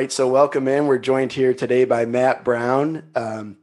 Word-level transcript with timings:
right, 0.00 0.10
so 0.10 0.26
welcome 0.26 0.66
in. 0.66 0.86
We're 0.86 0.96
joined 0.96 1.30
here 1.30 1.52
today 1.52 1.84
by 1.84 2.06
Matt 2.06 2.42
Brown. 2.42 3.10
Um, 3.14 3.58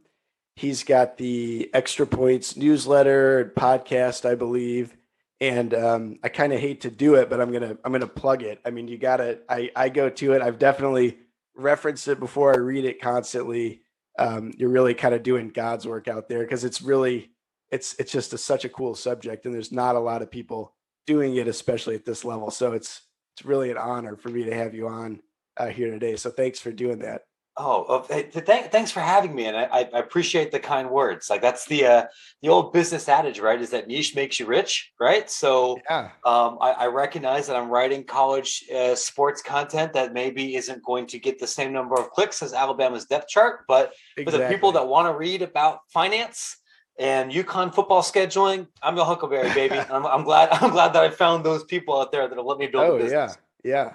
he's 0.56 0.84
got 0.84 1.18
the 1.18 1.68
Extra 1.74 2.06
Points 2.06 2.56
newsletter 2.56 3.52
podcast, 3.58 4.24
I 4.24 4.36
believe, 4.36 4.96
and 5.42 5.74
um, 5.74 6.20
I 6.22 6.30
kind 6.30 6.54
of 6.54 6.60
hate 6.60 6.82
to 6.82 6.92
do 6.92 7.16
it, 7.16 7.32
but 7.32 7.42
I'm 7.42 7.52
gonna 7.52 7.80
I'm 7.84 7.92
gonna 7.92 8.06
plug 8.06 8.44
it. 8.44 8.62
I 8.64 8.70
mean, 8.70 8.88
you 8.88 9.00
gotta. 9.00 9.40
I 9.50 9.72
I 9.76 9.90
go 9.90 10.12
to 10.12 10.34
it. 10.34 10.44
I've 10.44 10.60
definitely 10.60 11.18
referenced 11.56 12.08
it 12.08 12.20
before. 12.20 12.54
I 12.54 12.58
read 12.58 12.86
it 12.86 13.02
constantly. 13.02 13.82
Um, 14.20 14.54
you're 14.58 14.70
really 14.70 14.94
kind 14.94 15.16
of 15.16 15.24
doing 15.24 15.50
God's 15.50 15.88
work 15.88 16.08
out 16.08 16.30
there 16.30 16.44
because 16.44 16.64
it's 16.64 16.84
really 16.84 17.32
it's 17.72 17.96
it's 17.98 18.12
just 18.12 18.32
a, 18.34 18.38
such 18.38 18.64
a 18.64 18.70
cool 18.70 18.94
subject, 18.94 19.46
and 19.46 19.56
there's 19.56 19.72
not 19.72 19.96
a 19.96 20.00
lot 20.00 20.22
of 20.22 20.30
people 20.30 20.76
doing 21.08 21.36
it, 21.38 21.48
especially 21.48 21.96
at 21.96 22.06
this 22.06 22.24
level. 22.24 22.52
So 22.52 22.74
it's 22.74 23.02
it's 23.34 23.44
really 23.44 23.72
an 23.72 23.78
honor 23.78 24.16
for 24.16 24.30
me 24.30 24.44
to 24.44 24.54
have 24.54 24.76
you 24.76 24.88
on 24.88 25.22
uh, 25.60 25.68
here 25.68 25.92
today. 25.92 26.16
So 26.16 26.30
thanks 26.30 26.60
for 26.60 26.72
doing 26.72 27.00
that. 27.00 27.22
Oh, 27.60 27.86
oh 27.90 28.02
th- 28.02 28.70
thanks 28.72 28.92
for 28.92 29.00
having 29.00 29.34
me, 29.34 29.46
and 29.46 29.58
I, 29.58 29.90
I, 29.92 30.00
appreciate 30.00 30.52
the 30.52 30.60
kind 30.60 30.92
words. 30.92 31.28
Like 31.28 31.42
that's 31.42 31.66
the 31.66 31.88
uh, 31.88 32.06
the 32.44 32.50
old 32.50 32.72
business 32.72 33.10
adage, 33.10 33.40
right? 33.40 33.60
Is 33.60 33.72
that 33.72 33.88
niche 33.88 34.16
makes 34.16 34.40
you 34.40 34.46
rich, 34.46 34.92
right? 35.00 35.28
So, 35.28 35.80
yeah. 35.90 36.12
um, 36.24 36.60
I, 36.62 36.74
I, 36.78 36.86
recognize 36.86 37.48
that 37.48 37.56
I'm 37.56 37.70
writing 37.70 38.04
college 38.04 38.64
uh, 38.70 38.94
sports 38.94 39.42
content 39.42 39.94
that 39.94 40.14
maybe 40.14 40.56
isn't 40.56 40.84
going 40.84 41.08
to 41.08 41.18
get 41.18 41.40
the 41.40 41.48
same 41.48 41.74
number 41.74 41.96
of 41.96 42.12
clicks 42.12 42.44
as 42.44 42.54
Alabama's 42.54 43.06
depth 43.06 43.28
chart, 43.28 43.62
but 43.68 43.92
exactly. 44.18 44.26
for 44.26 44.38
the 44.38 44.54
people 44.54 44.72
that 44.74 44.88
want 44.88 45.08
to 45.08 45.18
read 45.18 45.42
about 45.42 45.80
finance 45.92 46.58
and 47.00 47.32
UConn 47.32 47.74
football 47.74 48.04
scheduling, 48.04 48.68
I'm 48.84 48.96
the 48.96 49.06
Huckleberry 49.06 49.52
baby. 49.56 49.80
I'm, 49.92 50.06
I'm, 50.06 50.24
glad 50.24 50.50
I'm 50.52 50.70
glad 50.70 50.94
that 50.94 51.04
I 51.04 51.10
found 51.10 51.44
those 51.44 51.64
people 51.64 52.00
out 52.00 52.12
there 52.12 52.28
that'll 52.28 52.46
let 52.46 52.60
me 52.60 52.68
build 52.68 52.84
oh, 52.86 52.96
a 52.98 53.00
business. 53.00 53.38
Yeah, 53.64 53.72
yeah. 53.72 53.94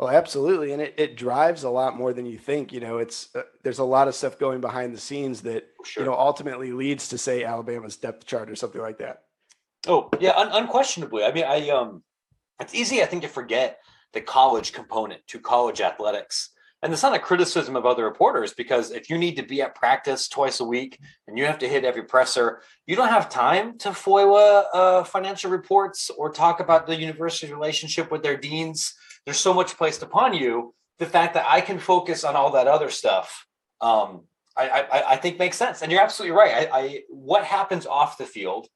Well, 0.00 0.08
absolutely, 0.08 0.72
and 0.72 0.80
it, 0.80 0.94
it 0.96 1.14
drives 1.14 1.62
a 1.62 1.68
lot 1.68 1.94
more 1.94 2.14
than 2.14 2.24
you 2.24 2.38
think. 2.38 2.72
You 2.72 2.80
know, 2.80 2.96
it's 2.96 3.28
uh, 3.36 3.42
there's 3.62 3.80
a 3.80 3.84
lot 3.84 4.08
of 4.08 4.14
stuff 4.14 4.38
going 4.38 4.62
behind 4.62 4.94
the 4.94 5.00
scenes 5.00 5.42
that 5.42 5.68
sure. 5.84 6.02
you 6.02 6.08
know 6.08 6.16
ultimately 6.16 6.72
leads 6.72 7.08
to 7.08 7.18
say 7.18 7.44
Alabama's 7.44 7.98
depth 7.98 8.26
chart 8.26 8.48
or 8.48 8.56
something 8.56 8.80
like 8.80 8.96
that. 8.98 9.24
Oh 9.86 10.08
yeah, 10.18 10.32
un- 10.38 10.52
unquestionably. 10.52 11.22
I 11.22 11.32
mean, 11.32 11.44
I 11.44 11.68
um, 11.68 12.02
it's 12.62 12.74
easy 12.74 13.02
I 13.02 13.04
think 13.04 13.20
to 13.22 13.28
forget 13.28 13.80
the 14.14 14.22
college 14.22 14.72
component 14.72 15.26
to 15.26 15.38
college 15.38 15.82
athletics. 15.82 16.48
And 16.82 16.94
it's 16.94 17.02
not 17.02 17.14
a 17.14 17.18
criticism 17.18 17.76
of 17.76 17.84
other 17.84 18.04
reporters 18.04 18.54
because 18.54 18.90
if 18.92 19.10
you 19.10 19.18
need 19.18 19.36
to 19.36 19.42
be 19.42 19.60
at 19.60 19.74
practice 19.74 20.28
twice 20.28 20.60
a 20.60 20.64
week 20.64 20.98
and 21.28 21.36
you 21.36 21.44
have 21.44 21.58
to 21.58 21.68
hit 21.68 21.84
every 21.84 22.04
presser, 22.04 22.62
you 22.86 22.96
don't 22.96 23.10
have 23.10 23.28
time 23.28 23.76
to 23.80 23.90
FOIA 23.90 24.64
uh, 24.72 25.04
financial 25.04 25.50
reports 25.50 26.08
or 26.08 26.32
talk 26.32 26.58
about 26.58 26.86
the 26.86 26.98
university's 26.98 27.52
relationship 27.52 28.10
with 28.10 28.22
their 28.22 28.38
deans 28.38 28.94
there's 29.24 29.38
so 29.38 29.54
much 29.54 29.76
placed 29.76 30.02
upon 30.02 30.34
you. 30.34 30.74
The 30.98 31.06
fact 31.06 31.34
that 31.34 31.46
I 31.48 31.60
can 31.60 31.78
focus 31.78 32.24
on 32.24 32.36
all 32.36 32.52
that 32.52 32.66
other 32.66 32.90
stuff, 32.90 33.46
um, 33.80 34.24
I, 34.56 34.68
I, 34.68 35.12
I 35.12 35.16
think 35.16 35.38
makes 35.38 35.56
sense. 35.56 35.82
And 35.82 35.90
you're 35.90 36.02
absolutely 36.02 36.36
right. 36.36 36.68
I, 36.72 36.78
I 36.78 37.00
what 37.08 37.44
happens 37.44 37.86
off 37.86 38.18
the 38.18 38.26
field, 38.26 38.68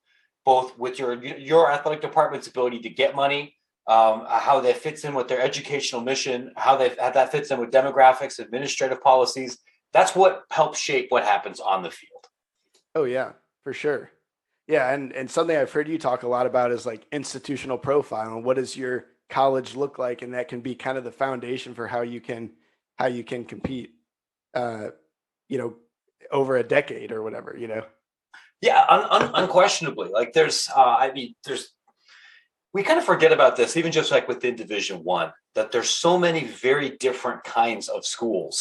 both 0.44 0.78
with 0.78 0.98
your 0.98 1.22
your 1.22 1.70
athletic 1.70 2.00
department's 2.00 2.46
ability 2.46 2.80
to 2.80 2.90
get 2.90 3.14
money, 3.14 3.56
um, 3.86 4.24
how 4.28 4.60
that 4.60 4.78
fits 4.78 5.04
in 5.04 5.14
with 5.14 5.28
their 5.28 5.40
educational 5.40 6.00
mission, 6.00 6.52
how, 6.56 6.76
they, 6.76 6.90
how 6.98 7.10
that 7.10 7.32
fits 7.32 7.50
in 7.50 7.60
with 7.60 7.70
demographics, 7.70 8.38
administrative 8.38 9.02
policies. 9.02 9.58
That's 9.92 10.14
what 10.14 10.44
helps 10.50 10.78
shape 10.78 11.06
what 11.10 11.24
happens 11.24 11.60
on 11.60 11.82
the 11.82 11.90
field. 11.90 12.26
Oh 12.94 13.04
yeah, 13.04 13.32
for 13.62 13.72
sure. 13.72 14.10
Yeah, 14.66 14.90
and 14.92 15.12
and 15.12 15.30
something 15.30 15.56
I've 15.56 15.72
heard 15.72 15.88
you 15.88 15.98
talk 15.98 16.22
a 16.22 16.28
lot 16.28 16.46
about 16.46 16.72
is 16.72 16.86
like 16.86 17.06
institutional 17.12 17.76
profile 17.76 18.34
and 18.34 18.44
what 18.44 18.56
is 18.56 18.76
your 18.76 19.06
college 19.34 19.74
look 19.74 19.98
like 19.98 20.22
and 20.22 20.32
that 20.32 20.46
can 20.46 20.60
be 20.60 20.76
kind 20.76 20.96
of 20.96 21.02
the 21.02 21.10
foundation 21.10 21.74
for 21.74 21.88
how 21.88 22.02
you 22.02 22.20
can 22.20 22.50
how 23.00 23.06
you 23.06 23.24
can 23.24 23.44
compete 23.44 23.90
uh 24.54 24.86
you 25.48 25.58
know 25.58 25.74
over 26.30 26.56
a 26.56 26.62
decade 26.62 27.10
or 27.10 27.20
whatever 27.20 27.56
you 27.58 27.66
know? 27.66 27.82
Yeah 28.60 28.86
un- 28.88 29.08
un- 29.10 29.32
unquestionably. 29.34 30.08
Like 30.08 30.34
there's 30.34 30.68
uh 30.68 30.96
i 31.04 31.10
mean 31.12 31.34
there's 31.44 31.72
we 32.72 32.84
kind 32.84 32.96
of 33.00 33.04
forget 33.04 33.32
about 33.32 33.56
this 33.56 33.76
even 33.76 33.90
just 33.90 34.12
like 34.12 34.28
within 34.28 34.54
division 34.54 35.02
one 35.02 35.32
that 35.56 35.72
there's 35.72 35.90
so 35.90 36.16
many 36.16 36.44
very 36.44 36.90
different 37.06 37.42
kinds 37.42 37.88
of 37.88 38.06
schools. 38.06 38.56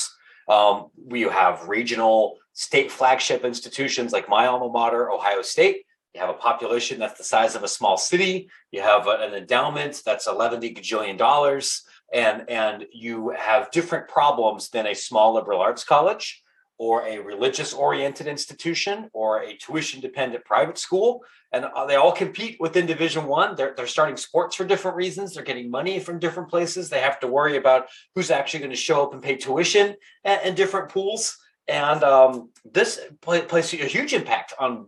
Um 0.50 0.88
we 1.13 1.22
have 1.22 1.69
regional 1.69 2.38
state 2.53 2.91
flagship 2.91 3.45
institutions 3.45 4.12
like 4.12 4.28
my 4.28 4.47
alma 4.47 4.69
mater 4.69 5.12
ohio 5.12 5.44
state 5.44 5.85
you 6.13 6.22
have 6.22 6.29
a 6.29 6.34
population 6.34 7.00
that's 7.00 7.18
the 7.18 7.24
size 7.24 7.56
of 7.56 7.63
a 7.63 7.68
small 7.68 7.97
city. 7.97 8.50
You 8.72 8.81
have 8.81 9.07
an 9.07 9.34
endowment 9.34 10.01
that's 10.06 10.28
11 10.28 10.62
gajillion 10.62 11.18
dollars, 11.18 11.84
and 12.13 12.50
and 12.50 12.85
you 12.91 13.29
have 13.38 13.72
different 13.72 14.07
problems 14.07 14.69
than 14.69 14.85
a 14.85 14.94
small 14.94 15.34
liberal 15.34 15.59
arts 15.59 15.84
college 15.84 16.44
or 16.78 17.07
a 17.07 17.19
religious 17.19 17.74
oriented 17.74 18.28
institution 18.28 19.09
or 19.13 19.41
a 19.41 19.56
tuition 19.57 20.01
dependent 20.01 20.44
private 20.44 20.78
school. 20.78 21.22
And 21.51 21.66
uh, 21.66 21.85
they 21.85 21.96
all 21.96 22.12
compete 22.12 22.57
within 22.59 22.88
division 22.88 23.25
one. 23.25 23.56
They're, 23.56 23.74
they're 23.78 23.88
starting 23.88 24.18
sports 24.18 24.56
for 24.56 24.66
different 24.66 24.97
reasons. 24.97 25.34
They're 25.34 25.44
getting 25.44 25.69
money 25.69 26.00
from 26.00 26.19
different 26.19 26.50
places. 26.50 26.90
They 26.90 27.00
have 27.00 27.19
to 27.19 27.28
worry 27.28 27.57
about 27.57 27.88
who's 28.16 28.31
actually 28.31 28.62
going 28.62 28.72
to 28.72 28.75
show 28.75 29.03
up 29.03 29.13
and 29.13 29.22
pay 29.22 29.35
tuition 29.35 29.95
in 30.25 30.56
different 30.56 30.90
pools. 30.90 31.38
And 31.68 32.03
um, 32.03 32.50
this 32.66 33.00
play, 33.22 33.41
plays 33.41 33.74
a 33.74 33.78
huge 33.78 34.13
impact 34.13 34.53
on 34.59 34.88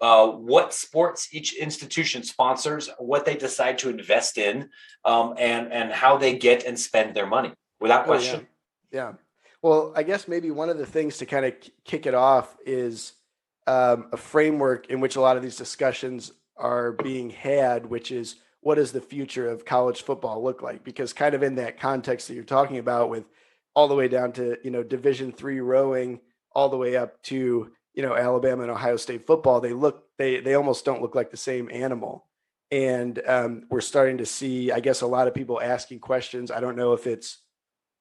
uh, 0.00 0.26
what 0.26 0.74
sports 0.74 1.28
each 1.32 1.54
institution 1.54 2.22
sponsors, 2.22 2.90
what 2.98 3.24
they 3.24 3.36
decide 3.36 3.78
to 3.78 3.88
invest 3.88 4.38
in, 4.38 4.68
um, 5.04 5.34
and 5.38 5.72
and 5.72 5.92
how 5.92 6.16
they 6.16 6.36
get 6.36 6.64
and 6.64 6.78
spend 6.78 7.14
their 7.14 7.26
money, 7.26 7.52
without 7.80 8.04
question. 8.04 8.40
Oh, 8.42 8.48
yeah. 8.92 9.10
yeah. 9.10 9.12
Well, 9.62 9.92
I 9.96 10.02
guess 10.02 10.28
maybe 10.28 10.50
one 10.50 10.68
of 10.68 10.76
the 10.76 10.86
things 10.86 11.16
to 11.18 11.26
kind 11.26 11.46
of 11.46 11.54
kick 11.84 12.04
it 12.06 12.14
off 12.14 12.54
is 12.66 13.14
um, 13.66 14.08
a 14.12 14.16
framework 14.16 14.90
in 14.90 15.00
which 15.00 15.16
a 15.16 15.20
lot 15.20 15.38
of 15.38 15.42
these 15.42 15.56
discussions 15.56 16.32
are 16.56 16.92
being 16.92 17.30
had, 17.30 17.86
which 17.86 18.12
is 18.12 18.36
what 18.60 18.76
does 18.76 18.92
the 18.92 19.00
future 19.00 19.48
of 19.48 19.64
college 19.64 20.02
football 20.02 20.42
look 20.42 20.62
like? 20.62 20.84
Because 20.84 21.12
kind 21.12 21.34
of 21.34 21.42
in 21.42 21.54
that 21.56 21.78
context 21.78 22.28
that 22.28 22.34
you're 22.34 22.44
talking 22.44 22.78
about, 22.78 23.10
with 23.10 23.24
all 23.74 23.88
the 23.88 23.94
way 23.94 24.08
down 24.08 24.32
to 24.32 24.56
you 24.62 24.70
know 24.70 24.82
Division 24.82 25.32
three 25.32 25.60
rowing, 25.60 26.20
all 26.52 26.68
the 26.68 26.76
way 26.76 26.96
up 26.96 27.22
to 27.24 27.70
you 27.94 28.02
know 28.02 28.14
Alabama 28.14 28.62
and 28.62 28.70
Ohio 28.70 28.96
State 28.96 29.26
football, 29.26 29.60
they 29.60 29.72
look 29.72 30.04
they 30.18 30.40
they 30.40 30.54
almost 30.54 30.84
don't 30.84 31.02
look 31.02 31.14
like 31.14 31.30
the 31.30 31.36
same 31.36 31.68
animal. 31.72 32.26
And 32.70 33.20
um, 33.26 33.64
we're 33.70 33.80
starting 33.80 34.18
to 34.18 34.26
see, 34.26 34.72
I 34.72 34.80
guess, 34.80 35.02
a 35.02 35.06
lot 35.06 35.28
of 35.28 35.34
people 35.34 35.60
asking 35.60 36.00
questions. 36.00 36.50
I 36.50 36.60
don't 36.60 36.76
know 36.76 36.92
if 36.92 37.06
it's 37.06 37.38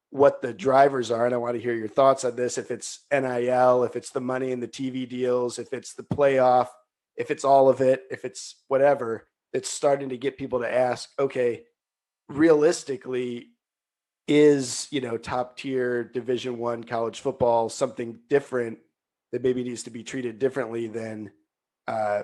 what 0.09 0.41
the 0.41 0.53
drivers 0.53 1.11
are, 1.11 1.25
and 1.25 1.33
I 1.33 1.37
want 1.37 1.55
to 1.55 1.61
hear 1.61 1.75
your 1.75 1.87
thoughts 1.87 2.25
on 2.25 2.35
this. 2.35 2.57
If 2.57 2.71
it's 2.71 3.01
NIL, 3.11 3.83
if 3.83 3.95
it's 3.95 4.09
the 4.09 4.21
money 4.21 4.51
in 4.51 4.59
the 4.59 4.67
TV 4.67 5.07
deals, 5.07 5.59
if 5.59 5.73
it's 5.73 5.93
the 5.93 6.03
playoff, 6.03 6.69
if 7.17 7.29
it's 7.29 7.43
all 7.43 7.69
of 7.69 7.81
it, 7.81 8.03
if 8.09 8.25
it's 8.25 8.63
whatever, 8.67 9.27
it's 9.51 9.69
starting 9.69 10.09
to 10.09 10.17
get 10.17 10.37
people 10.37 10.61
to 10.61 10.73
ask, 10.73 11.09
okay, 11.19 11.63
realistically, 12.29 13.49
is 14.27 14.87
you 14.89 15.01
know 15.01 15.17
top 15.17 15.57
tier 15.57 16.03
Division 16.03 16.57
One 16.57 16.83
college 16.83 17.19
football 17.19 17.69
something 17.69 18.19
different 18.29 18.79
that 19.33 19.43
maybe 19.43 19.63
needs 19.63 19.83
to 19.83 19.89
be 19.89 20.03
treated 20.03 20.39
differently 20.39 20.87
than 20.87 21.31
uh, 21.89 22.21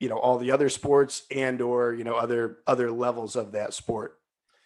you 0.00 0.08
know 0.08 0.16
all 0.16 0.38
the 0.38 0.52
other 0.52 0.70
sports 0.70 1.24
and 1.30 1.60
or 1.60 1.92
you 1.92 2.04
know 2.04 2.14
other 2.14 2.58
other 2.66 2.90
levels 2.90 3.36
of 3.36 3.52
that 3.52 3.74
sport. 3.74 4.18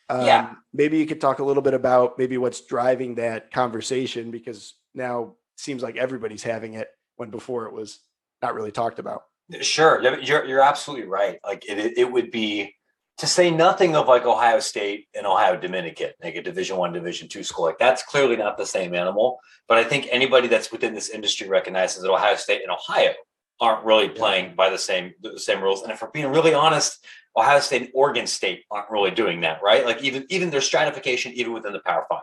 Um, 0.09 0.25
yeah 0.25 0.55
maybe 0.77 0.99
you 0.99 1.07
could 1.07 1.21
talk 1.21 1.41
a 1.41 1.45
little 1.45 1.63
bit 1.63 1.75
about 1.75 2.19
maybe 2.19 2.39
what's 2.39 2.61
driving 2.61 3.17
that 3.17 3.51
conversation 3.51 4.31
because 4.31 4.75
now 4.95 5.35
seems 5.57 5.83
like 5.83 5.97
everybody's 5.97 6.43
having 6.43 6.75
it 6.75 6.89
when 7.17 7.31
before 7.31 7.67
it 7.67 7.73
was 7.73 8.01
not 8.43 8.55
really 8.55 8.71
talked 8.71 8.99
about. 8.99 9.23
Sure. 9.61 10.03
You're, 10.03 10.45
you're 10.45 10.61
absolutely 10.61 11.07
right. 11.07 11.39
Like 11.45 11.65
it, 11.69 11.97
it 11.97 12.11
would 12.11 12.31
be 12.31 12.75
to 13.19 13.27
say 13.27 13.51
nothing 13.51 13.97
of 13.97 14.09
like 14.09 14.27
Ohio 14.27 14.61
State 14.61 15.09
and 15.15 15.27
Ohio 15.27 15.57
Dominican, 15.59 16.11
like 16.23 16.37
a 16.37 16.43
Division 16.43 16.77
One, 16.77 16.93
Division 16.93 17.29
Two 17.29 17.43
school, 17.43 17.65
like 17.65 17.79
that's 17.79 18.03
clearly 18.03 18.37
not 18.37 18.59
the 18.59 18.67
same 18.67 18.95
animal. 18.95 19.41
But 19.69 19.79
I 19.79 19.85
think 19.85 20.09
anybody 20.11 20.49
that's 20.49 20.71
within 20.71 20.95
this 20.95 21.09
industry 21.09 21.49
recognizes 21.49 22.03
that 22.03 22.13
Ohio 22.13 22.37
State 22.37 22.63
and 22.63 22.71
Ohio 22.71 23.15
aren't 23.61 23.85
really 23.87 24.09
playing 24.09 24.55
by 24.55 24.69
the 24.69 24.79
same 24.79 25.15
the 25.23 25.39
same 25.39 25.63
rules. 25.63 25.83
And 25.83 25.91
if 25.91 26.03
we're 26.03 26.11
being 26.11 26.31
really 26.31 26.53
honest, 26.53 27.05
Ohio 27.37 27.61
State 27.61 27.83
and 27.83 27.91
Oregon 27.95 28.27
State 28.27 28.65
aren't 28.71 28.91
really 28.91 29.11
doing 29.11 29.41
that, 29.41 29.63
right? 29.63 29.87
Like 29.87 30.03
even 30.03 30.27
even 30.29 30.51
their 30.51 30.61
stratification, 30.61 31.33
even 31.33 31.53
within 31.53 31.73
the 31.73 31.81
Power 31.81 32.07
Five. 32.09 32.23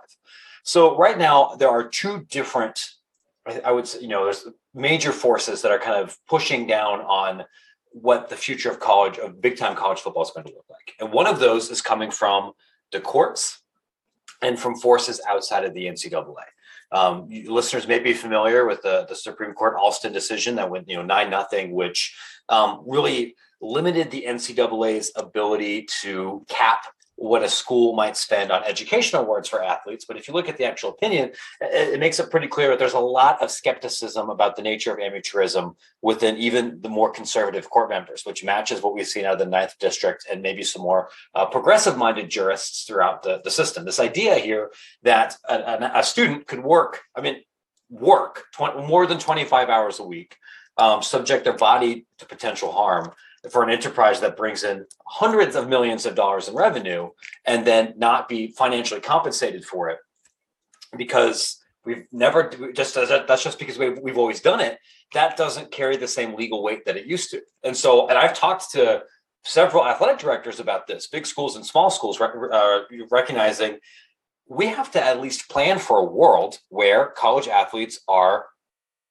So 0.63 0.95
right 0.95 1.17
now 1.17 1.55
there 1.55 1.69
are 1.69 1.87
two 1.87 2.25
different, 2.29 2.79
I 3.65 3.71
would 3.71 3.87
say, 3.87 3.99
you 3.99 4.07
know, 4.07 4.23
there's 4.23 4.47
major 4.73 5.11
forces 5.11 5.61
that 5.61 5.71
are 5.71 5.79
kind 5.79 6.01
of 6.01 6.17
pushing 6.27 6.67
down 6.67 7.01
on 7.01 7.43
what 7.93 8.29
the 8.29 8.35
future 8.35 8.69
of 8.69 8.79
college, 8.79 9.17
of 9.17 9.41
big 9.41 9.57
time 9.57 9.75
college 9.75 9.99
football 9.99 10.23
is 10.23 10.31
going 10.31 10.45
to 10.45 10.53
look 10.53 10.65
like. 10.69 10.93
And 10.99 11.11
one 11.11 11.27
of 11.27 11.39
those 11.39 11.69
is 11.69 11.81
coming 11.81 12.11
from 12.11 12.53
the 12.91 12.99
courts 12.99 13.61
and 14.41 14.59
from 14.59 14.75
forces 14.75 15.21
outside 15.27 15.63
of 15.63 15.73
the 15.73 15.85
NCAA. 15.85 16.35
Um, 16.91 17.27
listeners 17.45 17.87
may 17.87 17.99
be 17.99 18.13
familiar 18.13 18.67
with 18.67 18.81
the, 18.83 19.05
the 19.09 19.15
Supreme 19.15 19.53
Court 19.53 19.75
Alston 19.79 20.13
decision 20.13 20.55
that 20.55 20.69
went, 20.69 20.87
you 20.87 20.95
know, 20.95 21.01
nine 21.03 21.29
nothing, 21.29 21.71
which 21.71 22.15
um, 22.49 22.83
really 22.85 23.35
limited 23.61 24.11
the 24.11 24.25
NCAA's 24.27 25.11
ability 25.15 25.87
to 26.01 26.45
cap 26.49 26.85
what 27.23 27.41
a 27.41 27.47
school 27.47 27.93
might 27.93 28.17
spend 28.17 28.51
on 28.51 28.65
educational 28.65 29.21
awards 29.21 29.47
for 29.47 29.63
athletes. 29.63 30.03
But 30.03 30.17
if 30.17 30.27
you 30.27 30.33
look 30.33 30.49
at 30.49 30.57
the 30.57 30.65
actual 30.65 30.89
opinion, 30.89 31.31
it, 31.61 31.93
it, 31.93 31.99
makes 31.99 32.19
it 32.19 32.29
pretty 32.29 32.47
clear 32.47 32.67
that 32.69 32.79
there's 32.79 32.91
a 32.91 32.99
lot 32.99 33.41
of 33.41 33.49
skepticism 33.49 34.29
about 34.29 34.57
the 34.57 34.61
nature 34.61 34.91
of 34.91 34.99
amateurism 34.99 35.77
within 36.01 36.35
even 36.35 36.81
the 36.81 36.89
more 36.89 37.09
conservative 37.09 37.69
court 37.69 37.87
members, 37.87 38.23
which 38.25 38.43
matches 38.43 38.81
what 38.81 38.93
we've 38.93 39.07
seen 39.07 39.23
out 39.23 39.33
of 39.33 39.39
the 39.39 39.45
Ninth 39.45 39.75
District 39.79 40.27
and 40.29 40.41
maybe 40.41 40.63
some 40.63 40.81
more 40.81 41.07
uh, 41.33 41.45
progressive 41.45 41.97
minded 41.97 42.29
jurists 42.29 42.83
throughout 42.83 43.23
the, 43.23 43.39
the 43.41 43.51
system. 43.51 43.85
This 43.85 44.01
idea 44.01 44.35
here 44.35 44.71
that 45.03 45.37
a, 45.47 45.55
a, 45.55 45.91
a 45.99 46.03
student 46.03 46.45
could 46.45 46.61
work, 46.61 47.03
I 47.15 47.21
mean, 47.21 47.37
work 47.89 48.43
20, 48.55 48.85
more 48.85 49.07
than 49.07 49.17
25 49.17 49.69
hours 49.69 49.99
a 50.01 50.03
week, 50.03 50.35
um, 50.77 51.01
subject 51.01 51.45
their 51.45 51.55
body 51.55 52.05
to 52.17 52.25
potential 52.25 52.73
harm 52.73 53.13
for 53.51 53.63
an 53.63 53.69
enterprise 53.69 54.21
that 54.21 54.37
brings 54.37 54.63
in 54.63 54.85
hundreds 55.05 55.55
of 55.55 55.67
millions 55.67 56.05
of 56.05 56.15
dollars 56.15 56.47
in 56.47 56.55
revenue 56.55 57.09
and 57.45 57.65
then 57.65 57.93
not 57.97 58.29
be 58.29 58.47
financially 58.47 59.01
compensated 59.01 59.65
for 59.65 59.89
it. 59.89 59.99
Because 60.95 61.59
we've 61.85 62.05
never 62.11 62.49
just 62.73 62.95
that's 62.95 63.43
just 63.43 63.59
because 63.59 63.77
we've, 63.77 63.99
we've 63.99 64.17
always 64.17 64.41
done 64.41 64.59
it. 64.59 64.79
That 65.13 65.35
doesn't 65.35 65.71
carry 65.71 65.97
the 65.97 66.07
same 66.07 66.35
legal 66.35 66.63
weight 66.63 66.85
that 66.85 66.97
it 66.97 67.05
used 67.05 67.31
to. 67.31 67.41
And 67.63 67.75
so 67.75 68.07
and 68.07 68.17
i've 68.17 68.33
talked 68.33 68.71
to 68.71 69.03
several 69.43 69.85
athletic 69.85 70.19
directors 70.19 70.59
about 70.59 70.87
this 70.87 71.07
big 71.07 71.25
schools 71.25 71.55
and 71.55 71.65
small 71.65 71.89
schools 71.89 72.19
uh, 72.21 72.79
recognizing 73.11 73.77
we 74.47 74.67
have 74.67 74.91
to 74.91 75.03
at 75.03 75.21
least 75.21 75.49
plan 75.49 75.79
for 75.79 75.99
a 75.99 76.05
world 76.05 76.59
where 76.69 77.07
college 77.07 77.47
athletes 77.47 77.99
are 78.07 78.45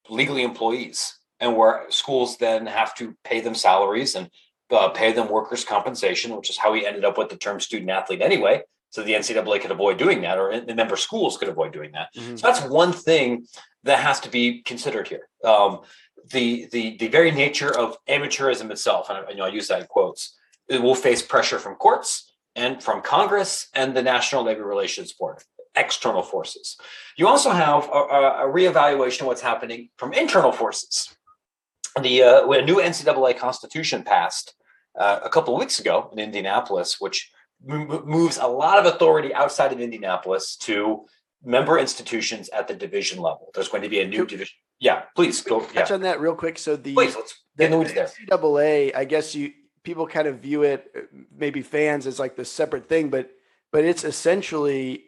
legally 0.08 0.42
employees 0.42 1.18
and 1.42 1.56
where 1.56 1.84
schools 1.90 2.38
then 2.38 2.66
have 2.66 2.94
to 2.94 3.14
pay 3.24 3.40
them 3.40 3.54
salaries 3.54 4.14
and 4.14 4.30
uh, 4.70 4.88
pay 4.88 5.12
them 5.12 5.28
workers' 5.28 5.64
compensation, 5.64 6.34
which 6.34 6.48
is 6.48 6.56
how 6.56 6.72
we 6.72 6.86
ended 6.86 7.04
up 7.04 7.18
with 7.18 7.28
the 7.28 7.36
term 7.36 7.60
student 7.60 7.90
athlete 7.90 8.22
anyway. 8.22 8.62
So 8.90 9.02
the 9.02 9.14
NCAA 9.14 9.60
could 9.60 9.70
avoid 9.70 9.98
doing 9.98 10.22
that, 10.22 10.38
or 10.38 10.58
the 10.60 10.74
member 10.74 10.96
schools 10.96 11.36
could 11.36 11.48
avoid 11.48 11.72
doing 11.72 11.92
that. 11.92 12.08
Mm-hmm. 12.16 12.36
So 12.36 12.46
that's 12.46 12.62
one 12.62 12.92
thing 12.92 13.46
that 13.82 13.98
has 13.98 14.20
to 14.20 14.30
be 14.30 14.62
considered 14.62 15.08
here. 15.08 15.28
Um, 15.44 15.80
the 16.30 16.68
the 16.70 16.96
the 16.98 17.08
very 17.08 17.32
nature 17.32 17.76
of 17.76 17.96
amateurism 18.08 18.70
itself, 18.70 19.10
and 19.10 19.18
I, 19.18 19.30
you 19.30 19.36
know 19.36 19.44
I 19.44 19.48
use 19.48 19.68
that 19.68 19.80
in 19.80 19.86
quotes, 19.86 20.36
it 20.68 20.80
will 20.80 20.94
face 20.94 21.22
pressure 21.22 21.58
from 21.58 21.74
courts 21.74 22.32
and 22.54 22.82
from 22.82 23.02
Congress 23.02 23.68
and 23.74 23.96
the 23.96 24.02
National 24.02 24.44
Labor 24.44 24.64
Relations 24.64 25.12
Board 25.12 25.42
external 25.74 26.22
forces. 26.22 26.76
You 27.16 27.26
also 27.28 27.50
have 27.50 27.84
a, 27.88 28.44
a 28.44 28.46
reevaluation 28.46 29.22
of 29.22 29.28
what's 29.28 29.40
happening 29.40 29.88
from 29.96 30.12
internal 30.12 30.52
forces 30.52 31.16
the 32.00 32.22
uh, 32.22 32.48
a 32.48 32.64
new 32.64 32.76
NCAA 32.76 33.38
constitution 33.38 34.02
passed 34.02 34.54
uh, 34.98 35.20
a 35.24 35.28
couple 35.28 35.54
of 35.54 35.60
weeks 35.60 35.78
ago 35.78 36.10
in 36.12 36.18
Indianapolis, 36.18 37.00
which 37.00 37.30
m- 37.68 38.02
moves 38.04 38.38
a 38.38 38.46
lot 38.46 38.78
of 38.78 38.86
authority 38.86 39.34
outside 39.34 39.72
of 39.72 39.80
Indianapolis 39.80 40.56
to 40.56 41.06
member 41.44 41.78
institutions 41.78 42.48
at 42.50 42.68
the 42.68 42.74
division 42.74 43.20
level. 43.20 43.50
There's 43.54 43.68
going 43.68 43.82
to 43.82 43.88
be 43.88 44.00
a 44.00 44.06
new 44.06 44.24
division. 44.26 44.54
Yeah, 44.78 45.02
please 45.14 45.40
go. 45.42 45.60
Touch 45.60 45.90
yeah. 45.90 45.94
on 45.94 46.02
that 46.02 46.20
real 46.20 46.34
quick. 46.34 46.58
So 46.58 46.76
the, 46.76 46.94
please, 46.94 47.14
let's 47.14 47.40
the, 47.56 47.68
the 47.68 47.74
NCAA, 48.30 48.96
I 48.96 49.04
guess 49.04 49.34
you 49.34 49.52
people 49.84 50.06
kind 50.06 50.28
of 50.28 50.38
view 50.38 50.62
it, 50.62 50.90
uh, 50.96 51.00
maybe 51.36 51.62
fans, 51.62 52.06
as 52.06 52.18
like 52.18 52.36
the 52.36 52.44
separate 52.44 52.88
thing, 52.88 53.08
but 53.08 53.30
but 53.70 53.84
it's 53.84 54.04
essentially 54.04 55.04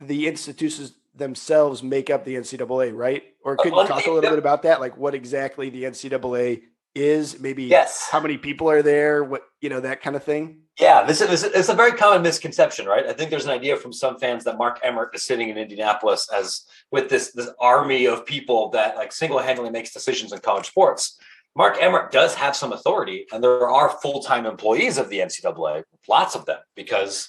the 0.00 0.26
institutions 0.26 0.94
themselves 1.14 1.82
make 1.82 2.10
up 2.10 2.24
the 2.24 2.36
NCAA, 2.36 2.94
right? 2.94 3.22
Or 3.44 3.56
could 3.56 3.72
you 3.72 3.86
talk 3.86 4.06
a 4.06 4.10
little 4.10 4.30
bit 4.30 4.38
about 4.38 4.62
that? 4.62 4.80
Like 4.80 4.96
what 4.96 5.14
exactly 5.14 5.70
the 5.70 5.84
NCAA 5.84 6.62
is, 6.94 7.40
maybe 7.40 7.64
yes. 7.64 8.08
how 8.10 8.20
many 8.20 8.36
people 8.36 8.70
are 8.70 8.82
there, 8.82 9.24
what 9.24 9.42
you 9.60 9.68
know, 9.68 9.80
that 9.80 10.02
kind 10.02 10.16
of 10.16 10.24
thing. 10.24 10.58
Yeah, 10.80 11.04
this 11.04 11.20
is, 11.20 11.42
it's 11.42 11.68
a 11.68 11.74
very 11.74 11.92
common 11.92 12.22
misconception, 12.22 12.86
right? 12.86 13.06
I 13.06 13.12
think 13.12 13.30
there's 13.30 13.44
an 13.44 13.50
idea 13.50 13.76
from 13.76 13.92
some 13.92 14.18
fans 14.18 14.44
that 14.44 14.56
Mark 14.56 14.80
Emmert 14.82 15.14
is 15.14 15.22
sitting 15.22 15.50
in 15.50 15.58
Indianapolis 15.58 16.28
as 16.34 16.64
with 16.90 17.08
this 17.08 17.32
this 17.32 17.50
army 17.60 18.06
of 18.06 18.24
people 18.24 18.70
that 18.70 18.96
like 18.96 19.12
single-handedly 19.12 19.70
makes 19.70 19.92
decisions 19.92 20.32
in 20.32 20.38
college 20.38 20.66
sports. 20.66 21.18
Mark 21.54 21.76
Emmert 21.80 22.10
does 22.10 22.34
have 22.34 22.56
some 22.56 22.72
authority, 22.72 23.26
and 23.32 23.44
there 23.44 23.68
are 23.68 23.98
full-time 24.00 24.46
employees 24.46 24.96
of 24.96 25.10
the 25.10 25.18
NCAA, 25.18 25.82
lots 26.08 26.34
of 26.34 26.46
them, 26.46 26.60
because 26.74 27.28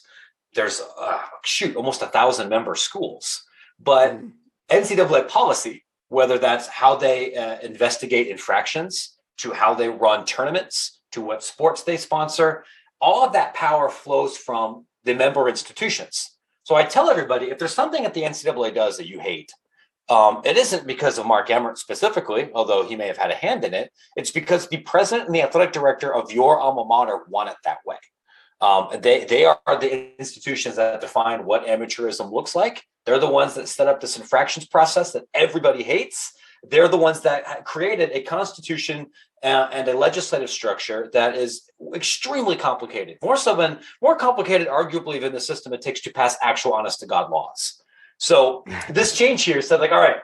there's 0.55 0.81
uh, 0.97 1.19
shoot 1.43 1.75
almost 1.75 2.01
a 2.01 2.07
thousand 2.07 2.47
member 2.47 2.75
schools. 2.75 3.43
But 3.79 4.21
mm. 4.21 4.31
NCAA 4.69 5.27
policy, 5.27 5.83
whether 6.09 6.37
that's 6.37 6.67
how 6.67 6.95
they 6.95 7.35
uh, 7.35 7.59
investigate 7.59 8.27
infractions, 8.27 9.17
to 9.37 9.51
how 9.51 9.73
they 9.73 9.89
run 9.89 10.25
tournaments, 10.25 11.01
to 11.11 11.21
what 11.21 11.43
sports 11.43 11.83
they 11.83 11.97
sponsor, 11.97 12.65
all 13.01 13.25
of 13.25 13.33
that 13.33 13.53
power 13.53 13.89
flows 13.89 14.37
from 14.37 14.85
the 15.03 15.13
member 15.13 15.49
institutions. 15.49 16.31
So 16.63 16.75
I 16.75 16.83
tell 16.83 17.09
everybody 17.09 17.49
if 17.49 17.59
there's 17.59 17.73
something 17.73 18.03
that 18.03 18.13
the 18.13 18.23
NCAA 18.23 18.73
does 18.73 18.97
that 18.97 19.07
you 19.07 19.19
hate, 19.19 19.51
um, 20.09 20.41
it 20.43 20.57
isn't 20.57 20.85
because 20.85 21.17
of 21.17 21.25
Mark 21.25 21.49
Emmert 21.49 21.77
specifically, 21.77 22.49
although 22.53 22.85
he 22.85 22.95
may 22.95 23.07
have 23.07 23.17
had 23.17 23.31
a 23.31 23.35
hand 23.35 23.63
in 23.63 23.73
it. 23.73 23.91
It's 24.15 24.31
because 24.31 24.67
the 24.67 24.77
president 24.77 25.27
and 25.27 25.35
the 25.35 25.41
athletic 25.41 25.73
director 25.73 26.13
of 26.13 26.31
your 26.31 26.59
alma 26.59 26.85
mater 26.85 27.21
want 27.27 27.49
it 27.49 27.55
that 27.63 27.79
way. 27.85 27.97
Um, 28.61 28.89
they 29.01 29.25
they 29.25 29.45
are 29.45 29.59
the 29.67 30.17
institutions 30.19 30.77
that 30.77 31.01
define 31.01 31.45
what 31.45 31.65
amateurism 31.65 32.31
looks 32.31 32.55
like. 32.55 32.83
They're 33.05 33.19
the 33.19 33.29
ones 33.29 33.55
that 33.55 33.67
set 33.67 33.87
up 33.87 34.01
this 34.01 34.17
infractions 34.17 34.65
process 34.65 35.11
that 35.13 35.25
everybody 35.33 35.83
hates. 35.83 36.33
They're 36.63 36.87
the 36.87 36.97
ones 36.97 37.21
that 37.21 37.65
created 37.65 38.11
a 38.13 38.21
constitution 38.21 39.07
uh, 39.43 39.67
and 39.73 39.87
a 39.89 39.97
legislative 39.97 40.49
structure 40.49 41.09
that 41.11 41.35
is 41.35 41.69
extremely 41.93 42.55
complicated. 42.55 43.17
More 43.21 43.35
so 43.35 43.55
than 43.55 43.79
more 44.01 44.15
complicated, 44.15 44.67
arguably, 44.67 45.19
than 45.19 45.33
the 45.33 45.41
system 45.41 45.73
it 45.73 45.81
takes 45.81 45.99
to 46.01 46.13
pass 46.13 46.37
actual 46.41 46.73
honest 46.73 47.01
to 47.01 47.05
God 47.05 47.29
laws. 47.29 47.81
So 48.17 48.63
this 48.89 49.17
change 49.17 49.43
here 49.43 49.61
said, 49.61 49.81
like, 49.81 49.91
all 49.91 49.99
right, 49.99 50.21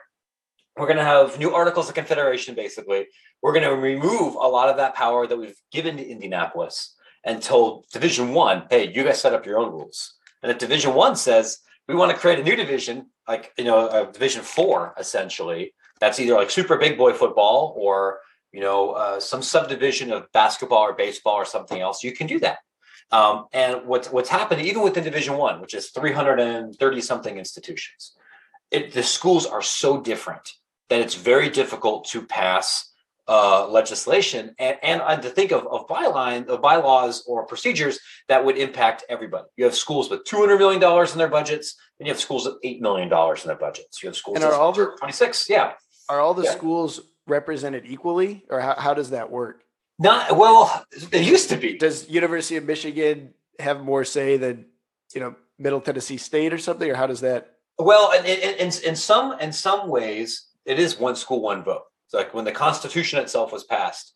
we're 0.76 0.86
going 0.86 0.98
to 0.98 1.04
have 1.04 1.38
new 1.38 1.54
articles 1.54 1.88
of 1.90 1.94
confederation. 1.94 2.54
Basically, 2.54 3.06
we're 3.42 3.52
going 3.52 3.68
to 3.68 3.76
remove 3.76 4.34
a 4.34 4.48
lot 4.48 4.70
of 4.70 4.78
that 4.78 4.94
power 4.94 5.26
that 5.26 5.36
we've 5.36 5.60
given 5.70 5.98
to 5.98 6.08
Indianapolis 6.08 6.94
and 7.24 7.42
told 7.42 7.84
Division 7.92 8.32
One, 8.32 8.64
"Hey, 8.70 8.90
you 8.90 9.04
guys 9.04 9.20
set 9.20 9.34
up 9.34 9.44
your 9.44 9.58
own 9.58 9.72
rules." 9.72 10.14
And 10.42 10.50
if 10.50 10.56
Division 10.56 10.94
One 10.94 11.16
says 11.16 11.58
we 11.90 11.96
want 11.96 12.12
to 12.12 12.16
create 12.16 12.38
a 12.38 12.42
new 12.44 12.54
division, 12.54 13.06
like 13.26 13.52
you 13.58 13.64
know, 13.64 13.88
a 13.88 14.12
Division 14.12 14.42
Four, 14.42 14.94
essentially, 14.96 15.74
that's 15.98 16.20
either 16.20 16.34
like 16.34 16.50
super 16.50 16.78
big 16.78 16.96
boy 16.96 17.12
football 17.12 17.74
or 17.76 18.20
you 18.52 18.60
know 18.60 18.92
uh, 18.92 19.18
some 19.18 19.42
subdivision 19.42 20.12
of 20.12 20.30
basketball 20.32 20.82
or 20.82 20.92
baseball 20.92 21.34
or 21.34 21.44
something 21.44 21.80
else, 21.80 22.04
you 22.04 22.12
can 22.12 22.28
do 22.28 22.38
that. 22.40 22.58
Um, 23.10 23.46
and 23.52 23.86
what's 23.86 24.08
what's 24.08 24.28
happened 24.28 24.62
even 24.62 24.82
within 24.82 25.02
Division 25.02 25.36
One, 25.36 25.60
which 25.60 25.74
is 25.74 25.90
330 25.90 27.00
something 27.00 27.36
institutions, 27.36 28.14
it, 28.70 28.92
the 28.92 29.02
schools 29.02 29.44
are 29.46 29.62
so 29.62 30.00
different 30.00 30.52
that 30.90 31.00
it's 31.00 31.16
very 31.16 31.50
difficult 31.50 32.04
to 32.10 32.22
pass 32.24 32.89
uh, 33.30 33.68
legislation 33.68 34.56
and, 34.58 34.76
and, 34.82 35.00
and 35.00 35.22
to 35.22 35.30
think 35.30 35.52
of, 35.52 35.64
of 35.68 35.86
byline 35.86 36.48
of 36.48 36.60
bylaws 36.60 37.22
or 37.28 37.46
procedures 37.46 38.00
that 38.26 38.44
would 38.44 38.58
impact 38.58 39.04
everybody. 39.08 39.46
You 39.56 39.64
have 39.66 39.76
schools 39.76 40.10
with 40.10 40.24
$200 40.24 40.58
million 40.58 40.82
in 40.82 41.18
their 41.18 41.28
budgets, 41.28 41.76
and 42.00 42.08
you 42.08 42.12
have 42.12 42.20
schools 42.20 42.44
with 42.44 42.60
$8 42.64 42.80
million 42.80 43.04
in 43.06 43.46
their 43.46 43.56
budgets. 43.56 44.02
You 44.02 44.08
have 44.08 44.16
schools 44.16 44.34
and 44.34 44.44
are 44.44 44.54
all 44.54 44.72
the, 44.72 44.96
26. 44.98 45.48
Yeah. 45.48 45.74
Are 46.08 46.18
all 46.18 46.34
the 46.34 46.42
yeah. 46.42 46.50
schools 46.50 47.00
represented 47.28 47.84
equally 47.86 48.44
or 48.50 48.58
how, 48.58 48.74
how 48.76 48.94
does 48.94 49.10
that 49.10 49.30
work? 49.30 49.62
Not 50.00 50.36
well, 50.36 50.84
it 51.12 51.24
used 51.24 51.50
to 51.50 51.56
be. 51.56 51.78
Does 51.78 52.08
University 52.08 52.56
of 52.56 52.64
Michigan 52.64 53.32
have 53.60 53.80
more 53.80 54.04
say 54.04 54.38
than, 54.38 54.64
you 55.14 55.20
know, 55.20 55.36
Middle 55.56 55.80
Tennessee 55.80 56.16
State 56.16 56.52
or 56.52 56.58
something, 56.58 56.90
or 56.90 56.96
how 56.96 57.06
does 57.06 57.20
that? 57.20 57.58
Well, 57.78 58.10
in, 58.18 58.24
in, 58.24 58.72
in 58.84 58.96
some 58.96 59.38
in 59.38 59.52
some 59.52 59.88
ways, 59.88 60.48
it 60.64 60.80
is 60.80 60.98
one 60.98 61.16
school, 61.16 61.42
one 61.42 61.62
vote 61.62 61.82
like 62.12 62.34
when 62.34 62.44
the 62.44 62.52
Constitution 62.52 63.18
itself 63.18 63.52
was 63.52 63.64
passed, 63.64 64.14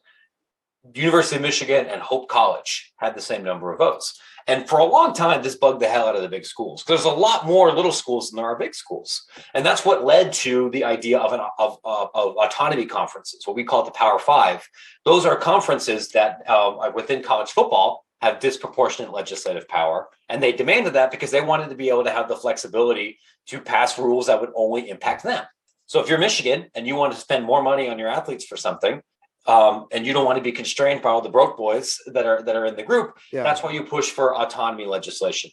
University 0.95 1.37
of 1.37 1.43
Michigan 1.43 1.87
and 1.87 2.03
Hope 2.03 2.29
College 2.29 2.93
had 2.97 3.15
the 3.15 3.21
same 3.21 3.43
number 3.43 3.73
of 3.73 3.79
votes. 3.79 4.21
And 4.47 4.69
for 4.69 4.79
a 4.79 4.85
long 4.85 5.15
time, 5.15 5.43
this 5.43 5.55
bugged 5.55 5.81
the 5.81 5.89
hell 5.89 6.07
out 6.07 6.17
of 6.17 6.23
the 6.23 6.29
big 6.29 6.45
schools. 6.45 6.83
because 6.83 7.03
There's 7.03 7.15
a 7.15 7.19
lot 7.19 7.47
more 7.47 7.73
little 7.73 7.93
schools 7.93 8.31
than 8.31 8.37
there 8.37 8.47
are 8.47 8.59
big 8.59 8.75
schools, 8.75 9.25
and 9.55 9.65
that's 9.65 9.87
what 9.87 10.05
led 10.05 10.35
to 10.35 10.69
the 10.71 10.85
idea 10.85 11.19
of 11.19 11.33
an 11.33 11.41
of, 11.59 11.79
of, 11.85 12.11
of 12.15 12.37
autonomy 12.37 12.85
conferences, 12.85 13.47
what 13.47 13.57
we 13.57 13.65
call 13.65 13.85
the 13.85 13.91
Power 13.91 14.19
Five. 14.19 14.69
Those 15.07 15.25
are 15.25 15.37
conferences 15.37 16.11
that 16.11 16.43
uh, 16.47 16.91
within 16.95 17.23
college 17.23 17.51
football 17.51 18.05
have 18.21 18.39
disproportionate 18.39 19.13
legislative 19.13 19.67
power, 19.67 20.09
and 20.29 20.43
they 20.43 20.53
demanded 20.53 20.93
that 20.93 21.11
because 21.11 21.31
they 21.31 21.41
wanted 21.41 21.71
to 21.71 21.75
be 21.75 21.89
able 21.89 22.05
to 22.05 22.11
have 22.11 22.29
the 22.29 22.37
flexibility 22.37 23.19
to 23.47 23.61
pass 23.61 23.99
rules 23.99 24.27
that 24.27 24.41
would 24.41 24.53
only 24.55 24.91
impact 24.91 25.23
them. 25.23 25.45
So 25.87 26.01
if 26.01 26.09
you're 26.09 26.19
Michigan 26.19 26.67
and 26.75 26.87
you 26.87 26.97
want 26.97 27.13
to 27.13 27.21
spend 27.21 27.45
more 27.45 27.63
money 27.63 27.89
on 27.89 27.99
your 27.99 28.09
athletes 28.09 28.45
for 28.45 28.57
something, 28.57 29.03
um, 29.47 29.87
and 29.93 30.07
you 30.07 30.13
don't 30.13 30.25
want 30.25 30.39
to 30.39 30.43
be 30.43 30.53
constrained 30.53 31.03
by 31.03 31.11
all 31.11 31.21
the 31.21 31.29
broke 31.29 31.57
boys 31.57 32.01
that 32.07 32.25
are 32.25 32.43
that 32.43 32.57
are 32.57 32.65
in 32.65 32.77
the 32.77 32.83
group, 32.83 33.19
yeah. 33.31 33.43
that's 33.43 33.63
why 33.63 33.73
you 33.73 33.83
push 33.83 34.11
for 34.11 34.35
autonomy 34.35 34.87
legislation. 34.87 35.51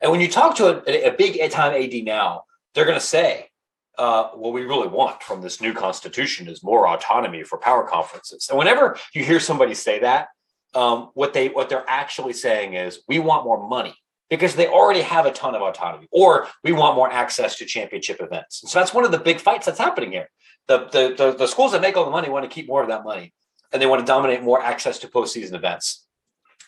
And 0.00 0.10
when 0.10 0.20
you 0.20 0.28
talk 0.28 0.56
to 0.56 0.82
a, 0.88 1.08
a 1.08 1.16
big 1.16 1.50
time 1.50 1.74
AD 1.74 2.04
now, 2.04 2.44
they're 2.74 2.86
going 2.86 2.98
to 2.98 3.04
say, 3.04 3.50
uh, 3.98 4.28
"What 4.28 4.54
we 4.54 4.62
really 4.62 4.88
want 4.88 5.22
from 5.22 5.42
this 5.42 5.60
new 5.60 5.74
constitution 5.74 6.48
is 6.48 6.62
more 6.62 6.88
autonomy 6.88 7.42
for 7.42 7.58
power 7.58 7.86
conferences." 7.86 8.48
And 8.48 8.58
whenever 8.58 8.96
you 9.14 9.24
hear 9.24 9.40
somebody 9.40 9.74
say 9.74 9.98
that, 9.98 10.28
um, 10.74 11.10
what 11.12 11.34
they 11.34 11.48
what 11.48 11.68
they're 11.68 11.84
actually 11.86 12.32
saying 12.32 12.74
is, 12.74 13.00
"We 13.08 13.18
want 13.18 13.44
more 13.44 13.68
money 13.68 13.94
because 14.30 14.54
they 14.54 14.66
already 14.66 15.02
have 15.02 15.26
a 15.26 15.32
ton 15.32 15.54
of 15.54 15.62
autonomy, 15.62 16.08
or 16.10 16.48
we 16.62 16.72
want 16.72 16.96
more 16.96 17.10
access 17.10 17.56
to 17.58 17.64
championship 17.64 18.20
events. 18.20 18.62
So 18.66 18.78
that's 18.78 18.94
one 18.94 19.04
of 19.04 19.12
the 19.12 19.18
big 19.18 19.40
fights 19.40 19.66
that's 19.66 19.78
happening 19.78 20.12
here. 20.12 20.28
The, 20.66 20.88
the, 20.90 21.14
the, 21.16 21.36
the 21.36 21.46
schools 21.46 21.72
that 21.72 21.82
make 21.82 21.96
all 21.96 22.04
the 22.04 22.10
money 22.10 22.30
want 22.30 22.44
to 22.44 22.54
keep 22.54 22.66
more 22.66 22.82
of 22.82 22.88
that 22.88 23.04
money 23.04 23.34
and 23.72 23.82
they 23.82 23.86
want 23.86 24.00
to 24.00 24.06
dominate 24.06 24.42
more 24.42 24.62
access 24.62 24.98
to 25.00 25.08
postseason 25.08 25.52
events. 25.54 26.06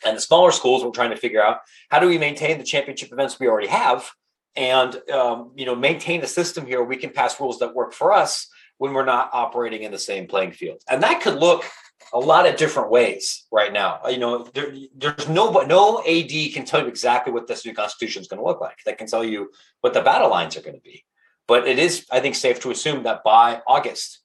And 0.04 0.16
the 0.16 0.20
smaller 0.20 0.50
schools, 0.50 0.84
we're 0.84 0.90
trying 0.90 1.10
to 1.10 1.16
figure 1.16 1.42
out 1.42 1.60
how 1.88 1.98
do 1.98 2.08
we 2.08 2.18
maintain 2.18 2.58
the 2.58 2.64
championship 2.64 3.10
events 3.12 3.40
we 3.40 3.48
already 3.48 3.68
have 3.68 4.10
and 4.54 4.96
um, 5.10 5.52
you 5.54 5.66
know 5.66 5.74
maintain 5.74 6.22
a 6.22 6.26
system 6.26 6.66
here 6.66 6.82
we 6.82 6.96
can 6.96 7.10
pass 7.10 7.38
rules 7.38 7.58
that 7.58 7.74
work 7.74 7.92
for 7.92 8.12
us 8.12 8.48
when 8.78 8.92
we're 8.92 9.04
not 9.04 9.30
operating 9.32 9.82
in 9.82 9.92
the 9.92 9.98
same 9.98 10.26
playing 10.26 10.52
field. 10.52 10.82
And 10.88 11.02
that 11.02 11.22
could 11.22 11.36
look 11.36 11.64
a 12.12 12.18
lot 12.18 12.46
of 12.46 12.56
different 12.56 12.90
ways 12.90 13.46
right 13.50 13.72
now. 13.72 14.00
You 14.08 14.18
know, 14.18 14.48
there, 14.54 14.72
there's 14.94 15.28
no 15.28 15.50
but 15.52 15.68
no 15.68 16.00
AD 16.00 16.30
can 16.54 16.64
tell 16.64 16.80
you 16.80 16.86
exactly 16.86 17.32
what 17.32 17.46
this 17.46 17.64
new 17.64 17.74
constitution 17.74 18.22
is 18.22 18.28
going 18.28 18.38
to 18.38 18.46
look 18.46 18.60
like. 18.60 18.78
That 18.84 18.98
can 18.98 19.06
tell 19.06 19.24
you 19.24 19.50
what 19.80 19.94
the 19.94 20.00
battle 20.00 20.30
lines 20.30 20.56
are 20.56 20.62
going 20.62 20.76
to 20.76 20.82
be. 20.82 21.04
But 21.48 21.66
it 21.66 21.78
is, 21.78 22.06
I 22.10 22.20
think, 22.20 22.34
safe 22.34 22.60
to 22.60 22.70
assume 22.70 23.04
that 23.04 23.22
by 23.24 23.60
August, 23.66 24.20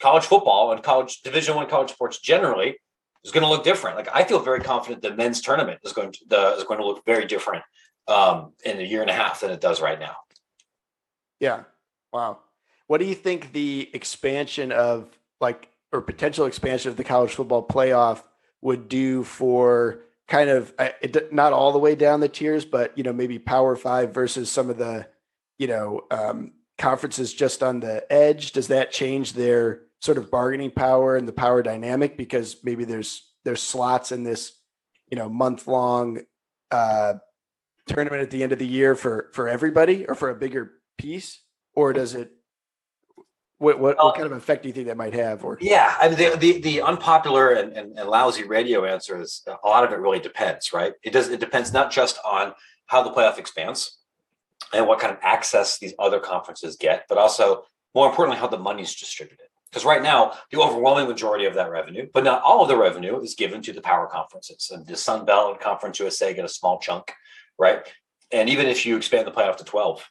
college 0.00 0.24
football 0.24 0.72
and 0.72 0.82
college 0.82 1.22
Division 1.22 1.56
One 1.56 1.68
college 1.68 1.90
sports 1.90 2.20
generally 2.20 2.76
is 3.24 3.32
going 3.32 3.42
to 3.42 3.48
look 3.48 3.64
different. 3.64 3.96
Like 3.96 4.08
I 4.12 4.24
feel 4.24 4.40
very 4.40 4.60
confident 4.60 5.02
the 5.02 5.14
men's 5.14 5.40
tournament 5.40 5.80
is 5.84 5.92
going 5.92 6.12
to 6.12 6.20
the, 6.28 6.54
is 6.54 6.64
going 6.64 6.80
to 6.80 6.86
look 6.86 7.04
very 7.04 7.26
different 7.26 7.64
um, 8.08 8.52
in 8.64 8.78
a 8.78 8.82
year 8.82 9.00
and 9.00 9.10
a 9.10 9.14
half 9.14 9.40
than 9.40 9.50
it 9.50 9.60
does 9.60 9.80
right 9.80 9.98
now. 9.98 10.16
Yeah. 11.40 11.64
Wow. 12.12 12.38
What 12.86 12.98
do 12.98 13.06
you 13.06 13.14
think 13.14 13.52
the 13.52 13.90
expansion 13.92 14.72
of 14.72 15.08
like 15.40 15.68
or 15.96 16.02
potential 16.02 16.46
expansion 16.46 16.90
of 16.90 16.96
the 16.96 17.04
college 17.04 17.32
football 17.32 17.66
playoff 17.66 18.22
would 18.60 18.88
do 18.88 19.24
for 19.24 20.02
kind 20.28 20.50
of 20.50 20.74
not 21.32 21.52
all 21.52 21.72
the 21.72 21.78
way 21.78 21.94
down 21.94 22.20
the 22.20 22.28
tiers, 22.28 22.64
but 22.64 22.96
you 22.96 23.04
know 23.04 23.12
maybe 23.12 23.38
Power 23.38 23.76
Five 23.76 24.12
versus 24.12 24.50
some 24.50 24.70
of 24.70 24.78
the 24.78 25.06
you 25.58 25.66
know 25.66 26.02
um, 26.10 26.52
conferences 26.78 27.32
just 27.32 27.62
on 27.62 27.80
the 27.80 28.10
edge? 28.12 28.52
Does 28.52 28.68
that 28.68 28.92
change 28.92 29.32
their 29.32 29.82
sort 30.00 30.18
of 30.18 30.30
bargaining 30.30 30.70
power 30.70 31.16
and 31.16 31.26
the 31.26 31.32
power 31.32 31.62
dynamic 31.62 32.16
because 32.16 32.58
maybe 32.62 32.84
there's 32.84 33.32
there's 33.44 33.62
slots 33.62 34.12
in 34.12 34.22
this 34.24 34.52
you 35.08 35.16
know 35.16 35.28
month 35.28 35.66
long 35.66 36.20
uh, 36.70 37.14
tournament 37.86 38.22
at 38.22 38.30
the 38.30 38.42
end 38.42 38.52
of 38.52 38.58
the 38.58 38.66
year 38.66 38.94
for 38.94 39.30
for 39.32 39.48
everybody 39.48 40.06
or 40.06 40.14
for 40.14 40.28
a 40.28 40.34
bigger 40.34 40.72
piece, 40.98 41.40
or 41.74 41.92
does 41.92 42.14
it 42.14 42.32
what 43.58 43.78
what, 43.78 43.96
what 43.96 44.14
kind 44.14 44.26
of 44.26 44.32
effect 44.32 44.62
do 44.62 44.68
you 44.68 44.74
think 44.74 44.86
that 44.86 44.96
might 44.96 45.14
have? 45.14 45.44
Or 45.44 45.58
yeah, 45.60 45.94
I 45.98 46.08
mean 46.08 46.18
the 46.18 46.36
the, 46.36 46.60
the 46.60 46.82
unpopular 46.82 47.52
and, 47.52 47.72
and, 47.72 47.98
and, 47.98 48.08
lousy 48.08 48.44
radio 48.44 48.84
answer 48.84 49.20
is 49.20 49.42
a 49.46 49.66
lot 49.66 49.84
of 49.84 49.92
it 49.92 49.98
really 49.98 50.20
depends, 50.20 50.72
right? 50.72 50.92
It 51.02 51.12
does 51.12 51.28
it 51.28 51.40
depends 51.40 51.72
not 51.72 51.90
just 51.90 52.18
on 52.24 52.52
how 52.86 53.02
the 53.02 53.10
playoff 53.10 53.38
expands 53.38 53.98
and 54.72 54.86
what 54.86 54.98
kind 54.98 55.12
of 55.12 55.18
access 55.22 55.78
these 55.78 55.94
other 55.98 56.20
conferences 56.20 56.76
get, 56.76 57.04
but 57.08 57.18
also 57.18 57.64
more 57.94 58.08
importantly 58.08 58.38
how 58.38 58.46
the 58.46 58.58
money's 58.58 58.94
distributed. 58.94 59.46
Because 59.70 59.84
right 59.84 60.02
now, 60.02 60.34
the 60.50 60.60
overwhelming 60.60 61.08
majority 61.08 61.44
of 61.44 61.54
that 61.54 61.70
revenue, 61.70 62.08
but 62.14 62.24
not 62.24 62.42
all 62.42 62.62
of 62.62 62.68
the 62.68 62.76
revenue, 62.76 63.20
is 63.20 63.34
given 63.34 63.60
to 63.62 63.72
the 63.72 63.80
power 63.80 64.06
conferences. 64.06 64.70
And 64.72 64.86
the 64.86 64.96
Sun 64.96 65.24
Belt 65.24 65.52
and 65.52 65.60
Conference 65.60 65.98
USA 65.98 66.32
get 66.32 66.44
a 66.44 66.48
small 66.48 66.78
chunk, 66.78 67.12
right? 67.58 67.80
And 68.32 68.48
even 68.48 68.66
if 68.66 68.86
you 68.86 68.96
expand 68.96 69.26
the 69.26 69.32
playoff 69.32 69.56
to 69.56 69.64
12 69.64 70.08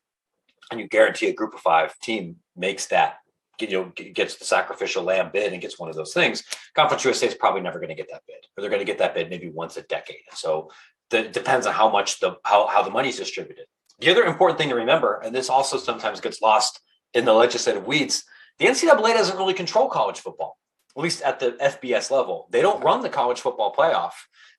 and 0.72 0.80
you 0.80 0.88
guarantee 0.88 1.28
a 1.28 1.34
group 1.34 1.54
of 1.54 1.62
five 1.62 1.98
team 2.00 2.38
makes 2.56 2.88
that 2.88 3.18
you 3.60 3.72
know 3.72 3.92
gets 4.14 4.36
the 4.36 4.46
sacrificial 4.46 5.04
lamb 5.04 5.30
bid 5.32 5.54
and 5.54 5.62
gets 5.62 5.80
one 5.80 5.90
of 5.90 5.96
those 5.96 6.14
things 6.14 6.44
conference 6.76 7.04
usa 7.04 7.28
is 7.28 7.36
probably 7.36 7.62
never 7.62 7.80
going 7.80 7.90
to 7.90 7.96
get 7.96 8.08
that 8.12 8.22
bid 8.28 8.38
or 8.58 8.62
they're 8.62 8.70
going 8.70 8.80
to 8.80 8.86
get 8.86 8.98
that 8.98 9.14
bid 9.14 9.30
maybe 9.30 9.50
once 9.50 9.78
a 9.78 9.82
decade. 9.84 10.24
So 10.34 10.72
it 11.12 11.34
depends 11.34 11.68
on 11.68 11.74
how 11.74 11.90
much 11.90 12.20
the 12.20 12.38
how, 12.44 12.68
how 12.68 12.82
the 12.82 12.90
money 12.90 13.10
is 13.10 13.18
distributed. 13.18 13.66
The 14.00 14.12
other 14.12 14.26
important 14.26 14.60
thing 14.60 14.70
to 14.70 14.76
remember 14.76 15.22
and 15.24 15.34
this 15.34 15.50
also 15.50 15.78
sometimes 15.78 16.20
gets 16.20 16.42
lost 16.42 16.82
in 17.14 17.26
the 17.26 17.34
legislative 17.34 17.88
weeds 17.88 18.24
the 18.60 18.66
ncaa 18.66 18.98
doesn't 18.98 19.38
really 19.38 19.54
control 19.54 19.90
college 19.90 20.20
football 20.20 20.58
at 20.98 21.04
least 21.04 21.22
at 21.24 21.40
the 21.40 21.52
fbs 21.52 22.10
level. 22.10 22.48
They 22.52 22.62
don't 22.62 22.84
run 22.84 23.02
the 23.02 23.10
college 23.10 23.42
football 23.42 23.74
playoff. 23.74 24.14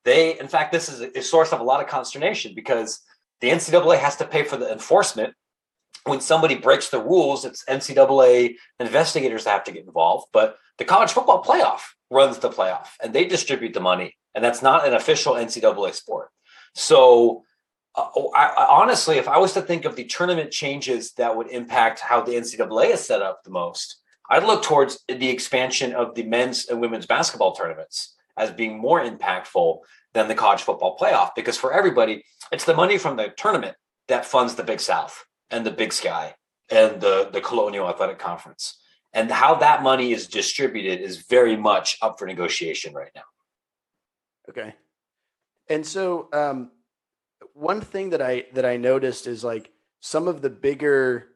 They 0.05 0.39
in 0.39 0.49
fact 0.49 0.73
this 0.73 0.89
is 0.89 1.01
a 1.01 1.23
source 1.23 1.53
of 1.53 1.61
a 1.61 1.65
lot 1.65 1.81
of 1.81 1.89
consternation 1.89 2.53
because 2.55 3.01
the 3.41 3.51
ncaa 3.51 3.99
has 3.99 4.17
to 4.17 4.27
pay 4.27 4.45
for 4.45 4.57
the 4.57 4.71
enforcement 4.73 5.35
when 6.05 6.21
somebody 6.21 6.55
breaks 6.55 6.89
the 6.89 7.01
rules, 7.01 7.45
it's 7.45 7.65
NCAA 7.65 8.57
investigators 8.79 9.45
that 9.45 9.51
have 9.51 9.65
to 9.65 9.73
get 9.73 9.87
involved. 9.87 10.29
But 10.33 10.57
the 10.79 10.85
college 10.85 11.13
football 11.13 11.43
playoff 11.43 11.81
runs 12.11 12.39
the 12.39 12.51
playoff 12.51 12.89
and 13.03 13.13
they 13.13 13.25
distribute 13.25 13.75
the 13.75 13.81
money. 13.81 14.17
And 14.35 14.45
that's 14.45 14.63
not 14.63 14.87
an 14.87 14.95
official 14.95 15.35
NCAA 15.35 15.95
sport. 15.95 16.29
So, 16.75 17.45
uh, 17.95 18.09
I, 18.35 18.47
I, 18.49 18.67
honestly, 18.83 19.17
if 19.17 19.29
I 19.29 19.39
was 19.39 19.55
to 19.55 19.63
think 19.63 19.87
of 19.87 19.97
the 19.97 20.05
tournament 20.05 20.51
changes 20.51 21.13
that 21.15 21.35
would 21.35 21.49
impact 21.49 22.01
how 22.01 22.21
the 22.21 22.33
NCAA 22.33 22.91
is 22.93 23.07
set 23.07 23.23
up 23.23 23.43
the 23.45 23.51
most, 23.51 24.01
I'd 24.29 24.45
look 24.45 24.63
towards 24.63 25.03
the 25.09 25.31
expansion 25.31 25.95
of 25.95 26.15
the 26.15 26.25
men's 26.25 26.67
and 26.67 26.81
women's 26.81 27.07
basketball 27.07 27.55
tournaments 27.55 28.15
as 28.37 28.51
being 28.51 28.79
more 28.79 29.03
impactful 29.03 29.79
than 30.13 30.29
the 30.29 30.35
college 30.35 30.63
football 30.63 30.99
playoff. 30.99 31.31
Because 31.35 31.57
for 31.57 31.73
everybody, 31.73 32.25
it's 32.53 32.65
the 32.65 32.75
money 32.75 32.99
from 32.99 33.17
the 33.17 33.29
tournament 33.37 33.77
that 34.09 34.27
funds 34.27 34.55
the 34.55 34.63
Big 34.63 34.81
South 34.81 35.25
and 35.51 35.65
the 35.65 35.71
Big 35.71 35.93
Sky 35.93 36.35
and 36.71 37.01
the 37.01 37.31
the 37.33 37.41
Colonial 37.41 37.89
Athletic 37.89 38.19
Conference. 38.19 38.79
And 39.13 39.31
how 39.31 39.55
that 39.57 39.83
money 39.83 40.13
is 40.13 40.27
distributed 40.27 41.01
is 41.01 41.19
very 41.23 41.57
much 41.57 41.97
up 42.03 42.19
for 42.19 42.27
negotiation 42.27 42.93
right 42.93 43.11
now. 43.15 43.23
Okay. 44.49 44.75
And 45.71 45.87
so 45.87 46.29
um, 46.33 46.71
one 47.55 47.81
thing 47.81 48.11
that 48.11 48.21
I 48.21 48.47
that 48.53 48.67
I 48.67 48.77
noticed 48.77 49.27
is 49.27 49.43
like 49.43 49.71
some 50.01 50.29
of 50.29 50.43
the 50.43 50.51
bigger, 50.51 51.29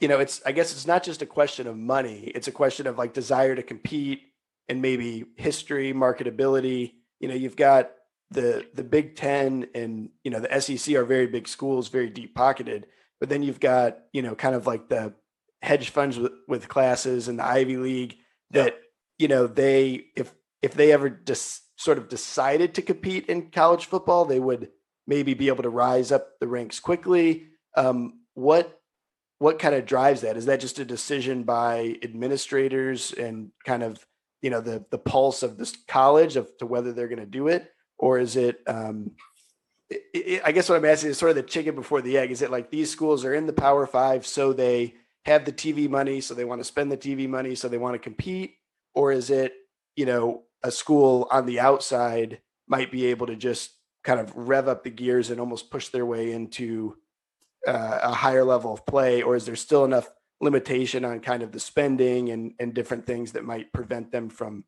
you 0.00 0.08
know, 0.08 0.18
it's 0.18 0.42
I 0.44 0.52
guess 0.52 0.72
it's 0.72 0.86
not 0.86 1.02
just 1.02 1.22
a 1.22 1.26
question 1.26 1.66
of 1.66 1.76
money, 1.76 2.32
it's 2.34 2.48
a 2.48 2.52
question 2.52 2.86
of 2.86 2.98
like 2.98 3.14
desire 3.14 3.54
to 3.54 3.62
compete 3.62 4.22
and 4.68 4.82
maybe 4.82 5.24
history, 5.36 5.92
marketability. 5.92 6.94
You 7.20 7.28
know, 7.28 7.34
you've 7.34 7.56
got 7.56 7.92
the 8.30 8.66
the 8.74 8.84
Big 8.84 9.16
Ten 9.16 9.68
and 9.74 10.10
you 10.24 10.30
know 10.30 10.40
the 10.40 10.60
SEC 10.60 10.94
are 10.96 11.04
very 11.04 11.26
big 11.26 11.46
schools, 11.46 11.88
very 11.88 12.10
deep 12.10 12.34
pocketed 12.34 12.86
but 13.20 13.28
then 13.28 13.42
you've 13.42 13.60
got 13.60 13.98
you 14.12 14.22
know 14.22 14.34
kind 14.34 14.54
of 14.54 14.66
like 14.66 14.88
the 14.88 15.14
hedge 15.62 15.90
funds 15.90 16.18
with, 16.18 16.32
with 16.48 16.68
classes 16.68 17.28
and 17.28 17.38
the 17.38 17.44
Ivy 17.44 17.76
League 17.76 18.16
that 18.50 18.76
you 19.18 19.28
know 19.28 19.46
they 19.46 20.06
if 20.16 20.34
if 20.62 20.74
they 20.74 20.92
ever 20.92 21.08
just 21.08 21.62
sort 21.80 21.98
of 21.98 22.08
decided 22.08 22.74
to 22.74 22.82
compete 22.82 23.26
in 23.26 23.50
college 23.50 23.86
football, 23.86 24.24
they 24.24 24.40
would 24.40 24.68
maybe 25.06 25.34
be 25.34 25.48
able 25.48 25.62
to 25.62 25.70
rise 25.70 26.12
up 26.12 26.38
the 26.38 26.46
ranks 26.46 26.78
quickly. 26.78 27.48
Um, 27.76 28.20
what 28.34 28.80
what 29.38 29.58
kind 29.58 29.74
of 29.74 29.86
drives 29.86 30.20
that? 30.20 30.36
Is 30.36 30.46
that 30.46 30.60
just 30.60 30.78
a 30.78 30.84
decision 30.84 31.44
by 31.44 31.96
administrators 32.02 33.12
and 33.12 33.50
kind 33.64 33.82
of 33.82 34.04
you 34.42 34.50
know 34.50 34.60
the 34.60 34.84
the 34.90 34.98
pulse 34.98 35.42
of 35.42 35.56
this 35.56 35.76
college 35.88 36.36
of 36.36 36.56
to 36.58 36.66
whether 36.66 36.92
they're 36.92 37.08
going 37.08 37.18
to 37.18 37.26
do 37.26 37.48
it, 37.48 37.70
or 37.98 38.18
is 38.18 38.36
it 38.36 38.60
um, 38.66 39.12
it, 39.90 40.02
it, 40.14 40.42
I 40.44 40.52
guess 40.52 40.68
what 40.68 40.76
I'm 40.76 40.84
asking 40.84 41.10
is 41.10 41.18
sort 41.18 41.30
of 41.30 41.36
the 41.36 41.42
chicken 41.42 41.74
before 41.74 42.00
the 42.00 42.16
egg. 42.16 42.30
Is 42.30 42.42
it 42.42 42.50
like 42.50 42.70
these 42.70 42.90
schools 42.90 43.24
are 43.24 43.34
in 43.34 43.46
the 43.46 43.52
Power 43.52 43.86
Five, 43.86 44.26
so 44.26 44.52
they 44.52 44.94
have 45.26 45.44
the 45.44 45.52
TV 45.52 45.88
money, 45.88 46.20
so 46.20 46.34
they 46.34 46.44
want 46.44 46.60
to 46.60 46.64
spend 46.64 46.90
the 46.90 46.96
TV 46.96 47.28
money, 47.28 47.54
so 47.54 47.68
they 47.68 47.78
want 47.78 47.94
to 47.94 47.98
compete, 47.98 48.54
or 48.94 49.12
is 49.12 49.30
it 49.30 49.52
you 49.96 50.06
know 50.06 50.44
a 50.62 50.70
school 50.70 51.26
on 51.30 51.46
the 51.46 51.58
outside 51.60 52.40
might 52.68 52.92
be 52.92 53.06
able 53.06 53.26
to 53.26 53.36
just 53.36 53.72
kind 54.04 54.20
of 54.20 54.34
rev 54.36 54.68
up 54.68 54.84
the 54.84 54.90
gears 54.90 55.30
and 55.30 55.40
almost 55.40 55.70
push 55.70 55.88
their 55.88 56.06
way 56.06 56.32
into 56.32 56.96
uh, 57.66 57.98
a 58.02 58.12
higher 58.12 58.44
level 58.44 58.72
of 58.72 58.86
play, 58.86 59.22
or 59.22 59.34
is 59.34 59.44
there 59.44 59.56
still 59.56 59.84
enough 59.84 60.08
limitation 60.40 61.04
on 61.04 61.20
kind 61.20 61.42
of 61.42 61.50
the 61.50 61.60
spending 61.60 62.30
and 62.30 62.54
and 62.60 62.74
different 62.74 63.06
things 63.06 63.32
that 63.32 63.44
might 63.44 63.72
prevent 63.72 64.12
them 64.12 64.28
from 64.28 64.64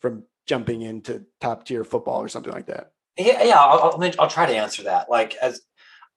from 0.00 0.24
jumping 0.46 0.82
into 0.82 1.24
top 1.40 1.64
tier 1.64 1.84
football 1.84 2.20
or 2.20 2.28
something 2.28 2.52
like 2.52 2.66
that? 2.66 2.92
Yeah, 3.18 3.42
yeah. 3.44 3.58
I'll, 3.58 4.00
I'll, 4.00 4.12
I'll 4.18 4.28
try 4.30 4.46
to 4.46 4.56
answer 4.56 4.84
that. 4.84 5.08
Like, 5.10 5.34
as 5.36 5.62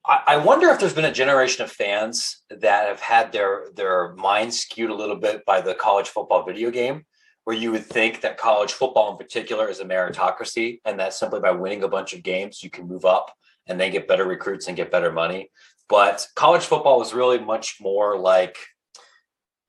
I, 0.05 0.19
I 0.27 0.37
wonder 0.37 0.69
if 0.69 0.79
there's 0.79 0.93
been 0.93 1.05
a 1.05 1.11
generation 1.11 1.63
of 1.63 1.71
fans 1.71 2.41
that 2.49 2.87
have 2.87 2.99
had 2.99 3.31
their 3.31 3.67
their 3.75 4.13
minds 4.15 4.59
skewed 4.59 4.89
a 4.89 4.95
little 4.95 5.15
bit 5.15 5.45
by 5.45 5.61
the 5.61 5.75
college 5.75 6.09
football 6.09 6.43
video 6.43 6.71
game, 6.71 7.05
where 7.45 7.55
you 7.55 7.71
would 7.71 7.85
think 7.85 8.21
that 8.21 8.37
college 8.37 8.73
football 8.73 9.11
in 9.11 9.17
particular 9.17 9.69
is 9.69 9.79
a 9.79 9.85
meritocracy, 9.85 10.79
and 10.85 10.99
that 10.99 11.13
simply 11.13 11.39
by 11.39 11.51
winning 11.51 11.83
a 11.83 11.87
bunch 11.87 12.13
of 12.13 12.23
games 12.23 12.63
you 12.63 12.69
can 12.69 12.87
move 12.87 13.05
up 13.05 13.31
and 13.67 13.79
then 13.79 13.91
get 13.91 14.07
better 14.07 14.25
recruits 14.25 14.67
and 14.67 14.75
get 14.75 14.91
better 14.91 15.11
money. 15.11 15.49
But 15.87 16.27
college 16.35 16.63
football 16.63 16.99
was 16.99 17.13
really 17.13 17.39
much 17.39 17.77
more 17.79 18.17
like 18.17 18.57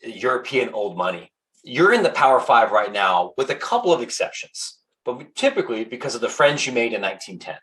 European 0.02 0.70
old 0.70 0.96
money. 0.96 1.32
You're 1.62 1.92
in 1.92 2.02
the 2.02 2.10
Power 2.10 2.40
Five 2.40 2.72
right 2.72 2.92
now, 2.92 3.34
with 3.36 3.50
a 3.50 3.54
couple 3.54 3.92
of 3.92 4.02
exceptions 4.02 4.79
but 5.04 5.34
typically 5.34 5.84
because 5.84 6.14
of 6.14 6.20
the 6.20 6.28
friends 6.28 6.66
you 6.66 6.72
made 6.72 6.92
in 6.92 7.00
1910 7.02 7.56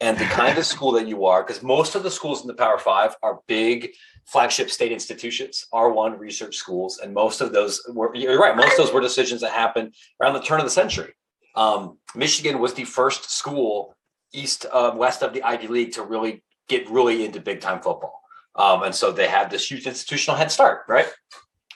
and 0.00 0.18
the 0.18 0.24
kind 0.24 0.58
of 0.58 0.66
school 0.74 0.92
that 0.92 1.06
you 1.08 1.24
are, 1.24 1.42
because 1.42 1.62
most 1.62 1.94
of 1.94 2.02
the 2.02 2.10
schools 2.10 2.42
in 2.42 2.46
the 2.46 2.54
Power 2.54 2.78
Five 2.78 3.16
are 3.22 3.40
big 3.46 3.90
flagship 4.26 4.70
state 4.70 4.92
institutions, 4.92 5.66
R1 5.72 6.18
research 6.18 6.56
schools, 6.56 6.98
and 6.98 7.12
most 7.12 7.40
of 7.40 7.52
those 7.52 7.82
were 7.92 8.14
you're 8.14 8.38
right. 8.38 8.56
Most 8.56 8.72
of 8.72 8.86
those 8.86 8.92
were 8.92 9.00
decisions 9.00 9.40
that 9.42 9.52
happened 9.52 9.94
around 10.20 10.34
the 10.34 10.40
turn 10.40 10.60
of 10.60 10.66
the 10.66 10.70
century. 10.70 11.12
Um, 11.54 11.98
Michigan 12.14 12.58
was 12.58 12.74
the 12.74 12.84
first 12.84 13.30
school 13.30 13.94
east 14.32 14.66
uh, 14.72 14.92
west 14.94 15.22
of 15.22 15.32
the 15.32 15.42
Ivy 15.42 15.68
League 15.68 15.92
to 15.92 16.02
really 16.02 16.42
get 16.68 16.88
really 16.90 17.24
into 17.24 17.40
big 17.40 17.60
time 17.60 17.80
football. 17.80 18.20
Um, 18.56 18.82
and 18.82 18.94
so 18.94 19.12
they 19.12 19.28
had 19.28 19.50
this 19.50 19.70
huge 19.70 19.86
institutional 19.86 20.36
head 20.36 20.50
start, 20.50 20.82
right? 20.88 21.06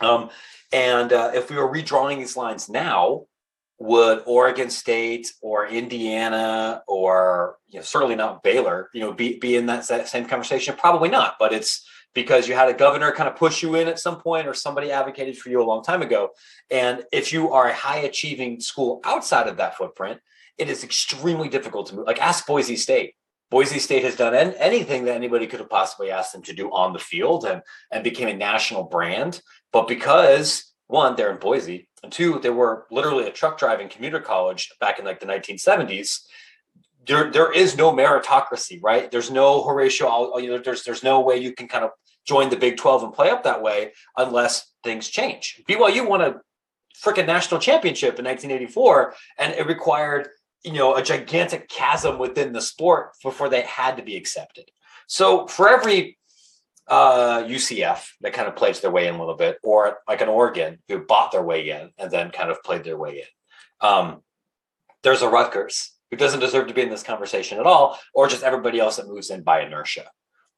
Um, 0.00 0.31
and 0.73 1.12
uh, 1.12 1.33
if 1.35 1.50
we 1.50 1.57
were 1.57 1.71
redrawing 1.71 2.19
these 2.19 2.37
lines 2.37 2.69
now, 2.69 3.26
would 3.78 4.23
Oregon 4.26 4.70
State 4.70 5.32
or 5.40 5.66
Indiana 5.68 6.82
or 6.88 7.58
you 7.68 7.78
know, 7.78 7.85
certainly 7.85 8.16
not 8.16 8.42
Baylor, 8.42 8.90
you 8.92 9.00
know, 9.00 9.12
be 9.12 9.38
be 9.38 9.56
in 9.56 9.66
that, 9.66 9.87
that 9.88 10.08
same 10.08 10.26
conversation? 10.26 10.75
Probably 10.76 11.08
not. 11.08 11.37
But 11.38 11.52
it's 11.52 11.87
because 12.14 12.49
you 12.49 12.54
had 12.54 12.68
a 12.68 12.75
governor 12.75 13.12
kind 13.12 13.28
of 13.28 13.37
push 13.37 13.62
you 13.62 13.76
in 13.76 13.87
at 13.87 13.99
some 13.99 14.20
point 14.20 14.49
or 14.49 14.54
somebody 14.54 14.90
advocated 14.90 15.38
for 15.38 15.50
you 15.50 15.62
a 15.62 15.64
long 15.64 15.85
time 15.85 16.02
ago. 16.02 16.30
And 16.70 17.04
if 17.12 17.32
you 17.32 17.52
are 17.52 17.68
a 17.68 17.75
high 17.75 17.99
achieving 17.99 18.61
school 18.61 19.00
outside 19.04 19.47
of 19.47 19.58
that 19.58 19.76
footprint, 19.76 20.20
it 20.56 20.68
is 20.68 20.82
extremely 20.82 21.49
difficult 21.49 21.87
to 21.88 21.97
move. 21.97 22.06
Like 22.06 22.20
ask 22.20 22.47
Boise 22.47 22.76
State. 22.76 23.14
Boise 23.50 23.78
State 23.78 24.04
has 24.04 24.16
done 24.16 24.35
anything 24.35 25.04
that 25.04 25.14
anybody 25.14 25.47
could 25.47 25.61
have 25.61 25.70
possibly 25.70 26.11
asked 26.11 26.32
them 26.32 26.42
to 26.42 26.52
do 26.52 26.68
on 26.70 26.92
the 26.92 26.99
field 26.99 27.44
and, 27.44 27.62
and 27.90 28.04
became 28.04 28.28
a 28.28 28.35
national 28.35 28.82
brand. 28.82 29.40
But 29.73 29.88
because 29.88 30.67
one, 30.88 31.16
they're 31.16 31.30
in 31.30 31.38
Boise, 31.38 31.88
and 32.02 32.11
two, 32.11 32.40
they 32.40 32.50
were 32.50 32.87
literally 32.90 33.26
a 33.26 33.30
truck 33.30 33.59
driving 33.59 33.88
commuter 33.88 34.21
college 34.21 34.73
back 34.80 34.99
in 34.99 35.04
like 35.04 35.21
the 35.21 35.26
1970s. 35.26 36.21
There, 37.07 37.30
there 37.30 37.52
is 37.52 37.76
no 37.76 37.92
meritocracy, 37.92 38.80
right? 38.83 39.11
There's 39.11 39.30
no 39.30 39.62
Horatio. 39.62 40.37
You 40.38 40.50
know, 40.50 40.59
there's 40.59 40.85
there's 40.85 41.02
no 41.02 41.21
way 41.21 41.37
you 41.37 41.52
can 41.52 41.68
kind 41.68 41.85
of 41.85 41.90
join 42.26 42.50
the 42.50 42.57
Big 42.57 42.76
12 42.76 43.04
and 43.04 43.12
play 43.12 43.30
up 43.30 43.45
that 43.45 43.62
way 43.62 43.92
unless 44.16 44.73
things 44.85 45.09
change. 45.09 45.62
BYU 45.68 46.07
won 46.07 46.21
a 46.21 46.40
freaking 47.02 47.26
national 47.26 47.61
championship 47.61 48.18
in 48.18 48.25
1984, 48.25 49.14
and 49.38 49.54
it 49.54 49.66
required 49.66 50.28
you 50.64 50.73
know 50.73 50.97
a 50.97 51.02
gigantic 51.02 51.68
chasm 51.68 52.18
within 52.18 52.52
the 52.52 52.61
sport 52.61 53.12
before 53.23 53.49
they 53.49 53.62
had 53.62 53.97
to 53.97 54.02
be 54.02 54.16
accepted. 54.16 54.71
So 55.07 55.47
for 55.47 55.68
every 55.68 56.17
uh, 56.88 57.42
UCF 57.45 58.07
that 58.21 58.33
kind 58.33 58.49
of 58.49 58.57
plays 58.57 58.80
their 58.80 58.90
way 58.90 59.07
in 59.07 59.14
a 59.14 59.18
little 59.18 59.37
bit, 59.37 59.59
or 59.62 59.99
like 60.09 60.21
an 60.21 60.28
Oregon 60.28 60.78
who 60.88 61.00
bought 61.00 61.33
their 61.33 61.42
way 61.42 61.71
in 61.71 61.90
and 61.99 62.11
then 62.11 62.30
kind 62.30 62.50
of 62.50 62.62
played 62.62 62.85
their 62.85 62.97
way 62.97 63.18
in. 63.18 63.88
Um, 63.88 64.23
there's 65.02 65.23
a 65.23 65.28
Rutgers 65.28 65.92
who 66.11 66.16
doesn't 66.16 66.40
deserve 66.40 66.66
to 66.68 66.75
be 66.75 66.83
in 66.83 66.90
this 66.90 67.02
conversation 67.02 67.59
at 67.59 67.66
all, 67.66 67.99
or 68.14 68.28
just 68.28 68.42
everybody 68.42 68.80
else 68.80 68.97
that 68.97 69.09
moves 69.09 69.30
in 69.30 69.42
by 69.42 69.61
inertia. 69.61 70.11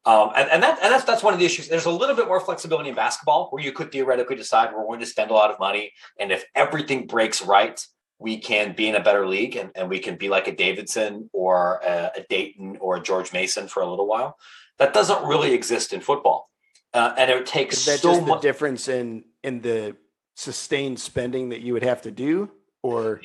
Um, 0.03 0.31
and, 0.35 0.49
and 0.49 0.63
that 0.63 0.79
and 0.81 0.91
that's 0.91 1.03
that's 1.03 1.21
one 1.21 1.33
of 1.33 1.39
the 1.39 1.45
issues. 1.45 1.67
There's 1.67 1.85
a 1.85 1.91
little 1.91 2.15
bit 2.15 2.27
more 2.27 2.39
flexibility 2.39 2.89
in 2.89 2.95
basketball 2.95 3.49
where 3.49 3.63
you 3.63 3.71
could 3.71 3.91
theoretically 3.91 4.35
decide 4.35 4.73
we're 4.73 4.85
going 4.85 4.99
to 4.99 5.05
spend 5.05 5.29
a 5.29 5.35
lot 5.35 5.51
of 5.51 5.59
money, 5.59 5.91
and 6.19 6.31
if 6.31 6.43
everything 6.55 7.05
breaks 7.05 7.41
right, 7.43 7.79
we 8.21 8.37
can 8.37 8.73
be 8.73 8.87
in 8.87 8.95
a 8.95 9.03
better 9.03 9.27
league 9.27 9.55
and, 9.55 9.71
and 9.75 9.89
we 9.89 9.99
can 9.99 10.15
be 10.15 10.29
like 10.29 10.47
a 10.47 10.55
Davidson 10.55 11.29
or 11.33 11.81
a, 11.83 12.11
a 12.17 12.25
Dayton 12.29 12.77
or 12.79 12.97
a 12.97 13.01
George 13.01 13.33
Mason 13.33 13.67
for 13.67 13.81
a 13.81 13.89
little 13.89 14.07
while. 14.07 14.37
That 14.81 14.95
doesn't 14.95 15.23
really 15.23 15.53
exist 15.53 15.93
in 15.93 16.01
football, 16.01 16.49
uh, 16.91 17.13
and 17.15 17.29
it 17.29 17.45
takes 17.45 17.77
Is 17.77 17.85
that 17.85 17.99
so 17.99 18.13
just 18.13 18.21
the 18.21 18.27
much. 18.31 18.41
difference 18.41 18.87
in 18.87 19.25
in 19.43 19.61
the 19.61 19.95
sustained 20.35 20.99
spending 20.99 21.49
that 21.49 21.61
you 21.61 21.73
would 21.73 21.83
have 21.83 22.01
to 22.01 22.09
do, 22.09 22.49
or 22.81 23.21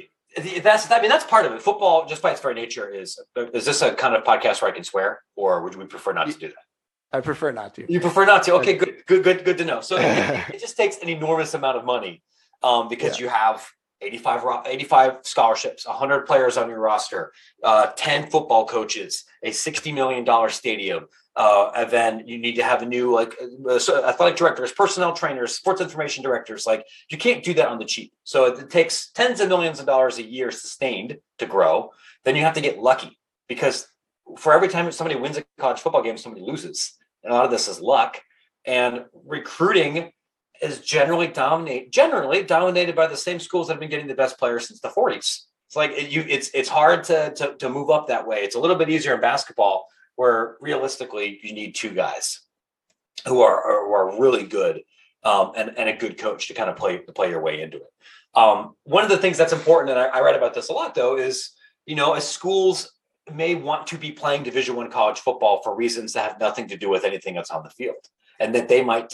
That's 0.63 0.91
I 0.91 1.01
mean 1.01 1.09
that's 1.09 1.25
part 1.25 1.47
of 1.47 1.53
it. 1.53 1.63
Football, 1.63 2.05
just 2.05 2.21
by 2.21 2.33
its 2.33 2.43
very 2.43 2.53
nature, 2.53 2.87
is 2.91 3.19
is 3.55 3.65
this 3.65 3.81
a 3.81 3.95
kind 3.95 4.15
of 4.15 4.23
podcast 4.23 4.61
where 4.61 4.71
I 4.71 4.75
can 4.75 4.85
swear, 4.85 5.23
or 5.35 5.63
would 5.63 5.77
we 5.77 5.87
prefer 5.87 6.13
not 6.13 6.27
to 6.27 6.39
do 6.39 6.49
that? 6.49 6.65
I 7.11 7.23
prefer 7.23 7.53
not 7.53 7.75
to. 7.77 7.91
You 7.91 8.01
prefer 8.01 8.27
not 8.27 8.43
to? 8.43 8.53
Okay, 8.57 8.75
good, 8.75 9.07
good, 9.07 9.25
good, 9.25 9.43
good 9.47 9.57
to 9.57 9.65
know. 9.65 9.81
So 9.81 9.97
it, 9.97 10.05
it 10.55 10.61
just 10.61 10.77
takes 10.77 10.99
an 10.99 11.09
enormous 11.09 11.55
amount 11.55 11.79
of 11.79 11.87
money 11.87 12.23
um, 12.63 12.89
because 12.89 13.19
you 13.19 13.29
have 13.29 13.67
85, 14.03 14.45
ro- 14.45 14.63
85 14.67 15.19
scholarships, 15.23 15.87
100 15.87 16.27
players 16.27 16.59
on 16.59 16.69
your 16.69 16.81
roster, 16.81 17.33
uh, 17.65 17.87
10 17.97 18.29
football 18.29 18.67
coaches, 18.67 19.25
a 19.43 19.51
$60 19.51 19.95
million 19.95 20.51
stadium. 20.51 21.07
Uh, 21.37 21.71
and 21.77 21.91
then 21.91 22.27
you 22.27 22.39
need 22.39 22.55
to 22.55 22.65
have 22.65 22.81
a 22.81 22.87
new 22.87 23.13
like 23.13 23.37
uh, 23.69 23.79
athletic 24.05 24.37
directors, 24.37 24.73
personnel 24.73 25.13
trainers, 25.13 25.55
sports 25.55 25.83
information 25.83 26.25
directors. 26.25 26.67
Like 26.67 26.87
you 27.11 27.19
can't 27.19 27.45
do 27.45 27.53
that 27.55 27.69
on 27.69 27.79
the 27.79 27.85
cheap. 27.85 28.15
So 28.25 28.47
it, 28.47 28.59
it 28.59 28.71
takes 28.71 29.11
tens 29.11 29.41
of 29.41 29.49
millions 29.51 29.79
of 29.79 29.85
dollars 29.85 30.17
a 30.17 30.25
year 30.25 30.51
sustained 30.51 31.19
to 31.39 31.47
grow. 31.47 31.91
Then 32.25 32.37
you 32.37 32.43
have 32.43 32.55
to 32.55 32.63
get 32.63 32.79
lucky 32.79 33.19
because 33.49 33.87
for 34.39 34.55
every 34.55 34.69
time 34.69 34.91
somebody 34.91 35.21
wins 35.21 35.37
a 35.37 35.45
college 35.59 35.79
football 35.79 36.03
game, 36.03 36.17
somebody 36.17 36.43
loses. 36.43 36.95
And 37.23 37.33
a 37.33 37.37
lot 37.37 37.45
of 37.45 37.51
this 37.51 37.69
is 37.69 37.81
luck. 37.81 38.23
And 38.65 39.05
recruiting 39.27 40.13
is 40.63 40.81
generally 40.81 41.27
dominate 41.27 41.93
generally 41.93 42.43
dominated 42.45 42.97
by 42.97 43.07
the 43.07 43.17
same 43.17 43.39
schools 43.41 43.67
that 43.67 43.75
have 43.75 43.81
been 43.81 43.91
getting 43.91 44.07
the 44.07 44.15
best 44.15 44.39
players 44.39 44.67
since 44.69 44.81
the 44.81 44.89
40s. 44.89 45.43
It's 45.67 45.77
like 45.77 45.91
it, 45.91 46.09
you 46.09 46.25
it's 46.27 46.51
it's 46.55 46.71
hard 46.71 47.05
to, 47.05 47.35
to 47.35 47.57
to 47.59 47.69
move 47.69 47.91
up 47.91 48.07
that 48.07 48.27
way. 48.27 48.39
It's 48.39 48.57
a 48.57 48.59
little 48.59 48.77
bit 48.77 48.89
easier 48.89 49.15
in 49.15 49.21
basketball 49.21 49.87
where 50.17 50.57
realistically 50.61 51.39
you 51.43 51.53
need 51.53 51.75
two 51.75 51.91
guys 51.91 52.41
who 53.27 53.41
are 53.41 53.63
who 53.85 53.93
are 53.93 54.21
really 54.21 54.45
good 54.45 54.83
um, 55.25 55.53
and 55.57 55.73
and 55.79 55.89
a 55.89 55.97
good 55.97 56.19
coach 56.19 56.49
to 56.49 56.55
kind 56.55 56.69
of 56.69 56.77
play 56.77 56.99
to 56.99 57.13
play 57.13 57.31
your 57.31 57.41
way 57.41 57.63
into 57.63 57.79
it. 57.79 57.93
Um, 58.35 58.75
one 58.85 59.03
of 59.03 59.11
the 59.11 59.17
things 59.17 59.39
that's 59.39 59.55
important, 59.55 59.91
and 59.91 59.99
I, 59.99 60.19
I 60.19 60.21
read 60.21 60.37
about 60.37 60.55
this 60.55 60.69
a 60.69 60.73
lot 60.73 60.95
though, 60.95 61.17
is 61.17 61.51
you 61.87 61.95
know 61.95 62.15
as 62.15 62.29
schools 62.29 62.93
may 63.35 63.55
want 63.55 63.87
to 63.89 63.99
be 63.99 64.13
playing 64.13 64.43
division 64.43 64.77
one 64.77 64.91
college 64.91 65.19
football 65.19 65.61
for 65.63 65.75
reasons 65.75 66.13
that 66.13 66.31
have 66.31 66.41
nothing 66.41 66.69
to 66.69 66.77
do 66.77 66.89
with 66.89 67.05
anything 67.05 67.35
that's 67.35 67.51
on 67.51 67.63
the 67.65 67.71
field 67.71 67.97
and 68.39 68.55
that 68.55 68.69
they 68.69 68.85
might 68.85 69.13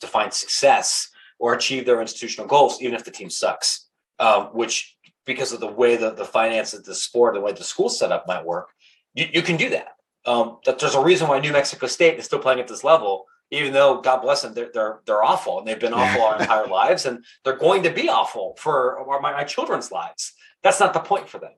define 0.00 0.30
success 0.30 1.08
or 1.38 1.54
achieve 1.54 1.84
their 1.84 2.00
institutional 2.00 2.46
goals 2.46 2.80
even 2.80 2.94
if 2.94 3.04
the 3.04 3.10
team 3.10 3.28
sucks 3.28 3.88
um, 4.20 4.44
which 4.52 4.96
because 5.26 5.52
of 5.52 5.60
the 5.60 5.66
way 5.66 5.96
that 5.96 6.16
the 6.16 6.24
finances 6.24 6.82
the 6.84 6.94
sport 6.94 7.34
the 7.34 7.40
way 7.40 7.52
the 7.52 7.64
school 7.64 7.88
setup 7.88 8.26
might 8.28 8.44
work 8.44 8.68
you, 9.14 9.26
you 9.32 9.42
can 9.42 9.56
do 9.56 9.70
that 9.70 9.96
um, 10.28 10.58
that 10.64 10.78
there's 10.78 10.94
a 10.94 11.02
reason 11.02 11.28
why 11.28 11.38
new 11.38 11.52
mexico 11.52 11.86
state 11.86 12.18
is 12.18 12.24
still 12.24 12.38
playing 12.38 12.60
at 12.60 12.68
this 12.68 12.84
level 12.84 13.26
even 13.50 13.72
though 13.72 14.00
god 14.00 14.20
bless 14.20 14.42
them 14.42 14.54
they're 14.54 14.70
they're, 14.72 15.00
they're 15.06 15.24
awful 15.24 15.58
and 15.58 15.66
they've 15.66 15.80
been 15.80 15.94
awful 15.94 16.22
our 16.22 16.38
entire 16.40 16.66
lives 16.66 17.06
and 17.06 17.24
they're 17.44 17.56
going 17.56 17.82
to 17.82 17.90
be 17.90 18.08
awful 18.08 18.54
for 18.58 19.04
my, 19.20 19.32
my 19.32 19.44
children's 19.44 19.90
lives 19.90 20.32
that's 20.62 20.80
not 20.80 20.92
the 20.92 21.00
point 21.00 21.28
for 21.28 21.38
them 21.38 21.52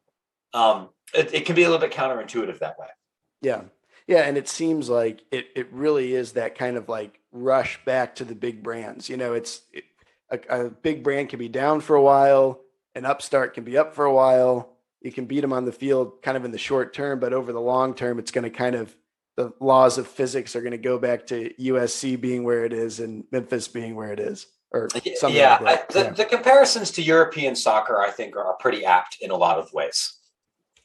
um, 0.53 0.89
it, 1.15 1.33
it 1.35 1.47
can 1.47 1.55
be 1.55 1.63
a 1.63 1.71
little 1.71 1.87
bit 1.87 1.93
counterintuitive 1.97 2.59
that 2.59 2.79
way. 2.79 2.87
Yeah. 3.43 3.63
Yeah. 4.07 4.23
And 4.23 4.37
it 4.37 4.49
seems 4.49 4.89
like 4.89 5.23
it, 5.31 5.49
it 5.55 5.69
really 5.73 6.15
is 6.15 6.33
that 6.33 6.57
kind 6.57 6.77
of 6.77 6.89
like 6.89 7.21
rush 7.33 7.83
back 7.85 8.17
to 8.17 8.25
the 8.25 8.35
big 8.35 8.63
brands. 8.63 9.09
You 9.09 9.17
know, 9.17 9.35
it's 9.35 9.63
it, 9.73 9.85
a, 10.31 10.67
a 10.67 10.71
big 10.71 11.03
brand 11.03 11.29
can 11.29 11.39
be 11.39 11.49
down 11.49 11.81
for 11.81 11.97
a 11.97 12.03
while, 12.03 12.61
an 12.95 13.05
upstart 13.05 13.55
can 13.55 13.65
be 13.65 13.77
up 13.77 13.95
for 13.95 14.05
a 14.05 14.13
while. 14.13 14.77
You 15.01 15.13
can 15.13 15.27
beat 15.27 15.41
them 15.41 15.53
on 15.53 15.65
the 15.65 15.73
field 15.73 16.23
kind 16.23 16.37
of 16.37 16.45
in 16.45 16.51
the 16.51 16.59
short 16.59 16.93
term, 16.93 17.21
but 17.21 17.33
over 17.33 17.53
the 17.53 17.61
long 17.61 17.95
term, 17.95 18.19
it's 18.19 18.31
going 18.31 18.45
to 18.45 18.51
kind 18.51 18.75
of, 18.75 18.95
the 19.37 19.53
laws 19.61 19.97
of 19.97 20.07
physics 20.07 20.55
are 20.55 20.61
going 20.61 20.73
to 20.73 20.79
go 20.79 20.99
back 20.99 21.27
to 21.29 21.53
USC 21.59 22.21
being 22.21 22.45
where 22.45 22.65
it 22.65 22.73
is 22.73 23.01
and 23.01 23.25
Memphis 23.31 23.69
being 23.69 23.95
where 23.95 24.13
it 24.13 24.21
is. 24.21 24.47
Or 24.73 24.89
something 24.91 25.37
yeah, 25.37 25.59
like 25.61 25.91
I, 25.91 25.93
the, 25.93 26.05
yeah. 26.05 26.11
the 26.11 26.25
comparisons 26.25 26.93
to 26.93 27.03
European 27.03 27.57
soccer, 27.57 28.01
I 28.01 28.11
think, 28.11 28.37
are 28.37 28.55
pretty 28.61 28.85
apt 28.85 29.17
in 29.21 29.31
a 29.31 29.37
lot 29.37 29.59
of 29.59 29.73
ways. 29.73 30.15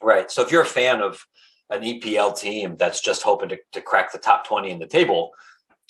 Right. 0.02 0.32
So 0.32 0.42
if 0.42 0.52
you're 0.52 0.64
a 0.64 0.66
fan 0.66 1.02
of 1.02 1.24
an 1.70 1.82
EPL 1.82 2.38
team 2.38 2.78
that's 2.78 3.00
just 3.00 3.22
hoping 3.22 3.50
to, 3.50 3.58
to 3.74 3.82
crack 3.82 4.12
the 4.12 4.18
top 4.18 4.48
20 4.48 4.72
in 4.72 4.80
the 4.80 4.88
table, 4.88 5.32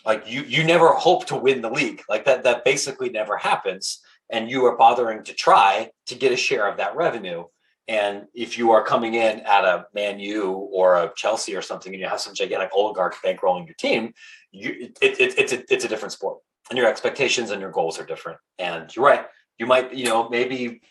like 0.05 0.29
you 0.29 0.43
you 0.43 0.63
never 0.63 0.89
hope 0.89 1.25
to 1.27 1.35
win 1.35 1.61
the 1.61 1.69
league. 1.69 2.03
Like 2.07 2.25
that 2.25 2.43
that 2.43 2.63
basically 2.63 3.09
never 3.09 3.37
happens. 3.37 4.01
And 4.29 4.49
you 4.49 4.65
are 4.65 4.77
bothering 4.77 5.23
to 5.23 5.33
try 5.33 5.91
to 6.07 6.15
get 6.15 6.31
a 6.31 6.37
share 6.37 6.67
of 6.67 6.77
that 6.77 6.95
revenue. 6.95 7.45
And 7.87 8.23
if 8.33 8.57
you 8.57 8.71
are 8.71 8.83
coming 8.83 9.13
in 9.13 9.41
at 9.41 9.63
a 9.63 9.85
Man 9.93 10.19
U 10.19 10.53
or 10.53 10.95
a 10.95 11.11
Chelsea 11.15 11.55
or 11.55 11.61
something, 11.61 11.93
and 11.93 12.01
you 12.01 12.07
have 12.07 12.19
some 12.19 12.33
gigantic 12.33 12.71
oligarch 12.73 13.15
bankrolling 13.23 13.67
your 13.67 13.75
team, 13.75 14.13
you 14.51 14.91
it, 15.01 15.19
it, 15.19 15.37
it's 15.37 15.53
a 15.53 15.63
it's 15.71 15.85
a 15.85 15.87
different 15.87 16.13
sport, 16.13 16.39
and 16.69 16.77
your 16.77 16.87
expectations 16.87 17.51
and 17.51 17.61
your 17.61 17.71
goals 17.71 17.99
are 17.99 18.05
different. 18.05 18.39
And 18.57 18.93
you're 18.95 19.05
right. 19.05 19.25
You 19.59 19.67
might 19.67 19.93
you 19.93 20.05
know 20.05 20.29
maybe 20.29 20.81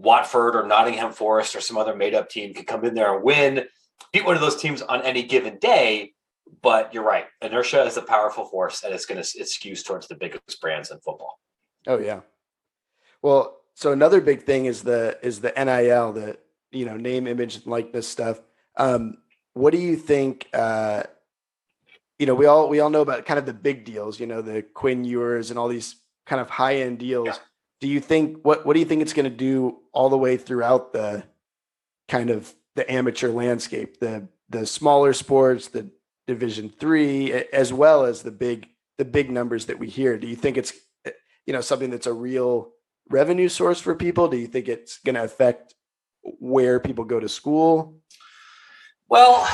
Watford 0.00 0.56
or 0.56 0.66
Nottingham 0.66 1.12
Forest 1.12 1.54
or 1.54 1.60
some 1.60 1.76
other 1.76 1.94
made 1.94 2.14
up 2.14 2.30
team 2.30 2.54
could 2.54 2.66
come 2.66 2.84
in 2.84 2.94
there 2.94 3.14
and 3.14 3.22
win, 3.22 3.64
beat 4.12 4.24
one 4.24 4.34
of 4.34 4.40
those 4.40 4.56
teams 4.56 4.80
on 4.82 5.02
any 5.02 5.22
given 5.22 5.58
day. 5.58 6.14
But 6.62 6.92
you're 6.92 7.04
right. 7.04 7.26
Inertia 7.42 7.84
is 7.84 7.96
a 7.96 8.02
powerful 8.02 8.44
force 8.44 8.82
and 8.82 8.92
it's 8.92 9.06
going 9.06 9.22
to, 9.22 9.38
it 9.38 9.46
skews 9.46 9.84
towards 9.84 10.08
the 10.08 10.16
biggest 10.16 10.60
brands 10.60 10.90
in 10.90 10.98
football. 10.98 11.38
Oh 11.86 11.98
yeah. 11.98 12.20
Well, 13.22 13.59
so 13.80 13.92
another 13.92 14.20
big 14.20 14.42
thing 14.42 14.66
is 14.66 14.82
the, 14.82 15.18
is 15.22 15.40
the 15.40 15.52
NIL, 15.56 16.12
the, 16.12 16.38
you 16.70 16.84
know, 16.84 16.96
name, 16.96 17.26
image, 17.26 17.66
likeness 17.66 18.06
stuff. 18.06 18.40
Um, 18.76 19.18
what 19.54 19.72
do 19.72 19.78
you 19.78 19.96
think, 19.96 20.48
uh, 20.52 21.04
you 22.18 22.26
know, 22.26 22.34
we 22.34 22.46
all, 22.46 22.68
we 22.68 22.80
all 22.80 22.90
know 22.90 23.00
about 23.00 23.26
kind 23.26 23.38
of 23.38 23.46
the 23.46 23.54
big 23.54 23.84
deals, 23.84 24.20
you 24.20 24.26
know, 24.26 24.42
the 24.42 24.62
Quinn 24.62 25.04
Ewers 25.04 25.50
and 25.50 25.58
all 25.58 25.68
these 25.68 25.96
kind 26.26 26.40
of 26.40 26.50
high 26.50 26.76
end 26.76 26.98
deals. 26.98 27.26
Yeah 27.26 27.36
do 27.80 27.88
you 27.88 28.00
think 28.00 28.44
what 28.44 28.64
what 28.64 28.74
do 28.74 28.80
you 28.80 28.86
think 28.86 29.02
it's 29.02 29.12
going 29.12 29.24
to 29.30 29.36
do 29.36 29.78
all 29.92 30.08
the 30.08 30.18
way 30.18 30.36
throughout 30.36 30.92
the 30.92 31.24
kind 32.08 32.30
of 32.30 32.54
the 32.76 32.90
amateur 32.90 33.28
landscape 33.28 33.98
the 33.98 34.28
the 34.48 34.66
smaller 34.66 35.12
sports 35.12 35.68
the 35.68 35.90
division 36.26 36.68
3 36.68 37.32
as 37.52 37.72
well 37.72 38.04
as 38.04 38.22
the 38.22 38.30
big 38.30 38.68
the 38.98 39.04
big 39.04 39.30
numbers 39.30 39.66
that 39.66 39.78
we 39.78 39.88
hear 39.88 40.18
do 40.18 40.26
you 40.26 40.36
think 40.36 40.56
it's 40.56 40.72
you 41.46 41.52
know 41.52 41.60
something 41.60 41.90
that's 41.90 42.06
a 42.06 42.12
real 42.12 42.70
revenue 43.10 43.48
source 43.48 43.80
for 43.80 43.94
people 43.94 44.28
do 44.28 44.36
you 44.36 44.46
think 44.46 44.68
it's 44.68 44.98
going 44.98 45.14
to 45.14 45.24
affect 45.24 45.74
where 46.22 46.80
people 46.80 47.04
go 47.04 47.20
to 47.20 47.28
school 47.28 47.96
well 49.08 49.46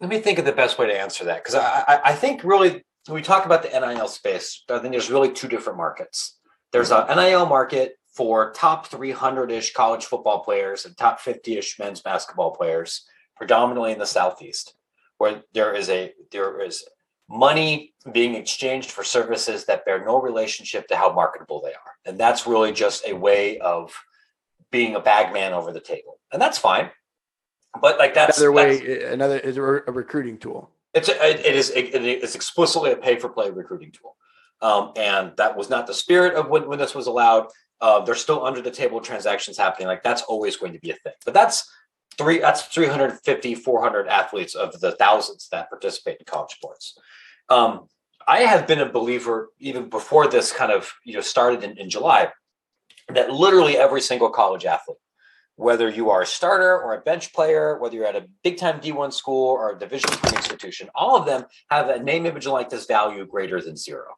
let 0.00 0.10
me 0.10 0.20
think 0.20 0.38
of 0.38 0.44
the 0.44 0.52
best 0.52 0.78
way 0.78 0.86
to 0.86 1.00
answer 1.00 1.24
that 1.24 1.42
because 1.42 1.54
I, 1.56 2.00
I, 2.04 2.14
think 2.14 2.44
really 2.44 2.84
when 3.08 3.14
we 3.14 3.22
talk 3.22 3.46
about 3.46 3.62
the 3.62 3.68
NIL 3.68 4.08
space, 4.08 4.64
I 4.68 4.78
think 4.78 4.92
there's 4.92 5.10
really 5.10 5.32
two 5.32 5.48
different 5.48 5.78
markets. 5.78 6.38
There's 6.72 6.90
a 6.90 7.06
NIL 7.14 7.46
market 7.46 7.94
for 8.14 8.52
top 8.52 8.88
300-ish 8.88 9.72
college 9.72 10.04
football 10.04 10.44
players 10.44 10.84
and 10.84 10.96
top 10.96 11.20
50-ish 11.20 11.78
men's 11.78 12.00
basketball 12.00 12.54
players, 12.54 13.06
predominantly 13.36 13.92
in 13.92 13.98
the 13.98 14.06
southeast, 14.06 14.74
where 15.16 15.42
there 15.54 15.74
is 15.74 15.88
a 15.88 16.12
there 16.30 16.60
is 16.60 16.84
money 17.28 17.92
being 18.12 18.34
exchanged 18.34 18.90
for 18.90 19.04
services 19.04 19.66
that 19.66 19.84
bear 19.84 20.04
no 20.04 20.20
relationship 20.20 20.88
to 20.88 20.96
how 20.96 21.12
marketable 21.12 21.60
they 21.60 21.72
are, 21.72 21.92
and 22.04 22.18
that's 22.18 22.46
really 22.46 22.72
just 22.72 23.06
a 23.06 23.14
way 23.14 23.58
of 23.58 23.92
being 24.70 24.94
a 24.94 25.00
bagman 25.00 25.52
over 25.52 25.72
the 25.72 25.80
table, 25.80 26.18
and 26.32 26.40
that's 26.40 26.58
fine. 26.58 26.90
But 27.80 27.98
like 27.98 28.14
that's 28.14 28.38
another 28.38 28.52
way, 28.52 28.78
that's, 28.78 29.14
another 29.14 29.38
is 29.38 29.56
a 29.56 29.62
recruiting 29.62 30.38
tool. 30.38 30.70
It's 30.94 31.08
a, 31.08 31.48
it 31.48 31.54
is 31.54 31.70
it 31.70 31.94
is 31.94 32.34
explicitly 32.34 32.92
a 32.92 32.96
pay 32.96 33.18
for 33.18 33.28
play 33.28 33.50
recruiting 33.50 33.92
tool, 33.92 34.16
um, 34.62 34.92
and 34.96 35.32
that 35.36 35.56
was 35.56 35.70
not 35.70 35.86
the 35.86 35.94
spirit 35.94 36.34
of 36.34 36.48
when, 36.48 36.66
when 36.68 36.78
this 36.78 36.94
was 36.94 37.06
allowed. 37.06 37.48
Uh, 37.80 38.00
there's 38.00 38.20
still 38.20 38.44
under 38.44 38.60
the 38.60 38.70
table 38.70 39.00
transactions 39.00 39.56
happening. 39.56 39.86
Like 39.86 40.02
that's 40.02 40.22
always 40.22 40.56
going 40.56 40.72
to 40.72 40.80
be 40.80 40.90
a 40.90 40.96
thing. 40.96 41.12
But 41.24 41.34
that's 41.34 41.70
three. 42.16 42.38
That's 42.38 42.62
350, 42.62 43.54
400 43.54 44.08
athletes 44.08 44.54
of 44.54 44.78
the 44.80 44.92
thousands 44.92 45.48
that 45.52 45.70
participate 45.70 46.18
in 46.18 46.24
college 46.24 46.52
sports. 46.52 46.98
Um, 47.48 47.88
I 48.26 48.40
have 48.40 48.66
been 48.66 48.80
a 48.80 48.90
believer 48.90 49.50
even 49.58 49.88
before 49.88 50.28
this 50.28 50.52
kind 50.52 50.72
of 50.72 50.92
you 51.04 51.14
know 51.14 51.20
started 51.20 51.64
in, 51.64 51.78
in 51.78 51.90
July 51.90 52.28
that 53.08 53.30
literally 53.30 53.76
every 53.76 54.02
single 54.02 54.28
college 54.30 54.66
athlete 54.66 54.98
whether 55.58 55.88
you 55.88 56.08
are 56.08 56.22
a 56.22 56.26
starter 56.26 56.80
or 56.80 56.94
a 56.94 57.00
bench 57.00 57.32
player, 57.34 57.78
whether 57.80 57.96
you're 57.96 58.06
at 58.06 58.14
a 58.14 58.28
big 58.44 58.58
time 58.58 58.80
D1 58.80 59.12
school 59.12 59.48
or 59.48 59.72
a 59.72 59.78
division 59.78 60.08
three 60.08 60.36
institution, 60.36 60.88
all 60.94 61.16
of 61.16 61.26
them 61.26 61.44
have 61.68 61.88
a 61.88 62.00
name, 62.00 62.26
image, 62.26 62.46
and 62.46 62.52
likeness 62.52 62.86
value 62.86 63.26
greater 63.26 63.60
than 63.60 63.76
zero. 63.76 64.14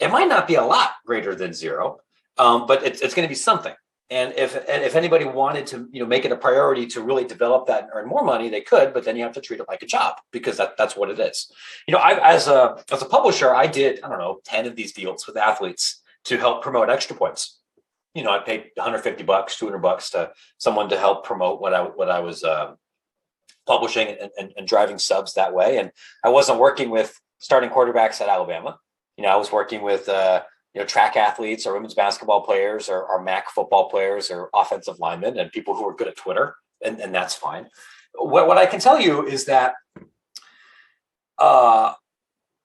It 0.00 0.10
might 0.10 0.28
not 0.28 0.48
be 0.48 0.56
a 0.56 0.64
lot 0.64 0.90
greater 1.06 1.36
than 1.36 1.52
zero, 1.52 2.00
um, 2.38 2.66
but 2.66 2.82
it's, 2.82 3.02
it's 3.02 3.14
going 3.14 3.24
to 3.24 3.28
be 3.28 3.36
something. 3.36 3.72
And 4.10 4.34
if 4.36 4.56
and 4.56 4.82
if 4.82 4.96
anybody 4.96 5.24
wanted 5.24 5.68
to, 5.68 5.88
you 5.92 6.00
know, 6.00 6.06
make 6.06 6.24
it 6.24 6.32
a 6.32 6.36
priority 6.36 6.86
to 6.88 7.00
really 7.00 7.24
develop 7.24 7.68
that 7.68 7.84
and 7.84 7.90
earn 7.94 8.08
more 8.08 8.24
money, 8.24 8.48
they 8.48 8.60
could. 8.60 8.92
But 8.92 9.04
then 9.04 9.16
you 9.16 9.22
have 9.22 9.34
to 9.34 9.40
treat 9.40 9.60
it 9.60 9.68
like 9.68 9.82
a 9.82 9.86
job 9.86 10.16
because 10.32 10.56
that, 10.56 10.76
that's 10.76 10.96
what 10.96 11.10
it 11.10 11.20
is. 11.20 11.50
You 11.86 11.94
know, 11.94 12.00
I, 12.00 12.34
as 12.34 12.48
a 12.48 12.82
as 12.90 13.02
a 13.02 13.06
publisher, 13.06 13.54
I 13.54 13.68
did 13.68 14.02
I 14.02 14.08
don't 14.08 14.18
know 14.18 14.40
ten 14.44 14.66
of 14.66 14.74
these 14.74 14.92
deals 14.92 15.26
with 15.28 15.36
athletes 15.36 16.00
to 16.24 16.38
help 16.38 16.62
promote 16.62 16.90
extra 16.90 17.16
points 17.16 17.60
you 18.14 18.24
know, 18.24 18.30
I 18.30 18.38
paid 18.40 18.70
150 18.74 19.22
bucks, 19.24 19.56
200 19.58 19.78
bucks 19.78 20.10
to 20.10 20.32
someone 20.58 20.88
to 20.88 20.98
help 20.98 21.24
promote 21.24 21.60
what 21.60 21.74
I 21.74 21.82
what 21.82 22.10
I 22.10 22.20
was 22.20 22.42
uh, 22.42 22.74
publishing 23.66 24.08
and, 24.08 24.30
and, 24.38 24.52
and, 24.56 24.66
driving 24.66 24.98
subs 24.98 25.34
that 25.34 25.54
way. 25.54 25.78
And 25.78 25.92
I 26.24 26.30
wasn't 26.30 26.58
working 26.58 26.90
with 26.90 27.18
starting 27.38 27.70
quarterbacks 27.70 28.20
at 28.20 28.28
Alabama. 28.28 28.78
You 29.16 29.24
know, 29.24 29.30
I 29.30 29.36
was 29.36 29.52
working 29.52 29.82
with 29.82 30.08
uh, 30.08 30.42
you 30.74 30.80
know 30.80 30.86
track 30.86 31.16
athletes 31.16 31.66
or 31.66 31.74
women's 31.74 31.94
basketball 31.94 32.42
players 32.42 32.88
or, 32.88 33.02
or 33.02 33.22
MAC 33.22 33.50
football 33.50 33.88
players 33.88 34.30
or 34.30 34.50
offensive 34.54 34.98
linemen 34.98 35.38
and 35.38 35.50
people 35.52 35.74
who 35.74 35.86
are 35.88 35.94
good 35.94 36.08
at 36.08 36.16
Twitter, 36.16 36.54
and, 36.84 37.00
and 37.00 37.14
that's 37.14 37.34
fine. 37.34 37.68
What 38.14 38.46
what 38.46 38.58
I 38.58 38.66
can 38.66 38.80
tell 38.80 39.00
you 39.00 39.26
is 39.26 39.46
that 39.46 39.74
uh, 41.38 41.92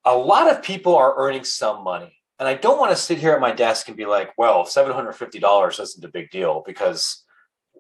a 0.03 0.15
lot 0.15 0.51
of 0.51 0.61
people 0.61 0.95
are 0.95 1.15
earning 1.17 1.43
some 1.43 1.83
money 1.83 2.15
and 2.39 2.47
I 2.47 2.55
don't 2.55 2.77
want 2.77 2.91
to 2.91 2.97
sit 2.97 3.17
here 3.17 3.33
at 3.33 3.39
my 3.39 3.51
desk 3.51 3.87
and 3.87 3.95
be 3.95 4.05
like, 4.05 4.31
well, 4.37 4.65
$750 4.65 5.79
isn't 5.79 6.03
a 6.03 6.07
big 6.09 6.29
deal 6.31 6.63
because 6.65 7.23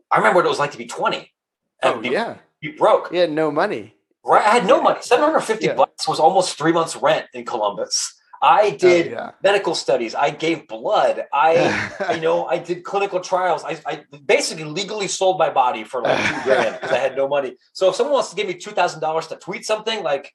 I 0.09 0.17
remember 0.17 0.37
what 0.37 0.45
it 0.45 0.49
was 0.49 0.59
like 0.59 0.71
to 0.71 0.77
be 0.77 0.85
20 0.85 1.17
and 1.17 1.95
oh, 1.95 2.01
be, 2.01 2.09
yeah. 2.09 2.37
be 2.61 2.71
broke. 2.71 3.11
You 3.11 3.19
had 3.19 3.31
no 3.31 3.51
money. 3.51 3.95
Right. 4.23 4.45
I 4.45 4.51
had 4.51 4.65
no 4.65 4.81
money. 4.81 4.99
750 5.01 5.65
yeah. 5.65 5.73
bucks 5.73 6.07
was 6.07 6.19
almost 6.19 6.57
three 6.57 6.71
months 6.71 6.95
rent 6.95 7.27
in 7.33 7.45
Columbus. 7.45 8.15
I 8.41 8.71
oh, 8.73 8.77
did 8.77 9.07
oh, 9.07 9.11
yeah. 9.11 9.31
medical 9.43 9.75
studies. 9.75 10.15
I 10.15 10.29
gave 10.29 10.67
blood. 10.67 11.25
I, 11.33 12.13
you 12.15 12.21
know, 12.21 12.45
I 12.45 12.57
did 12.57 12.83
clinical 12.83 13.19
trials. 13.19 13.63
I, 13.63 13.79
I 13.85 14.03
basically 14.25 14.65
legally 14.65 15.07
sold 15.07 15.39
my 15.39 15.49
body 15.49 15.83
for 15.83 16.01
like 16.01 16.17
two 16.17 16.43
grand 16.43 16.75
because 16.75 16.91
I 16.91 16.99
had 16.99 17.15
no 17.15 17.27
money. 17.27 17.55
So 17.73 17.89
if 17.89 17.95
someone 17.95 18.13
wants 18.13 18.29
to 18.29 18.35
give 18.35 18.47
me 18.47 18.55
two 18.55 18.71
thousand 18.71 19.01
dollars 19.01 19.27
to 19.27 19.35
tweet 19.35 19.65
something, 19.65 20.03
like 20.03 20.33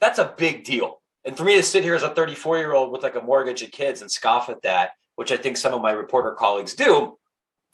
that's 0.00 0.18
a 0.18 0.34
big 0.36 0.64
deal. 0.64 1.00
And 1.24 1.36
for 1.36 1.44
me 1.44 1.56
to 1.56 1.62
sit 1.62 1.82
here 1.82 1.96
as 1.96 2.04
a 2.04 2.10
34 2.10 2.58
year 2.58 2.72
old 2.72 2.92
with 2.92 3.02
like 3.02 3.16
a 3.16 3.20
mortgage 3.20 3.62
and 3.62 3.72
kids 3.72 4.00
and 4.00 4.10
scoff 4.10 4.48
at 4.48 4.62
that, 4.62 4.90
which 5.16 5.32
I 5.32 5.36
think 5.36 5.56
some 5.56 5.74
of 5.74 5.82
my 5.82 5.90
reporter 5.90 6.32
colleagues 6.32 6.74
do, 6.74 7.18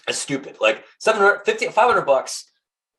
is 0.08 0.16
stupid. 0.16 0.56
Like 0.61 0.85
750, 0.98 1.66
500 1.66 2.02
bucks 2.02 2.50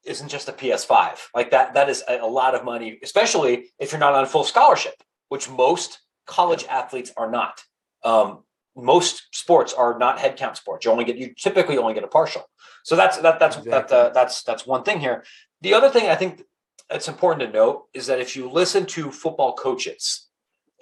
isn't 0.05 0.29
just 0.29 0.49
a 0.49 0.53
PS5. 0.53 1.17
Like 1.33 1.51
that, 1.51 1.73
that 1.73 1.89
is 1.89 2.03
a, 2.07 2.19
a 2.19 2.27
lot 2.27 2.53
of 2.53 2.63
money, 2.63 2.99
especially 3.01 3.69
if 3.79 3.91
you're 3.91 3.99
not 3.99 4.13
on 4.13 4.25
full 4.27 4.43
scholarship, 4.43 5.01
which 5.29 5.49
most 5.49 5.99
college 6.25 6.65
athletes 6.65 7.11
are 7.17 7.29
not. 7.29 7.63
Um, 8.03 8.43
most 8.75 9.23
sports 9.31 9.73
are 9.73 9.97
not 9.97 10.17
headcount 10.17 10.57
sports. 10.57 10.85
You 10.85 10.91
only 10.91 11.05
get 11.05 11.17
you 11.17 11.33
typically 11.37 11.77
only 11.77 11.93
get 11.93 12.03
a 12.03 12.07
partial. 12.07 12.49
So 12.83 12.95
that's 12.95 13.17
that 13.19 13.39
that's 13.39 13.57
exactly. 13.57 13.71
that 13.71 13.91
uh, 13.91 14.09
that's 14.09 14.43
that's 14.43 14.65
one 14.65 14.83
thing 14.83 14.99
here. 14.99 15.23
The 15.61 15.73
other 15.73 15.89
thing 15.89 16.09
I 16.09 16.15
think 16.15 16.41
it's 16.89 17.07
important 17.07 17.47
to 17.47 17.57
note 17.57 17.85
is 17.93 18.07
that 18.07 18.19
if 18.19 18.35
you 18.35 18.49
listen 18.49 18.85
to 18.87 19.11
football 19.11 19.53
coaches, 19.53 20.27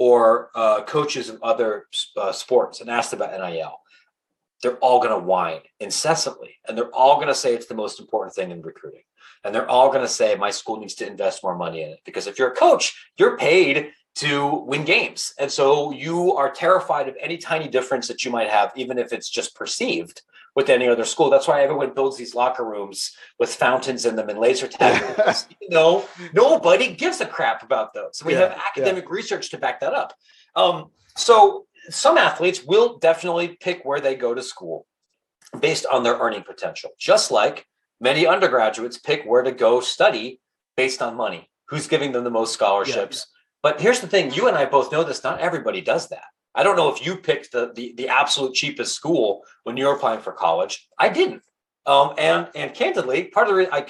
or 0.01 0.49
uh, 0.55 0.81
coaches 0.81 1.29
of 1.29 1.37
other 1.43 1.85
uh, 2.17 2.31
sports 2.31 2.81
and 2.81 2.89
asked 2.89 3.13
about 3.13 3.39
NIL, 3.39 3.77
they're 4.63 4.77
all 4.77 4.97
going 4.97 5.11
to 5.11 5.19
whine 5.19 5.61
incessantly. 5.79 6.55
And 6.67 6.75
they're 6.75 6.89
all 6.89 7.17
going 7.17 7.27
to 7.27 7.35
say 7.35 7.53
it's 7.53 7.67
the 7.67 7.75
most 7.75 7.99
important 7.99 8.33
thing 8.33 8.49
in 8.49 8.63
recruiting. 8.63 9.03
And 9.43 9.53
they're 9.53 9.69
all 9.69 9.89
going 9.89 10.01
to 10.01 10.07
say, 10.07 10.33
my 10.33 10.49
school 10.49 10.79
needs 10.79 10.95
to 10.95 11.07
invest 11.07 11.43
more 11.43 11.55
money 11.55 11.83
in 11.83 11.91
it. 11.91 11.99
Because 12.03 12.25
if 12.25 12.39
you're 12.39 12.51
a 12.51 12.55
coach, 12.55 13.11
you're 13.17 13.37
paid 13.37 13.91
to 14.15 14.63
win 14.65 14.83
games. 14.83 15.33
And 15.39 15.51
so 15.51 15.91
you 15.91 16.33
are 16.35 16.51
terrified 16.51 17.07
of 17.07 17.15
any 17.19 17.37
tiny 17.37 17.67
difference 17.67 18.07
that 18.07 18.25
you 18.25 18.31
might 18.31 18.49
have, 18.49 18.71
even 18.75 18.97
if 18.97 19.13
it's 19.13 19.29
just 19.29 19.55
perceived 19.55 20.21
with 20.55 20.69
any 20.69 20.87
other 20.87 21.05
school. 21.05 21.29
That's 21.29 21.47
why 21.47 21.61
everyone 21.61 21.93
builds 21.93 22.17
these 22.17 22.35
locker 22.35 22.65
rooms 22.65 23.15
with 23.39 23.53
fountains 23.53 24.05
in 24.05 24.15
them 24.15 24.29
and 24.29 24.39
laser 24.39 24.67
tag. 24.67 25.35
you 25.61 25.69
know, 25.69 26.05
nobody 26.33 26.93
gives 26.93 27.21
a 27.21 27.25
crap 27.25 27.63
about 27.63 27.93
those. 27.93 28.17
So 28.17 28.25
we 28.25 28.33
yeah, 28.33 28.49
have 28.49 28.51
academic 28.51 29.05
yeah. 29.05 29.15
research 29.15 29.49
to 29.51 29.57
back 29.57 29.79
that 29.79 29.93
up. 29.93 30.13
Um, 30.55 30.91
so 31.15 31.67
some 31.89 32.17
athletes 32.17 32.63
will 32.63 32.97
definitely 32.97 33.57
pick 33.59 33.83
where 33.83 34.01
they 34.01 34.15
go 34.15 34.33
to 34.33 34.43
school 34.43 34.85
based 35.59 35.85
on 35.91 36.03
their 36.03 36.17
earning 36.17 36.43
potential, 36.43 36.91
just 36.99 37.31
like 37.31 37.65
many 37.99 38.25
undergraduates 38.25 38.97
pick 38.97 39.23
where 39.23 39.43
to 39.43 39.51
go 39.51 39.79
study 39.79 40.39
based 40.75 41.01
on 41.01 41.15
money. 41.15 41.49
Who's 41.69 41.87
giving 41.87 42.11
them 42.11 42.23
the 42.23 42.29
most 42.29 42.53
scholarships? 42.53 43.27
Yeah, 43.27 43.40
but 43.63 43.81
here's 43.81 43.99
the 43.99 44.07
thing: 44.07 44.33
you 44.33 44.47
and 44.47 44.57
I 44.57 44.65
both 44.65 44.91
know 44.91 45.03
this. 45.03 45.23
Not 45.23 45.39
everybody 45.39 45.81
does 45.81 46.09
that. 46.09 46.25
I 46.53 46.63
don't 46.63 46.75
know 46.75 46.93
if 46.93 47.05
you 47.05 47.15
picked 47.15 47.51
the, 47.51 47.71
the, 47.73 47.93
the 47.95 48.09
absolute 48.09 48.53
cheapest 48.53 48.93
school 48.93 49.43
when 49.63 49.77
you 49.77 49.85
were 49.85 49.93
applying 49.93 50.19
for 50.19 50.33
college. 50.33 50.87
I 50.99 51.09
didn't. 51.09 51.43
Um, 51.85 52.13
and 52.17 52.49
and 52.55 52.73
candidly, 52.73 53.25
part 53.25 53.47
of 53.47 53.53
the 53.53 53.57
reason, 53.57 53.73
I, 53.73 53.87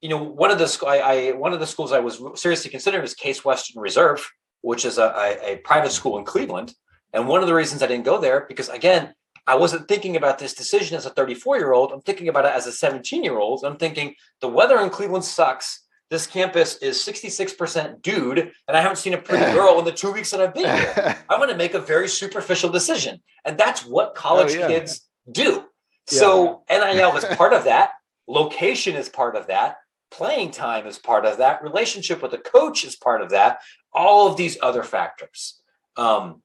you 0.00 0.08
know, 0.08 0.22
one 0.22 0.50
of 0.50 0.58
the 0.58 0.84
I, 0.86 0.98
I 0.98 1.32
one 1.32 1.52
of 1.52 1.60
the 1.60 1.66
schools 1.66 1.92
I 1.92 2.00
was 2.00 2.20
seriously 2.34 2.70
considering 2.70 3.02
was 3.02 3.14
Case 3.14 3.44
Western 3.44 3.80
Reserve, 3.80 4.28
which 4.60 4.84
is 4.84 4.98
a, 4.98 5.04
a, 5.04 5.52
a 5.52 5.56
private 5.58 5.92
school 5.92 6.18
in 6.18 6.24
Cleveland. 6.24 6.74
And 7.12 7.26
one 7.26 7.40
of 7.40 7.48
the 7.48 7.54
reasons 7.54 7.82
I 7.82 7.86
didn't 7.86 8.04
go 8.04 8.20
there 8.20 8.44
because 8.48 8.68
again, 8.68 9.14
I 9.46 9.56
wasn't 9.56 9.88
thinking 9.88 10.16
about 10.16 10.38
this 10.38 10.54
decision 10.54 10.96
as 10.96 11.06
a 11.06 11.10
34 11.10 11.56
year 11.58 11.72
old. 11.72 11.92
I'm 11.92 12.02
thinking 12.02 12.28
about 12.28 12.44
it 12.44 12.52
as 12.52 12.66
a 12.66 12.72
17 12.72 13.24
year 13.24 13.38
old. 13.38 13.64
I'm 13.64 13.78
thinking 13.78 14.14
the 14.40 14.48
weather 14.48 14.78
in 14.80 14.90
Cleveland 14.90 15.24
sucks 15.24 15.82
this 16.10 16.26
campus 16.26 16.76
is 16.78 16.98
66% 16.98 18.02
dude, 18.02 18.38
and 18.38 18.76
I 18.76 18.80
haven't 18.80 18.96
seen 18.96 19.14
a 19.14 19.18
pretty 19.18 19.50
girl 19.52 19.78
in 19.78 19.84
the 19.84 19.92
two 19.92 20.10
weeks 20.10 20.32
that 20.32 20.40
I've 20.40 20.52
been 20.52 20.64
here. 20.64 21.16
I'm 21.30 21.38
going 21.38 21.50
to 21.50 21.56
make 21.56 21.74
a 21.74 21.80
very 21.80 22.08
superficial 22.08 22.68
decision. 22.68 23.20
And 23.44 23.56
that's 23.56 23.86
what 23.86 24.16
college 24.16 24.54
oh, 24.56 24.58
yeah. 24.58 24.68
kids 24.68 25.08
do. 25.30 25.64
Yeah. 26.10 26.18
So 26.18 26.62
NIL 26.68 27.16
is 27.16 27.24
part 27.36 27.52
of 27.52 27.64
that. 27.64 27.92
Location 28.26 28.96
is 28.96 29.08
part 29.08 29.36
of 29.36 29.46
that. 29.46 29.76
Playing 30.10 30.50
time 30.50 30.86
is 30.86 30.98
part 30.98 31.24
of 31.24 31.38
that. 31.38 31.62
Relationship 31.62 32.20
with 32.20 32.32
the 32.32 32.38
coach 32.38 32.84
is 32.84 32.96
part 32.96 33.22
of 33.22 33.30
that. 33.30 33.60
All 33.92 34.26
of 34.26 34.36
these 34.36 34.58
other 34.60 34.82
factors. 34.82 35.60
Um, 35.96 36.42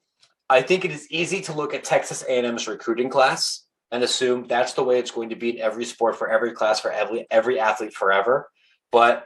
I 0.48 0.62
think 0.62 0.86
it 0.86 0.92
is 0.92 1.10
easy 1.10 1.42
to 1.42 1.54
look 1.54 1.74
at 1.74 1.84
Texas 1.84 2.24
A&M's 2.28 2.68
recruiting 2.68 3.10
class 3.10 3.66
and 3.92 4.04
assume 4.04 4.46
that's 4.48 4.74
the 4.74 4.84
way 4.84 5.00
it's 5.00 5.10
going 5.10 5.30
to 5.30 5.36
be 5.36 5.58
in 5.58 5.60
every 5.60 5.86
sport 5.86 6.16
for 6.16 6.30
every 6.30 6.52
class 6.52 6.80
for 6.80 6.92
every 6.92 7.26
every 7.32 7.60
athlete 7.60 7.94
forever. 7.94 8.50
But 8.92 9.26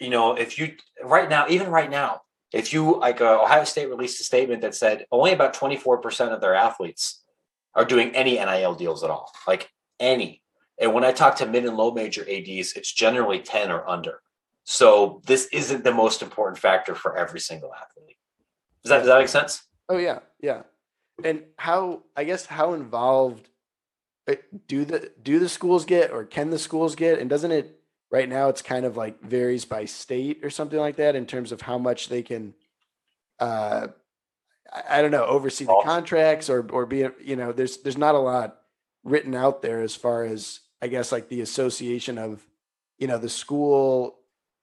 you 0.00 0.10
know, 0.10 0.34
if 0.34 0.58
you 0.58 0.74
right 1.02 1.28
now, 1.28 1.46
even 1.48 1.68
right 1.68 1.90
now, 1.90 2.22
if 2.52 2.72
you 2.72 2.98
like 2.98 3.20
uh, 3.20 3.42
Ohio 3.42 3.64
State 3.64 3.88
released 3.88 4.20
a 4.20 4.24
statement 4.24 4.62
that 4.62 4.74
said 4.74 5.06
only 5.10 5.32
about 5.32 5.54
24% 5.54 6.32
of 6.32 6.40
their 6.40 6.54
athletes 6.54 7.22
are 7.74 7.84
doing 7.84 8.14
any 8.14 8.34
NIL 8.34 8.74
deals 8.74 9.04
at 9.04 9.10
all, 9.10 9.30
like 9.46 9.70
any. 10.00 10.42
And 10.80 10.94
when 10.94 11.04
I 11.04 11.12
talk 11.12 11.36
to 11.36 11.46
mid 11.46 11.64
and 11.64 11.76
low 11.76 11.92
major 11.92 12.22
ADs, 12.22 12.72
it's 12.74 12.92
generally 12.92 13.40
10 13.40 13.70
or 13.70 13.86
under. 13.88 14.20
So 14.64 15.22
this 15.26 15.46
isn't 15.52 15.84
the 15.84 15.92
most 15.92 16.22
important 16.22 16.58
factor 16.58 16.94
for 16.94 17.16
every 17.16 17.40
single 17.40 17.72
athlete. 17.74 18.16
Does 18.82 18.90
that, 18.90 18.98
does 18.98 19.06
that 19.06 19.18
make 19.18 19.28
sense? 19.28 19.62
Oh 19.88 19.98
yeah. 19.98 20.20
Yeah. 20.40 20.62
And 21.24 21.44
how, 21.56 22.02
I 22.16 22.24
guess, 22.24 22.46
how 22.46 22.74
involved 22.74 23.48
uh, 24.28 24.34
do 24.68 24.84
the, 24.84 25.10
do 25.22 25.38
the 25.38 25.48
schools 25.48 25.84
get, 25.84 26.12
or 26.12 26.24
can 26.24 26.50
the 26.50 26.58
schools 26.58 26.94
get? 26.94 27.18
And 27.18 27.28
doesn't 27.28 27.50
it, 27.50 27.77
right 28.10 28.28
now 28.28 28.48
it's 28.48 28.62
kind 28.62 28.84
of 28.84 28.96
like 28.96 29.20
varies 29.22 29.64
by 29.64 29.84
state 29.84 30.40
or 30.42 30.50
something 30.50 30.78
like 30.78 30.96
that 30.96 31.16
in 31.16 31.26
terms 31.26 31.52
of 31.52 31.60
how 31.60 31.78
much 31.78 32.08
they 32.08 32.22
can 32.22 32.54
uh 33.38 33.88
I, 34.88 35.00
don't 35.00 35.10
know 35.10 35.24
oversee 35.24 35.64
the 35.64 35.80
contracts 35.84 36.50
or 36.50 36.66
or 36.70 36.84
be 36.86 37.06
you 37.22 37.36
know 37.36 37.52
there's 37.52 37.78
there's 37.78 37.96
not 37.96 38.14
a 38.14 38.18
lot 38.18 38.58
written 39.04 39.34
out 39.34 39.62
there 39.62 39.80
as 39.80 39.94
far 39.94 40.24
as 40.24 40.60
I 40.82 40.88
guess 40.88 41.10
like 41.10 41.28
the 41.28 41.40
association 41.40 42.18
of 42.18 42.46
you 42.98 43.06
know 43.06 43.18
the 43.18 43.30
school 43.30 44.18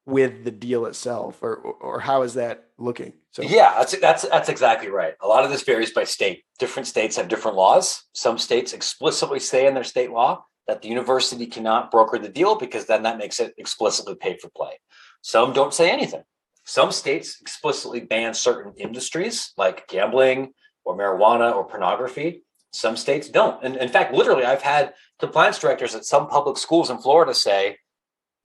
with 0.06 0.44
the 0.44 0.52
deal 0.52 0.86
itself 0.86 1.42
or 1.42 1.56
or, 1.56 1.74
or 1.74 2.00
how 2.02 2.22
is 2.22 2.36
that 2.36 2.66
looking 2.78 3.14
so 3.36 3.44
Yeah, 3.44 3.74
that's 3.78 3.98
that's 3.98 4.22
that's 4.30 4.48
exactly 4.48 4.88
right. 4.88 5.16
A 5.20 5.28
lot 5.28 5.44
of 5.44 5.52
this 5.52 5.64
varies 5.64 5.92
by 5.92 6.06
state. 6.06 6.46
Different 6.58 6.88
states 6.88 7.18
have 7.18 7.28
different 7.28 7.58
laws. 7.58 8.06
Some 8.14 8.38
states 8.38 8.72
explicitly 8.72 9.42
say 9.42 9.68
in 9.68 9.74
their 9.74 9.84
state 9.84 10.10
law 10.10 10.46
that 10.68 10.82
the 10.82 10.88
university 10.88 11.46
cannot 11.46 11.92
broker 11.92 12.18
the 12.18 12.30
deal 12.30 12.56
because 12.56 12.86
then 12.86 13.04
that 13.04 13.18
makes 13.18 13.40
it 13.40 13.54
explicitly 13.58 14.16
pay 14.16 14.38
for 14.38 14.50
play. 14.50 14.80
Some 15.22 15.54
don't 15.54 15.74
say 15.74 15.92
anything. 15.92 16.24
Some 16.66 16.92
states 16.92 17.40
explicitly 17.42 18.02
ban 18.02 18.34
certain 18.34 18.74
industries 18.78 19.54
like 19.58 19.88
gambling 19.88 20.54
or 20.84 20.98
marijuana 20.98 21.56
or 21.56 21.68
pornography. 21.68 22.44
Some 22.74 22.98
states 22.98 23.30
don't. 23.30 23.64
And 23.64 23.78
in 23.78 23.90
fact, 23.90 24.14
literally, 24.14 24.46
I've 24.46 24.64
had 24.64 24.94
compliance 25.20 25.60
directors 25.60 25.96
at 25.96 26.06
some 26.06 26.28
public 26.28 26.58
schools 26.58 26.90
in 26.90 26.98
Florida 26.98 27.34
say, 27.34 27.78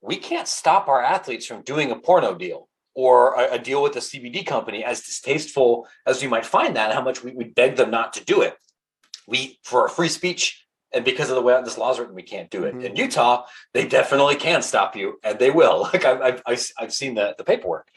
we 0.02 0.16
can't 0.16 0.48
stop 0.48 0.88
our 0.88 1.02
athletes 1.02 1.46
from 1.46 1.62
doing 1.62 1.90
a 1.90 1.96
porno 1.96 2.35
deal 2.35 2.68
or 2.94 3.35
a, 3.35 3.54
a 3.54 3.59
deal 3.59 3.83
with 3.83 3.96
a 3.96 4.00
CBD 4.00 4.46
company, 4.46 4.85
as 4.85 5.00
distasteful 5.00 5.87
as 6.06 6.22
you 6.22 6.28
might 6.28 6.46
find 6.46 6.76
that, 6.76 6.94
how 6.94 7.02
much 7.02 7.22
we, 7.22 7.33
we 7.33 7.44
beg 7.44 7.76
them 7.76 7.90
not 7.90 8.12
to 8.14 8.24
do 8.24 8.42
it. 8.42 8.56
We, 9.26 9.59
for 9.62 9.88
free 9.88 10.09
speech, 10.09 10.66
and 10.92 11.05
because 11.05 11.31
of 11.31 11.37
the 11.37 11.42
way 11.42 11.61
this 11.62 11.79
law's 11.79 11.98
written, 11.98 12.14
we 12.14 12.22
can't 12.22 12.50
do 12.50 12.64
it. 12.64 12.74
Mhm. 12.74 12.85
In 12.85 12.96
Utah, 12.96 13.44
they 13.74 13.87
definitely 13.87 14.37
can 14.37 14.62
stop 14.62 14.96
you, 14.96 15.18
and 15.22 15.38
they 15.38 15.50
will. 15.50 15.83
Like 15.92 16.05
I've, 16.05 16.20
I've, 16.20 16.42
I've, 16.46 16.66
I've 16.79 16.92
seen 16.92 17.14
the, 17.14 17.35
the 17.38 17.44
paperwork. 17.44 17.88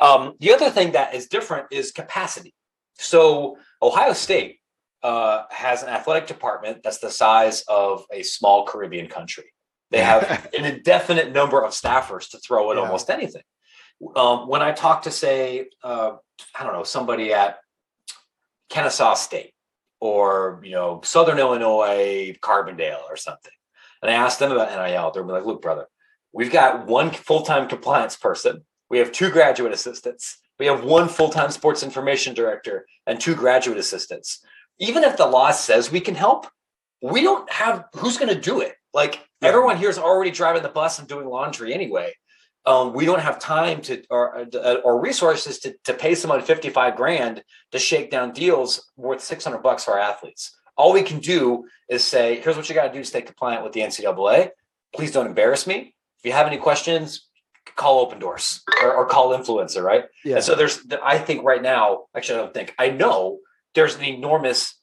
Um, 0.00 0.34
the 0.40 0.52
other 0.52 0.70
thing 0.70 0.92
that 0.92 1.14
is 1.14 1.26
different 1.28 1.66
is 1.70 1.92
capacity. 1.92 2.54
So 2.94 3.56
Ohio 3.82 4.12
State 4.14 4.60
uh, 5.02 5.44
has 5.50 5.82
an 5.82 5.88
athletic 5.90 6.26
department 6.26 6.82
that's 6.82 6.98
the 6.98 7.10
size 7.10 7.62
of 7.68 8.04
a 8.12 8.22
small 8.22 8.66
Caribbean 8.66 9.08
country. 9.08 9.52
They 9.90 10.00
have 10.02 10.48
an 10.58 10.64
indefinite 10.64 11.32
number 11.32 11.62
of 11.64 11.72
staffers 11.72 12.30
to 12.30 12.38
throw 12.38 12.70
at 12.70 12.76
Yeah. 12.76 12.82
almost 12.84 13.10
anything. 13.10 13.42
Um, 14.16 14.48
when 14.48 14.62
I 14.62 14.72
talk 14.72 15.02
to, 15.02 15.10
say, 15.10 15.66
uh, 15.84 16.12
I 16.58 16.64
don't 16.64 16.72
know, 16.72 16.84
somebody 16.84 17.32
at 17.34 17.58
Kennesaw 18.70 19.14
State 19.14 19.52
or 20.00 20.60
you 20.64 20.72
know 20.72 21.00
Southern 21.04 21.38
Illinois, 21.38 22.36
Carbondale 22.40 23.02
or 23.08 23.16
something, 23.16 23.52
and 24.02 24.10
I 24.10 24.14
ask 24.14 24.38
them 24.38 24.52
about 24.52 24.70
NIL, 24.70 25.10
they're 25.10 25.22
like, 25.24 25.44
"Look, 25.44 25.62
brother, 25.62 25.86
we've 26.32 26.52
got 26.52 26.86
one 26.86 27.10
full-time 27.10 27.68
compliance 27.68 28.16
person, 28.16 28.64
we 28.88 28.98
have 28.98 29.12
two 29.12 29.30
graduate 29.30 29.72
assistants, 29.72 30.38
we 30.58 30.66
have 30.66 30.84
one 30.84 31.08
full-time 31.08 31.50
sports 31.50 31.82
information 31.82 32.34
director, 32.34 32.86
and 33.06 33.20
two 33.20 33.34
graduate 33.34 33.78
assistants. 33.78 34.40
Even 34.78 35.04
if 35.04 35.16
the 35.16 35.26
law 35.26 35.50
says 35.50 35.92
we 35.92 36.00
can 36.00 36.14
help, 36.14 36.46
we 37.02 37.22
don't 37.22 37.50
have 37.52 37.84
who's 37.96 38.16
going 38.16 38.34
to 38.34 38.40
do 38.40 38.60
it. 38.60 38.74
Like 38.92 39.20
Yeah. 39.40 39.48
everyone 39.48 39.76
here 39.76 39.90
is 39.90 39.98
already 39.98 40.30
driving 40.30 40.62
the 40.62 40.68
bus 40.68 40.98
and 40.98 41.06
doing 41.08 41.26
laundry 41.28 41.72
anyway. 41.74 42.14
Um, 42.66 42.92
we 42.92 43.06
don't 43.06 43.20
have 43.20 43.38
time 43.38 43.80
to 43.82 44.02
or 44.10 44.46
uh, 44.54 44.74
or 44.84 45.00
resources 45.00 45.58
to 45.60 45.74
to 45.84 45.94
pay 45.94 46.14
someone 46.14 46.42
fifty 46.42 46.68
five 46.68 46.96
grand 46.96 47.42
to 47.72 47.78
shake 47.78 48.10
down 48.10 48.32
deals 48.32 48.90
worth 48.96 49.22
six 49.22 49.44
hundred 49.44 49.62
bucks 49.62 49.84
for 49.84 49.92
our 49.92 50.00
athletes. 50.00 50.54
All 50.76 50.92
we 50.92 51.02
can 51.02 51.18
do 51.18 51.64
is 51.88 52.04
say, 52.04 52.40
here's 52.40 52.56
what 52.56 52.68
you 52.68 52.74
got 52.74 52.88
to 52.88 52.92
do 52.92 53.00
to 53.00 53.04
stay 53.04 53.22
compliant 53.22 53.64
with 53.64 53.72
the 53.72 53.80
NCAA. 53.80 54.50
Please 54.94 55.12
don't 55.12 55.26
embarrass 55.26 55.66
me. 55.66 55.94
If 56.18 56.24
you 56.24 56.32
have 56.32 56.46
any 56.46 56.56
questions, 56.56 57.28
call 57.76 58.10
Opendorse 58.10 58.60
or, 58.82 58.94
or 58.94 59.06
call 59.06 59.30
INFLCR, 59.36 59.82
right? 59.82 60.04
yeah 60.24 60.36
And 60.36 60.44
so 60.44 60.54
there's, 60.54 60.80
I 61.02 61.18
think 61.18 61.44
right 61.44 61.62
now, 61.62 62.06
actually, 62.16 62.38
I 62.38 62.42
don't 62.42 62.54
think, 62.54 62.74
I 62.78 62.90
know 62.90 63.38
there's 63.74 63.96
an 63.96 64.04
enormous 64.04 64.74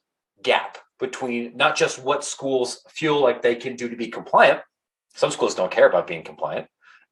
gap 0.43 0.77
between 0.99 1.55
not 1.55 1.75
just 1.75 2.03
what 2.03 2.23
schools 2.23 2.81
feel 2.89 3.19
like 3.21 3.41
they 3.41 3.55
can 3.55 3.75
do 3.75 3.89
to 3.89 3.95
be 3.95 4.07
compliant. 4.07 4.61
Some 5.15 5.31
schools 5.31 5.55
don't 5.55 5.71
care 5.71 5.87
about 5.87 6.07
being 6.07 6.23
compliant, 6.23 6.67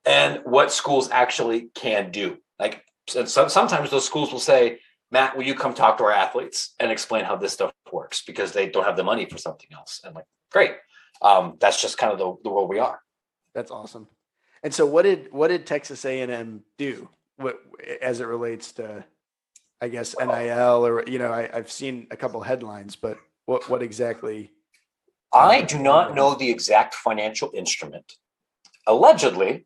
and 0.06 0.42
what 0.44 0.72
schools 0.72 1.10
actually 1.12 1.70
can 1.74 2.12
do. 2.12 2.38
Like, 2.60 2.84
and 3.16 3.28
so, 3.30 3.48
sometimes 3.48 3.90
those 3.90 4.06
schools 4.06 4.32
will 4.32 4.40
say, 4.40 4.80
Matt, 5.12 5.38
will 5.38 5.44
you 5.44 5.56
come 5.56 5.74
talk 5.74 5.98
to 5.98 6.04
our 6.04 6.12
athletes 6.12 6.74
and 6.80 6.92
explain 6.92 7.26
how 7.26 7.36
this 7.36 7.54
stuff 7.54 7.72
works 7.92 8.24
because 8.26 8.52
they 8.52 8.70
don't 8.70 8.86
have 8.86 8.98
the 8.98 9.04
money 9.04 9.26
for 9.26 9.38
something 9.38 9.70
else? 9.74 10.02
And 10.04 10.16
like, 10.16 10.26
great. 10.52 10.74
Um, 11.22 11.58
that's 11.60 11.82
just 11.82 11.98
kind 11.98 12.12
of 12.12 12.20
the, 12.20 12.36
the 12.44 12.50
world 12.50 12.70
we 12.70 12.80
are. 12.80 13.00
That's 13.54 13.72
awesome. 13.72 14.08
And 14.64 14.74
so, 14.74 14.86
what 14.86 15.04
did 15.04 15.32
what 15.32 15.50
did 15.50 15.66
Texas 15.66 16.04
A 16.06 16.22
and 16.22 16.32
M 16.32 16.64
do? 16.78 17.10
What 17.38 17.60
as 18.02 18.20
it 18.20 18.26
relates 18.26 18.72
to, 18.74 19.06
I 19.80 19.90
guess 19.90 20.16
NIL 20.20 20.86
or 20.86 21.04
you 21.08 21.20
know, 21.20 21.32
I, 21.32 21.50
I've 21.54 21.72
seen 21.72 22.08
a 22.12 22.18
couple 22.18 22.42
headlines, 22.42 22.96
but 22.96 23.18
what 23.46 23.70
what 23.70 23.84
exactly? 23.84 24.52
I 25.32 25.62
do 25.62 25.78
not 25.78 26.16
know 26.16 26.34
the 26.34 26.50
exact 26.50 26.96
financial 26.96 27.52
instrument. 27.54 28.14
Allegedly, 28.88 29.66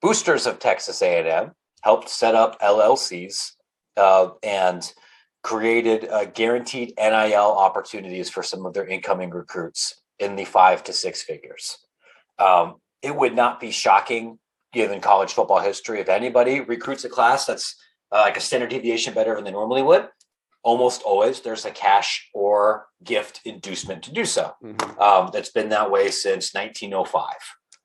boosters 0.00 0.46
of 0.46 0.58
Texas 0.58 1.02
A&M 1.02 1.52
helped 1.82 2.08
set 2.08 2.34
up 2.34 2.60
LLCs 2.60 3.52
uh, 3.96 4.30
and 4.42 4.92
created 5.42 6.08
uh, 6.08 6.26
guaranteed 6.26 6.92
NIL 6.98 7.56
opportunities 7.56 8.28
for 8.28 8.42
some 8.42 8.66
of 8.66 8.74
their 8.74 8.86
incoming 8.86 9.30
recruits 9.30 10.00
in 10.18 10.36
the 10.36 10.44
five 10.44 10.84
to 10.84 10.92
six 10.92 11.22
figures. 11.22 11.78
Um, 12.38 12.76
it 13.02 13.16
would 13.16 13.34
not 13.34 13.60
be 13.60 13.70
shocking, 13.70 14.38
given 14.72 15.00
college 15.00 15.32
football 15.32 15.60
history, 15.60 16.00
if 16.00 16.08
anybody 16.08 16.60
recruits 16.60 17.04
a 17.04 17.08
class 17.08 17.46
that's 17.46 17.74
uh, 18.12 18.18
like 18.18 18.36
a 18.36 18.40
standard 18.40 18.70
deviation 18.70 19.14
better 19.14 19.34
than 19.34 19.44
they 19.44 19.50
normally 19.50 19.82
would. 19.82 20.08
Almost 20.62 21.02
always, 21.02 21.40
there's 21.40 21.64
a 21.64 21.70
cash 21.70 22.28
or 22.34 22.86
gift 23.02 23.40
inducement 23.46 24.02
to 24.04 24.12
do 24.12 24.26
so. 24.26 24.52
Mhm. 24.62 25.00
Um, 25.00 25.30
that's 25.32 25.50
been 25.50 25.70
that 25.70 25.90
way 25.90 26.10
since 26.10 26.52
1905. 26.52 27.32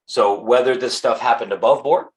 So 0.05 0.39
whether 0.39 0.75
this 0.77 0.97
stuff 0.97 1.19
happened 1.19 1.51
above 1.51 1.83
board, 1.83 2.07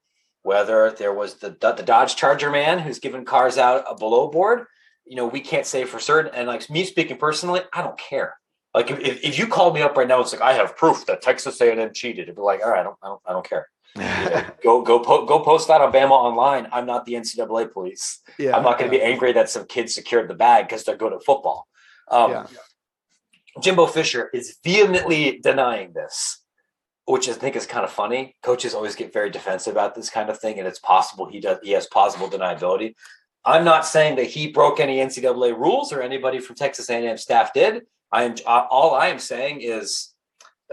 whether 0.43 0.91
there 0.93 1.13
was 1.13 1.35
the 1.35 1.51
the 1.61 1.83
Dodge 1.85 2.17
Charger 2.17 2.51
man 2.51 2.79
who's 2.79 2.99
giving 2.99 3.25
cars 3.25 3.59
out 3.59 3.85
a 3.89 3.95
below 3.95 4.29
board, 4.29 4.67
you 5.05 5.17
know, 5.17 5.27
we 5.27 5.41
can't 5.41 5.67
say 5.67 5.85
for 5.85 5.99
certain. 5.99 6.33
And 6.35 6.47
like 6.47 6.69
me 6.71 6.85
speaking 6.85 7.17
personally, 7.17 7.61
I 7.73 7.83
don't 7.83 7.99
care. 7.99 8.35
Like 8.75 8.91
if, 8.91 9.25
if, 9.25 9.39
you 9.39 9.47
called 9.47 9.75
me 9.75 9.83
up 9.83 9.97
right 9.97 10.07
now, 10.07 10.21
it's 10.21 10.33
like 10.33 10.43
I 10.43 10.53
have 10.53 10.77
proof 10.77 11.07
that 11.07 11.23
Texas 11.23 11.61
A&M 11.61 11.93
cheated. 11.95 12.25
It'd 12.25 12.37
be 12.37 12.43
like, 12.43 12.61
all 12.63 12.71
right, 12.71 12.81
I 12.81 12.83
don't, 12.85 12.97
I 13.03 13.09
don't, 13.09 13.21
I 13.27 13.33
don't 13.33 13.49
care. 13.49 13.69
Go 14.63 14.83
go 14.83 15.01
po- 15.01 15.25
go 15.25 15.41
post 15.41 15.67
that 15.69 15.81
on 15.81 15.91
Bama 15.91 16.11
online. 16.11 16.69
I'm 16.71 16.87
not 16.87 17.07
the 17.07 17.15
NCAA 17.15 17.73
police. 17.73 18.21
yeah, 18.39 18.55
I'm 18.55 18.63
not 18.63 18.79
going 18.79 18.91
to 18.91 18.97
yeah. 18.97 19.05
be 19.05 19.13
angry 19.13 19.33
that 19.33 19.49
some 19.49 19.65
kids 19.67 19.95
secured 19.95 20.29
the 20.29 20.35
bag 20.35 20.69
because 20.69 20.85
they're 20.85 20.97
good 20.97 21.13
at 21.15 21.25
football. 21.25 21.67
Um, 22.09 22.31
Yeah. 22.31 22.47
Jimbo 23.61 23.87
Fisher 23.87 24.31
is 24.33 24.57
vehemently 24.63 25.41
denying 25.43 25.93
this, 25.93 26.43
which 27.09 27.29
I 27.29 27.33
think 27.33 27.57
is 27.57 27.67
kind 27.67 27.85
of 27.85 27.91
funny. 27.91 28.37
Coaches 28.43 28.75
always 28.75 28.95
get 28.95 29.15
very 29.15 29.31
defensive 29.31 29.73
about 29.73 29.95
this 29.95 30.11
kind 30.11 30.29
of 30.29 30.39
thing, 30.39 30.59
and 30.59 30.69
it's 30.69 30.79
possible 30.79 31.27
he 31.27 31.41
does. 31.41 31.59
He 31.63 31.73
has 31.73 31.87
plausible 31.87 32.29
deniability. 32.29 32.95
I'm 33.47 33.65
not 33.65 33.87
saying 33.87 34.17
that 34.17 34.27
he 34.27 34.53
broke 34.53 34.79
any 34.79 34.99
NCAA 34.99 35.57
rules 35.57 35.91
or 35.91 36.03
anybody 36.03 36.39
from 36.39 36.57
Texas 36.57 36.91
A&M 36.91 37.17
staff 37.17 37.55
did. 37.55 37.87
I 38.13 38.25
am 38.25 38.35
all 38.47 38.95
I 38.95 39.09
am 39.09 39.19
saying 39.19 39.63
is 39.63 40.13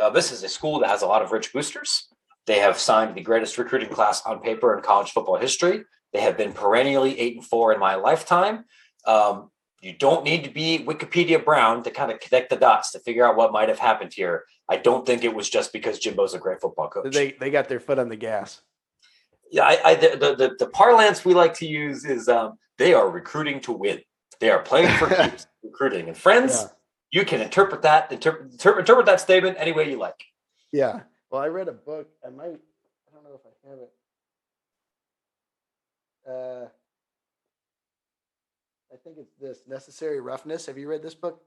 uh, 0.02 0.10
this 0.10 0.34
is 0.34 0.43
a 0.43 0.50
school 0.50 0.80
that 0.80 0.89
has 0.89 1.04
a 1.04 1.08
lot 1.08 1.21
of 1.21 1.32
rich 1.32 1.54
boosters. 1.54 2.10
They 2.48 2.60
have 2.60 2.78
signed 2.78 3.15
the 3.15 3.21
greatest 3.21 3.58
recruiting 3.58 3.89
class 3.89 4.21
on 4.26 4.41
paper 4.41 4.76
in 4.76 4.84
college 4.84 5.12
football 5.12 5.38
history. 5.38 5.86
They 6.12 6.19
have 6.19 6.38
been 6.38 6.52
perennially 6.52 7.17
eight 7.17 7.36
and 7.36 7.45
four 7.45 7.71
in 7.71 7.80
my 7.80 7.95
lifetime. 7.95 8.65
Um, 9.06 9.52
you 9.82 9.94
don't 9.94 10.24
need 10.24 10.44
to 10.46 10.50
be 10.50 10.80
Wikipedia 10.80 11.44
Brown 11.44 11.84
to 11.84 11.92
kind 11.92 12.12
of 12.12 12.20
connect 12.20 12.50
the 12.50 12.56
dots 12.56 12.92
to 12.92 13.00
figure 13.00 13.26
out 13.26 13.36
what 13.36 13.52
might 13.52 13.70
have 13.70 13.80
happened 13.80 14.14
here. 14.14 14.46
I 14.70 14.78
don't 14.78 15.06
think 15.06 15.24
it 15.24 15.36
was 15.36 15.50
just 15.50 15.72
because 15.74 16.00
Jimbo's 16.00 16.34
a 16.34 16.40
great 16.40 16.62
football 16.62 16.90
coach. 16.90 17.14
They 17.14 17.32
they 17.40 17.52
got 17.52 17.70
their 17.70 17.80
foot 17.80 18.00
on 18.00 18.10
the 18.10 18.16
gas. 18.16 18.62
yeah, 19.52 19.64
I, 19.64 19.80
I 19.92 19.96
the, 19.96 20.36
the 20.38 20.56
the 20.58 20.68
parlance 20.70 21.24
we 21.24 21.34
like 21.34 21.54
to 21.56 21.68
use 21.68 22.04
is 22.06 22.28
um, 22.28 22.58
they 22.78 22.94
are 22.94 23.10
recruiting 23.10 23.60
to 23.62 23.72
win. 23.72 24.00
They 24.40 24.50
are 24.50 24.62
playing 24.64 24.90
for 24.98 25.08
keeps, 25.24 25.46
recruiting. 25.64 26.08
And 26.08 26.18
friends, 26.18 26.62
Yeah. 26.62 26.68
you 27.20 27.26
can 27.26 27.42
interpret 27.42 27.84
that 27.84 28.12
interpret, 28.12 28.52
interpret 28.54 28.82
interpret 28.84 29.06
that 29.06 29.20
statement 29.22 29.58
any 29.60 29.72
way 29.72 29.90
you 29.90 29.98
like. 29.98 30.24
Yeah. 30.72 31.02
Well, 31.30 31.42
I 31.42 31.48
read 31.48 31.68
a 31.68 31.74
book. 31.74 32.08
I 32.26 32.30
might. 32.30 32.46
I 32.58 33.14
don't 33.14 33.24
know 33.24 33.36
if 33.36 33.46
I 33.46 33.70
have 33.70 33.80
it. 33.80 33.92
Uh, 36.28 36.70
I 38.95 38.97
think 39.03 39.17
it's 39.19 39.34
this 39.41 39.60
Necessary 39.67 40.21
Roughness. 40.21 40.67
Have 40.67 40.77
you 40.77 40.88
read 40.88 41.03
this 41.03 41.15
book? 41.15 41.41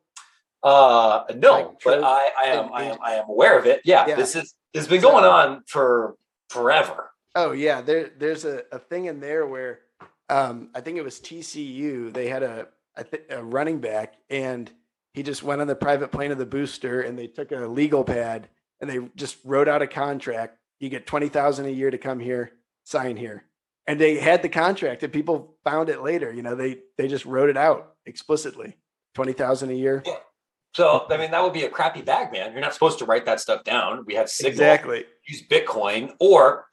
Uh, 0.62 1.22
no, 1.34 1.52
Like 1.52 1.68
but 1.82 2.04
I, 2.04 2.28
I 2.38 2.46
am 2.48 2.66
and 2.66 2.74
I 2.74 2.82
am 2.84 2.98
I 3.02 3.12
am 3.14 3.28
aware 3.30 3.58
of 3.58 3.64
it. 3.64 3.80
Yeah, 3.84 4.06
Yeah. 4.06 4.16
this 4.16 4.36
is 4.36 4.54
has 4.74 4.86
been 4.86 5.00
going 5.00 5.24
on 5.24 5.62
for 5.66 6.16
forever. 6.50 7.10
Oh 7.34 7.52
yeah, 7.52 7.80
there 7.80 8.10
there's 8.18 8.44
a, 8.44 8.64
a 8.70 8.78
thing 8.78 9.06
in 9.06 9.20
there 9.20 9.46
where 9.46 9.80
um, 10.28 10.68
I 10.74 10.82
think 10.82 10.98
it 10.98 11.02
was 11.04 11.20
TCU. 11.20 12.12
They 12.12 12.28
had 12.28 12.42
a 12.42 12.66
I 12.94 13.02
think 13.04 13.22
a 13.30 13.42
running 13.42 13.78
back, 13.80 14.16
and 14.28 14.70
he 15.14 15.22
just 15.22 15.42
went 15.42 15.62
on 15.62 15.68
the 15.68 15.74
private 15.76 16.12
plane 16.12 16.32
of 16.32 16.38
the 16.38 16.44
booster, 16.46 17.00
and 17.00 17.18
they 17.18 17.28
took 17.28 17.50
a 17.52 17.66
legal 17.66 18.04
pad 18.04 18.48
and 18.80 18.90
they 18.90 19.00
just 19.16 19.38
wrote 19.44 19.68
out 19.68 19.80
a 19.82 19.86
contract 19.86 20.58
you 20.80 20.88
get 20.88 21.06
20,000 21.08 21.66
a 21.66 21.70
year 21.70 21.90
to 21.90 21.98
come 21.98 22.20
here, 22.20 22.52
sign 22.84 23.16
here. 23.16 23.44
And 23.88 24.00
they 24.00 24.18
had 24.18 24.42
the 24.42 24.48
contract 24.48 25.02
and 25.02 25.12
people 25.12 25.56
found 25.64 25.88
it 25.88 26.02
later. 26.02 26.32
You 26.32 26.42
know, 26.42 26.54
they 26.54 26.78
they 26.96 27.08
just 27.08 27.24
wrote 27.24 27.48
it 27.48 27.56
out 27.56 27.94
explicitly. 28.06 28.76
20,000 29.14 29.70
a 29.70 29.74
year. 29.74 30.02
Yeah. 30.06 30.14
So, 30.74 31.06
I 31.10 31.16
mean, 31.16 31.32
that 31.32 31.42
would 31.42 31.52
be 31.52 31.64
a 31.64 31.68
crappy 31.68 32.02
bag, 32.02 32.30
man. 32.30 32.52
You're 32.52 32.60
not 32.60 32.72
supposed 32.72 33.00
to 33.00 33.04
write 33.04 33.26
that 33.26 33.40
stuff 33.40 33.64
down. 33.64 34.04
We 34.06 34.14
have 34.14 34.28
Signal, 34.28 34.52
exactly. 34.52 35.06
use 35.26 35.42
Bitcoin, 35.42 36.12
or 36.20 36.66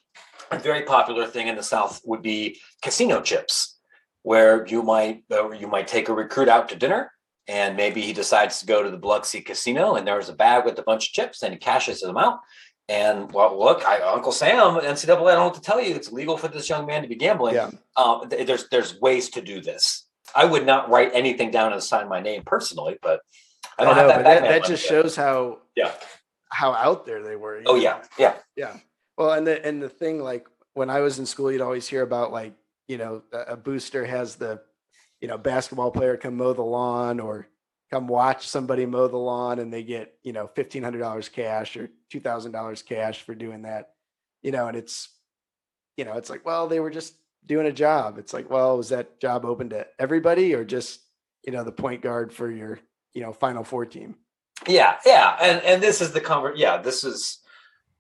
a 0.51 0.60
very 0.60 0.84
popular 0.84 1.25
thing 1.25 1.47
in 1.47 1.56
the 1.56 1.63
South 1.63 2.01
would 2.06 2.21
be 2.21 2.60
casino 2.84 3.21
chips, 3.21 3.80
where 4.21 4.63
you 4.67 4.84
might 4.84 5.23
uh, 5.32 5.49
you 5.51 5.67
might 5.67 5.88
take 5.88 6.10
a 6.10 6.13
recruit 6.13 6.49
out 6.49 6.69
to 6.69 6.75
dinner, 6.75 7.12
and 7.47 7.75
maybe 7.75 8.01
he 8.01 8.13
decides 8.13 8.60
to 8.60 8.67
go 8.67 8.84
to 8.84 8.91
the 8.91 8.97
Biloxi 8.97 9.41
Casino, 9.41 9.95
and 9.95 10.06
there's 10.06 10.30
a 10.30 10.34
bag 10.34 10.65
with 10.65 10.78
a 10.78 10.84
bunch 10.84 11.08
of 11.08 11.13
chips, 11.13 11.41
and 11.41 11.54
he 11.54 11.58
cashes 11.58 12.01
them 12.01 12.17
out. 12.17 12.41
And 12.88 13.32
well, 13.32 13.58
look, 13.58 13.84
I, 13.86 14.00
Uncle 14.02 14.32
Sam, 14.32 14.76
NCAA, 14.76 15.10
I 15.10 15.15
don't 15.15 15.28
know 15.28 15.45
what 15.45 15.56
to 15.56 15.62
tell 15.62 15.82
you. 15.82 15.95
It's 15.95 16.12
legal 16.12 16.38
for 16.38 16.48
this 16.48 16.69
young 16.69 16.86
man 16.86 17.02
to 17.02 17.08
be 17.08 17.15
gambling. 17.15 17.56
Yeah. 17.56 17.71
Um, 17.98 18.30
th- 18.30 18.45
there's 18.45 18.69
there's 18.69 19.00
ways 19.00 19.30
to 19.32 19.41
do 19.41 19.60
this. 19.62 20.06
I 20.36 20.45
would 20.45 20.65
not 20.65 20.89
write 20.89 21.12
anything 21.13 21.50
down 21.50 21.74
and 21.74 21.82
sign 21.82 22.08
my 22.10 22.19
name 22.19 22.43
personally, 22.45 22.98
but 23.02 23.21
I 23.80 23.84
I 23.84 23.86
don't 23.86 23.95
know, 23.95 24.02
have 24.10 24.24
that. 24.24 24.41
that, 24.41 24.50
that 24.50 24.65
just 24.65 24.86
shows 24.86 25.15
how 25.15 25.60
Yeah. 25.76 25.91
how 26.50 26.74
out 26.74 27.06
there 27.08 27.24
they 27.24 27.36
were. 27.36 27.62
Oh 27.65 27.74
know? 27.74 27.82
yeah, 27.82 28.04
yeah, 28.19 28.36
Yeah. 28.56 28.78
Well, 29.17 29.32
and 29.32 29.48
the 29.48 29.65
and 29.65 29.82
the 29.82 29.89
thing 29.89 30.21
like 30.21 30.48
when 30.74 30.89
I 30.91 31.00
was 31.00 31.17
in 31.17 31.26
school, 31.26 31.52
you'd 31.52 31.62
always 31.62 31.88
hear 31.88 32.04
about 32.04 32.32
like 32.32 32.54
you 32.88 32.98
know 33.00 33.24
a, 33.34 33.54
a 33.54 33.58
booster 33.58 34.06
has 34.06 34.36
the 34.36 34.62
you 35.21 35.28
know 35.28 35.39
basketball 35.39 35.89
player 35.89 36.17
come 36.17 36.38
mow 36.38 36.54
the 36.54 36.62
lawn 36.62 37.19
or 37.19 37.48
come 37.91 38.08
watch 38.08 38.48
somebody 38.48 38.86
mow 38.86 39.08
the 39.08 39.17
lawn 39.17 39.60
and 39.60 39.71
they 39.71 39.84
get 39.84 40.13
you 40.24 40.34
know 40.34 40.48
fifteen 40.48 40.84
hundred 40.84 41.00
dollars 41.00 41.30
cash 41.30 41.78
or 41.78 41.89
two 42.10 42.19
thousand 42.19 42.52
dollars 42.52 42.82
cash 42.82 43.21
for 43.21 43.36
doing 43.36 43.63
that. 43.63 43.91
You 44.41 44.52
know, 44.52 44.67
and 44.67 44.78
it's 44.78 45.10
you 45.98 46.06
know 46.06 46.13
it's 46.13 46.30
like 46.30 46.45
well 46.45 46.67
they 46.67 46.80
were 46.80 46.89
just 46.89 47.15
doing 47.45 47.67
a 47.67 47.71
job. 47.71 48.17
It's 48.17 48.34
like 48.34 48.50
well 48.50 48.78
was 48.78 48.89
that 48.89 49.19
job 49.19 49.45
open 49.45 49.69
to 49.69 49.88
everybody 50.00 50.54
or 50.54 50.63
just 50.65 51.00
you 51.45 51.54
know 51.54 51.63
the 51.63 51.71
point 51.71 52.02
guard 52.02 52.34
for 52.34 52.50
your 52.50 52.80
you 53.13 53.21
know 53.21 53.34
Final 53.34 53.63
Four 53.63 53.86
team? 53.86 54.15
yeah, 54.67 54.98
yeah. 55.06 55.38
And 55.41 55.62
and 55.63 55.84
this 55.84 56.02
is 56.02 56.12
the 56.12 56.21
convert. 56.21 56.58
Yeah, 56.58 56.78
this 56.78 57.04
is 57.04 57.39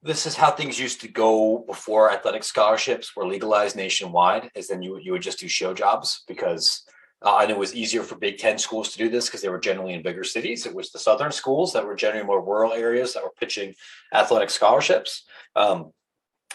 this 0.01 0.25
is 0.25 0.35
how 0.35 0.51
things 0.51 0.79
used 0.79 1.01
to 1.01 1.07
go 1.07 1.63
before 1.67 2.11
athletic 2.11 2.43
scholarships 2.43 3.15
were 3.15 3.27
legalized 3.27 3.75
nationwide. 3.75 4.49
Is 4.55 4.67
then 4.67 4.81
you 4.81 4.99
you 4.99 5.11
would 5.11 5.21
just 5.21 5.39
do 5.39 5.47
show 5.47 5.73
jobs 5.73 6.23
because. 6.27 6.83
Uh, 7.21 7.39
and 7.41 7.49
it 7.49 7.57
was 7.57 7.73
easier 7.73 8.03
for 8.03 8.15
Big 8.15 8.37
Ten 8.37 8.57
schools 8.57 8.91
to 8.91 8.97
do 8.97 9.09
this 9.09 9.25
because 9.25 9.41
they 9.41 9.49
were 9.49 9.59
generally 9.59 9.93
in 9.93 10.03
bigger 10.03 10.23
cities. 10.23 10.65
It 10.65 10.75
was 10.75 10.91
the 10.91 10.99
Southern 10.99 11.31
schools 11.31 11.73
that 11.73 11.85
were 11.85 11.95
generally 11.95 12.25
more 12.25 12.43
rural 12.43 12.73
areas 12.73 13.13
that 13.13 13.23
were 13.23 13.33
pitching 13.39 13.73
athletic 14.13 14.49
scholarships. 14.49 15.23
Um, 15.55 15.91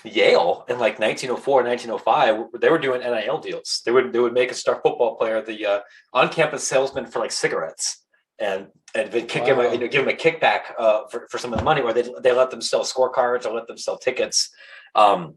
Yale 0.05 0.65
in 0.69 0.79
like 0.79 0.99
1904, 0.99 1.63
1905, 1.65 2.61
they 2.61 2.71
were 2.71 2.79
doing 2.79 3.01
NIL 3.01 3.39
deals. 3.39 3.83
They 3.85 3.93
would 3.93 4.13
they 4.13 4.19
would 4.19 4.33
make 4.33 4.51
a 4.51 4.55
star 4.55 4.81
football 4.83 5.17
player 5.17 5.43
the 5.43 5.67
uh, 5.67 5.81
on-campus 6.15 6.67
salesman 6.67 7.07
for 7.07 7.19
like 7.19 7.33
cigarettes, 7.33 8.05
and 8.39 8.69
and 8.95 9.11
then 9.13 9.27
kick 9.27 9.45
him 9.45 9.59
a, 9.59 9.73
you 9.73 9.79
know, 9.79 9.89
give 9.89 10.03
him 10.03 10.09
a 10.09 10.13
kickback 10.17 10.61
uh, 10.79 11.03
for 11.11 11.27
for 11.31 11.39
some 11.39 11.53
of 11.53 11.59
the 11.59 11.65
money, 11.65 11.83
or 11.83 11.93
they 11.93 12.09
they 12.23 12.33
let 12.33 12.51
them 12.51 12.61
sell 12.61 12.83
scorecards 12.83 13.45
or 13.45 13.53
let 13.53 13.67
them 13.67 13.77
sell 13.77 13.99
tickets. 13.99 14.51
Um, 14.95 15.35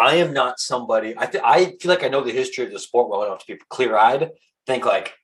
I 0.00 0.14
am 0.16 0.32
not 0.32 0.58
somebody. 0.58 1.14
I 1.16 1.26
th- 1.26 1.44
I 1.46 1.58
feel 1.78 1.90
like 1.94 2.04
I 2.04 2.08
know 2.08 2.22
the 2.22 2.40
history 2.42 2.64
of 2.64 2.72
the 2.72 2.78
sport 2.78 3.08
well 3.10 3.24
enough 3.24 3.40
to 3.40 3.54
be 3.54 3.60
clear-eyed. 3.68 4.30
Think 4.66 4.84
like 4.84 5.14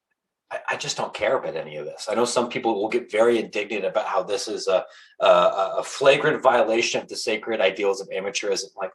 I, 0.51 0.59
I 0.71 0.77
just 0.77 0.97
don't 0.97 1.15
care 1.15 1.37
about 1.39 1.57
any 1.57 1.77
of 1.77 1.87
this. 1.87 2.09
I 2.11 2.15
know 2.15 2.27
some 2.27 2.49
people 2.49 2.73
will 2.75 2.89
get 2.97 3.11
very 3.11 3.39
indignant 3.45 3.85
about 3.85 4.07
how 4.07 4.23
this 4.23 4.49
is 4.49 4.69
a 4.69 4.85
a, 5.21 5.31
a 5.79 5.83
flagrant 5.83 6.43
violation 6.43 7.01
of 7.01 7.09
the 7.09 7.17
sacred 7.17 7.61
ideals 7.61 8.01
of 8.01 8.09
amateurism. 8.09 8.71
Like, 8.77 8.93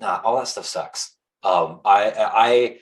nah, 0.00 0.20
all 0.24 0.36
that 0.36 0.48
stuff 0.48 0.66
sucks. 0.66 1.16
Um, 1.42 1.80
I 1.84 2.00
I 2.46 2.76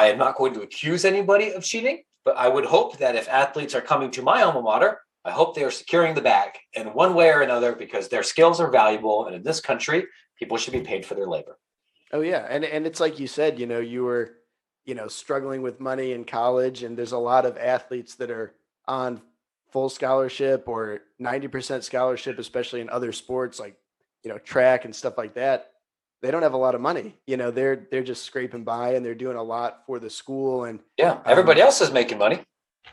I 0.00 0.10
am 0.10 0.18
not 0.18 0.36
going 0.36 0.54
to 0.54 0.62
accuse 0.62 1.04
anybody 1.04 1.52
of 1.52 1.64
cheating, 1.64 2.02
but 2.26 2.36
I 2.36 2.48
would 2.48 2.66
hope 2.66 2.98
that 2.98 3.16
if 3.16 3.28
athletes 3.28 3.74
are 3.74 3.80
coming 3.80 4.10
to 4.12 4.22
my 4.22 4.42
alma 4.42 4.62
mater, 4.62 5.00
I 5.24 5.30
hope 5.30 5.54
they 5.54 5.64
are 5.64 5.70
securing 5.70 6.14
the 6.14 6.28
bag 6.32 6.50
in 6.74 6.88
one 6.88 7.14
way 7.14 7.28
or 7.30 7.40
another 7.42 7.74
because 7.74 8.08
their 8.08 8.22
skills 8.22 8.60
are 8.60 8.70
valuable, 8.70 9.26
and 9.26 9.34
in 9.34 9.42
this 9.42 9.60
country, 9.60 10.00
people 10.38 10.56
should 10.56 10.72
be 10.72 10.80
paid 10.80 11.04
for 11.06 11.14
their 11.14 11.26
labor. 11.26 11.58
Oh 12.12 12.20
yeah, 12.20 12.46
and 12.48 12.64
and 12.64 12.86
it's 12.86 13.00
like 13.00 13.18
you 13.18 13.26
said, 13.26 13.58
you 13.58 13.66
know, 13.66 13.80
you 13.80 14.04
were, 14.04 14.34
you 14.84 14.94
know, 14.94 15.08
struggling 15.08 15.62
with 15.62 15.80
money 15.80 16.12
in 16.12 16.24
college, 16.24 16.82
and 16.82 16.96
there's 16.96 17.12
a 17.12 17.18
lot 17.18 17.46
of 17.46 17.56
athletes 17.58 18.14
that 18.16 18.30
are 18.30 18.54
on 18.86 19.20
full 19.70 19.88
scholarship 19.88 20.68
or 20.68 21.00
90% 21.20 21.82
scholarship, 21.82 22.38
especially 22.38 22.80
in 22.80 22.88
other 22.90 23.10
sports 23.10 23.58
like, 23.58 23.76
you 24.22 24.30
know, 24.30 24.38
track 24.38 24.84
and 24.84 24.94
stuff 24.94 25.18
like 25.18 25.34
that. 25.34 25.72
They 26.22 26.30
don't 26.30 26.42
have 26.42 26.52
a 26.54 26.58
lot 26.58 26.76
of 26.76 26.80
money. 26.80 27.16
You 27.26 27.36
know, 27.36 27.50
they're 27.50 27.86
they're 27.90 28.04
just 28.04 28.22
scraping 28.22 28.62
by 28.64 28.94
and 28.94 29.04
they're 29.04 29.14
doing 29.16 29.36
a 29.36 29.42
lot 29.42 29.82
for 29.86 29.98
the 29.98 30.08
school 30.10 30.64
and 30.64 30.78
Yeah, 30.96 31.12
um, 31.12 31.20
everybody 31.26 31.60
else 31.60 31.80
is 31.80 31.90
making 31.90 32.18
money. 32.18 32.40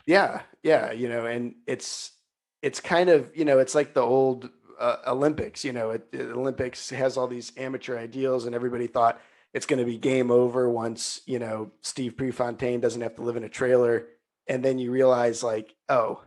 yeah, 0.06 0.42
yeah, 0.62 0.90
you 0.92 1.08
know, 1.08 1.26
and 1.26 1.54
it's 1.66 2.10
it's 2.62 2.80
kind 2.80 3.08
of 3.10 3.30
you 3.36 3.44
know 3.44 3.58
it's 3.58 3.74
like 3.74 3.94
the 3.94 4.00
old 4.02 4.50
uh, 4.82 4.96
Olympics. 5.06 5.64
You 5.64 5.72
know, 5.72 5.90
it, 5.90 6.10
the 6.12 6.32
Olympics 6.32 6.90
has 6.90 7.16
all 7.16 7.28
these 7.28 7.52
amateur 7.56 7.96
ideals, 7.96 8.46
and 8.46 8.54
everybody 8.54 8.86
thought 8.86 9.20
it's 9.54 9.66
going 9.66 9.78
to 9.78 9.84
be 9.84 9.96
game 9.96 10.30
over 10.30 10.68
once 10.68 11.20
you 11.26 11.38
know 11.38 11.70
Steve 11.82 12.16
Prefontaine 12.16 12.80
doesn't 12.80 13.00
have 13.00 13.16
to 13.16 13.22
live 13.22 13.36
in 13.36 13.44
a 13.44 13.48
trailer, 13.48 14.08
and 14.48 14.64
then 14.64 14.78
you 14.78 14.90
realize 14.90 15.42
like, 15.42 15.74
oh, 15.88 16.22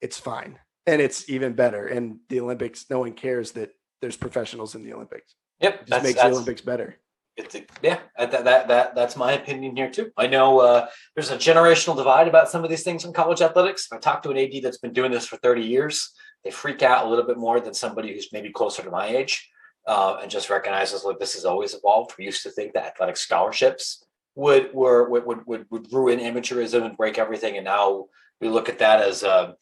it's 0.00 0.18
fine, 0.18 0.58
and 0.86 1.02
it's 1.02 1.28
even 1.28 1.52
better. 1.54 1.86
And 1.86 2.20
the 2.28 2.40
Olympics, 2.40 2.86
no 2.88 3.00
one 3.00 3.12
cares 3.12 3.52
that 3.52 3.70
there's 4.00 4.16
professionals 4.16 4.74
in 4.74 4.84
the 4.84 4.92
Olympics. 4.94 5.34
Yep, 5.60 5.74
It 5.74 5.78
just 5.78 5.90
that's, 5.90 6.04
makes 6.04 6.20
the 6.20 6.28
Olympics 6.28 6.60
better. 6.60 6.98
it's 7.36 7.54
a, 7.54 7.64
yeah, 7.82 7.98
that, 8.18 8.44
that 8.44 8.68
that 8.68 8.94
that's 8.94 9.16
my 9.16 9.32
opinion 9.32 9.76
here 9.76 9.90
too. 9.90 10.10
I 10.16 10.26
know 10.26 10.60
uh, 10.60 10.86
there's 11.14 11.30
a 11.30 11.36
generational 11.36 11.96
divide 11.96 12.28
about 12.28 12.48
some 12.48 12.62
of 12.62 12.70
these 12.70 12.82
things 12.82 13.04
in 13.04 13.12
college 13.12 13.42
athletics. 13.42 13.88
I 13.92 13.98
talked 13.98 14.22
to 14.24 14.30
an 14.30 14.38
AD 14.38 14.62
that's 14.62 14.78
been 14.78 14.92
doing 14.92 15.10
this 15.10 15.26
for 15.26 15.36
30 15.38 15.62
years, 15.62 16.12
they 16.46 16.52
freak 16.52 16.82
out 16.82 17.04
a 17.04 17.08
little 17.08 17.24
bit 17.24 17.36
more 17.36 17.58
than 17.58 17.74
somebody 17.74 18.14
who's 18.14 18.32
maybe 18.32 18.50
closer 18.50 18.80
to 18.80 18.90
my 18.90 19.08
age, 19.08 19.50
uh, 19.88 20.18
and 20.22 20.30
just 20.30 20.48
recognizes 20.48 21.04
like 21.04 21.18
this 21.18 21.34
has 21.34 21.44
always 21.44 21.74
evolved. 21.74 22.12
We 22.16 22.24
used 22.24 22.44
to 22.44 22.50
think 22.50 22.72
that 22.72 22.86
athletic 22.86 23.16
scholarships 23.16 24.04
would 24.36 24.72
were 24.72 25.10
would 25.10 25.26
would, 25.26 25.64
would, 25.70 25.92
ruin 25.92 26.20
amateurism 26.20 26.84
and 26.84 26.96
break 26.96 27.18
everything, 27.18 27.56
and 27.56 27.64
now 27.64 28.06
we 28.40 28.48
look 28.48 28.68
at 28.68 28.78
that 28.78 29.00
as 29.00 29.24
a 29.24 29.56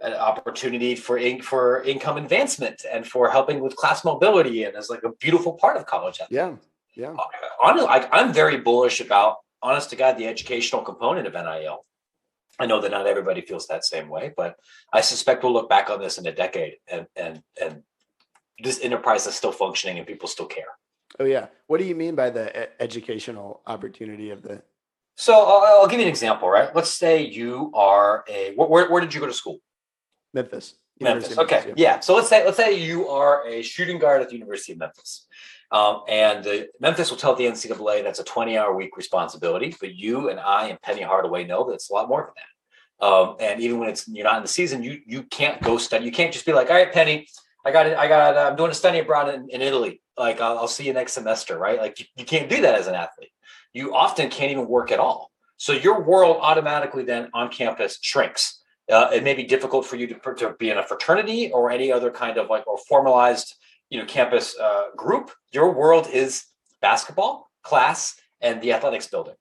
an 0.00 0.14
opportunity 0.14 0.94
for 0.94 1.18
in, 1.18 1.42
for 1.42 1.82
income 1.82 2.16
advancement 2.16 2.86
and 2.90 3.06
for 3.06 3.28
helping 3.28 3.60
with 3.60 3.76
class 3.76 4.02
mobility 4.02 4.64
and 4.64 4.74
as 4.74 4.88
like 4.88 5.02
a 5.04 5.12
beautiful 5.20 5.52
part 5.52 5.76
of 5.76 5.84
college 5.84 6.20
athletics 6.22 6.66
Yeah, 6.94 7.12
yeah, 7.12 7.16
honestly, 7.62 7.86
I, 7.86 8.08
I'm 8.10 8.32
very 8.32 8.56
bullish 8.56 9.02
about, 9.02 9.36
honest 9.60 9.90
to 9.90 9.96
God, 9.96 10.16
the 10.16 10.26
educational 10.26 10.80
component 10.80 11.26
of 11.26 11.34
NIL. 11.34 11.84
I 12.60 12.66
know 12.66 12.80
that 12.82 12.90
not 12.90 13.06
everybody 13.06 13.40
feels 13.40 13.66
that 13.66 13.84
same 13.84 14.08
way, 14.08 14.32
but 14.36 14.56
I 14.92 15.00
suspect 15.00 15.42
we'll 15.42 15.54
look 15.54 15.70
back 15.70 15.88
on 15.88 15.98
this 15.98 16.18
in 16.18 16.26
a 16.26 16.32
decade 16.32 16.74
and 16.88 17.06
and 17.16 17.42
and 17.60 17.82
this 18.62 18.80
enterprise 18.82 19.26
is 19.26 19.34
still 19.34 19.52
functioning 19.52 19.96
and 19.96 20.06
people 20.06 20.28
still 20.28 20.46
care. 20.46 20.72
oh 21.18 21.24
yeah. 21.24 21.46
What 21.66 21.78
do 21.78 21.84
you 21.84 21.94
mean 21.94 22.14
by 22.14 22.28
the 22.28 22.82
educational 22.82 23.62
opportunity 23.66 24.30
of 24.30 24.42
the? 24.42 24.62
So 25.16 25.32
I'll, 25.34 25.80
I'll 25.80 25.86
give 25.88 25.98
you 25.98 26.06
an 26.06 26.10
example, 26.10 26.48
right? 26.48 26.74
Let's 26.74 26.90
say 26.90 27.24
you 27.24 27.70
are 27.74 28.24
a 28.28 28.52
where, 28.54 28.90
where, 28.90 29.00
did 29.00 29.14
you 29.14 29.20
go 29.20 29.26
to 29.26 29.32
school? 29.32 29.58
Memphis. 30.34 30.74
Memphis. 31.00 31.32
Of 31.32 31.38
Okay. 31.40 31.72
Yeah. 31.76 32.00
So 32.00 32.14
let's 32.14 32.28
say 32.28 32.44
let's 32.44 32.58
say 32.58 32.78
you 32.78 33.08
are 33.08 33.46
a 33.46 33.62
shooting 33.62 33.98
guard 33.98 34.20
at 34.20 34.28
the 34.28 34.34
University 34.34 34.72
of 34.72 34.78
Memphis. 34.78 35.26
Um, 35.72 36.02
and 36.08 36.42
the, 36.42 36.68
Memphis 36.80 37.10
will 37.10 37.18
tell 37.18 37.34
the 37.34 37.44
NCAA 37.44 38.02
that's 38.02 38.18
a 38.18 38.24
20 38.24 38.58
hour 38.58 38.74
week 38.74 38.96
responsibility, 38.96 39.74
but 39.80 39.94
you 39.94 40.28
and 40.28 40.40
I 40.40 40.68
and 40.68 40.82
Penny 40.82 41.02
Hardaway 41.02 41.44
know 41.44 41.64
that 41.66 41.74
it's 41.74 41.90
a 41.90 41.92
lot 41.92 42.08
more 42.08 42.24
than 42.24 42.34
that. 42.36 43.06
Um, 43.06 43.36
and 43.40 43.60
even 43.60 43.78
when 43.78 43.88
it's 43.88 44.06
you're 44.08 44.24
not 44.24 44.36
in 44.36 44.42
the 44.42 44.48
season, 44.48 44.82
you 44.82 45.00
you 45.06 45.22
can't 45.22 45.62
go 45.62 45.78
study. 45.78 46.04
You 46.04 46.12
can't 46.12 46.32
just 46.32 46.44
be 46.44 46.52
like, 46.52 46.68
all 46.68 46.76
right, 46.76 46.92
Penny, 46.92 47.26
I 47.64 47.72
got 47.72 47.86
it. 47.86 47.96
I 47.96 48.08
got. 48.08 48.36
Uh, 48.36 48.48
I'm 48.50 48.56
doing 48.56 48.70
a 48.70 48.74
study 48.74 48.98
abroad 48.98 49.34
in, 49.34 49.48
in 49.48 49.62
Italy. 49.62 50.02
Like 50.18 50.40
I'll, 50.40 50.58
I'll 50.58 50.68
see 50.68 50.86
you 50.86 50.92
next 50.92 51.12
semester, 51.12 51.58
right? 51.58 51.78
Like 51.78 51.98
you, 52.00 52.06
you 52.16 52.24
can't 52.24 52.50
do 52.50 52.60
that 52.60 52.74
as 52.74 52.88
an 52.88 52.94
athlete. 52.94 53.30
You 53.72 53.94
often 53.94 54.28
can't 54.28 54.50
even 54.50 54.68
work 54.68 54.92
at 54.92 54.98
all. 54.98 55.30
So 55.56 55.72
your 55.72 56.02
world 56.02 56.38
automatically 56.40 57.04
then 57.04 57.30
on 57.32 57.50
campus 57.50 57.98
shrinks. 58.02 58.62
Uh, 58.90 59.10
it 59.12 59.22
may 59.22 59.34
be 59.34 59.44
difficult 59.44 59.86
for 59.86 59.96
you 59.96 60.08
to, 60.08 60.34
to 60.34 60.54
be 60.58 60.70
in 60.70 60.78
a 60.78 60.82
fraternity 60.82 61.52
or 61.52 61.70
any 61.70 61.92
other 61.92 62.10
kind 62.10 62.38
of 62.38 62.50
like 62.50 62.66
or 62.66 62.76
formalized 62.88 63.54
you 63.90 63.98
know 63.98 64.06
campus 64.06 64.58
uh, 64.58 64.84
group 64.96 65.30
your 65.52 65.72
world 65.72 66.08
is 66.10 66.44
basketball 66.80 67.50
class 67.62 68.16
and 68.40 68.62
the 68.62 68.72
athletics 68.72 69.06
building. 69.06 69.34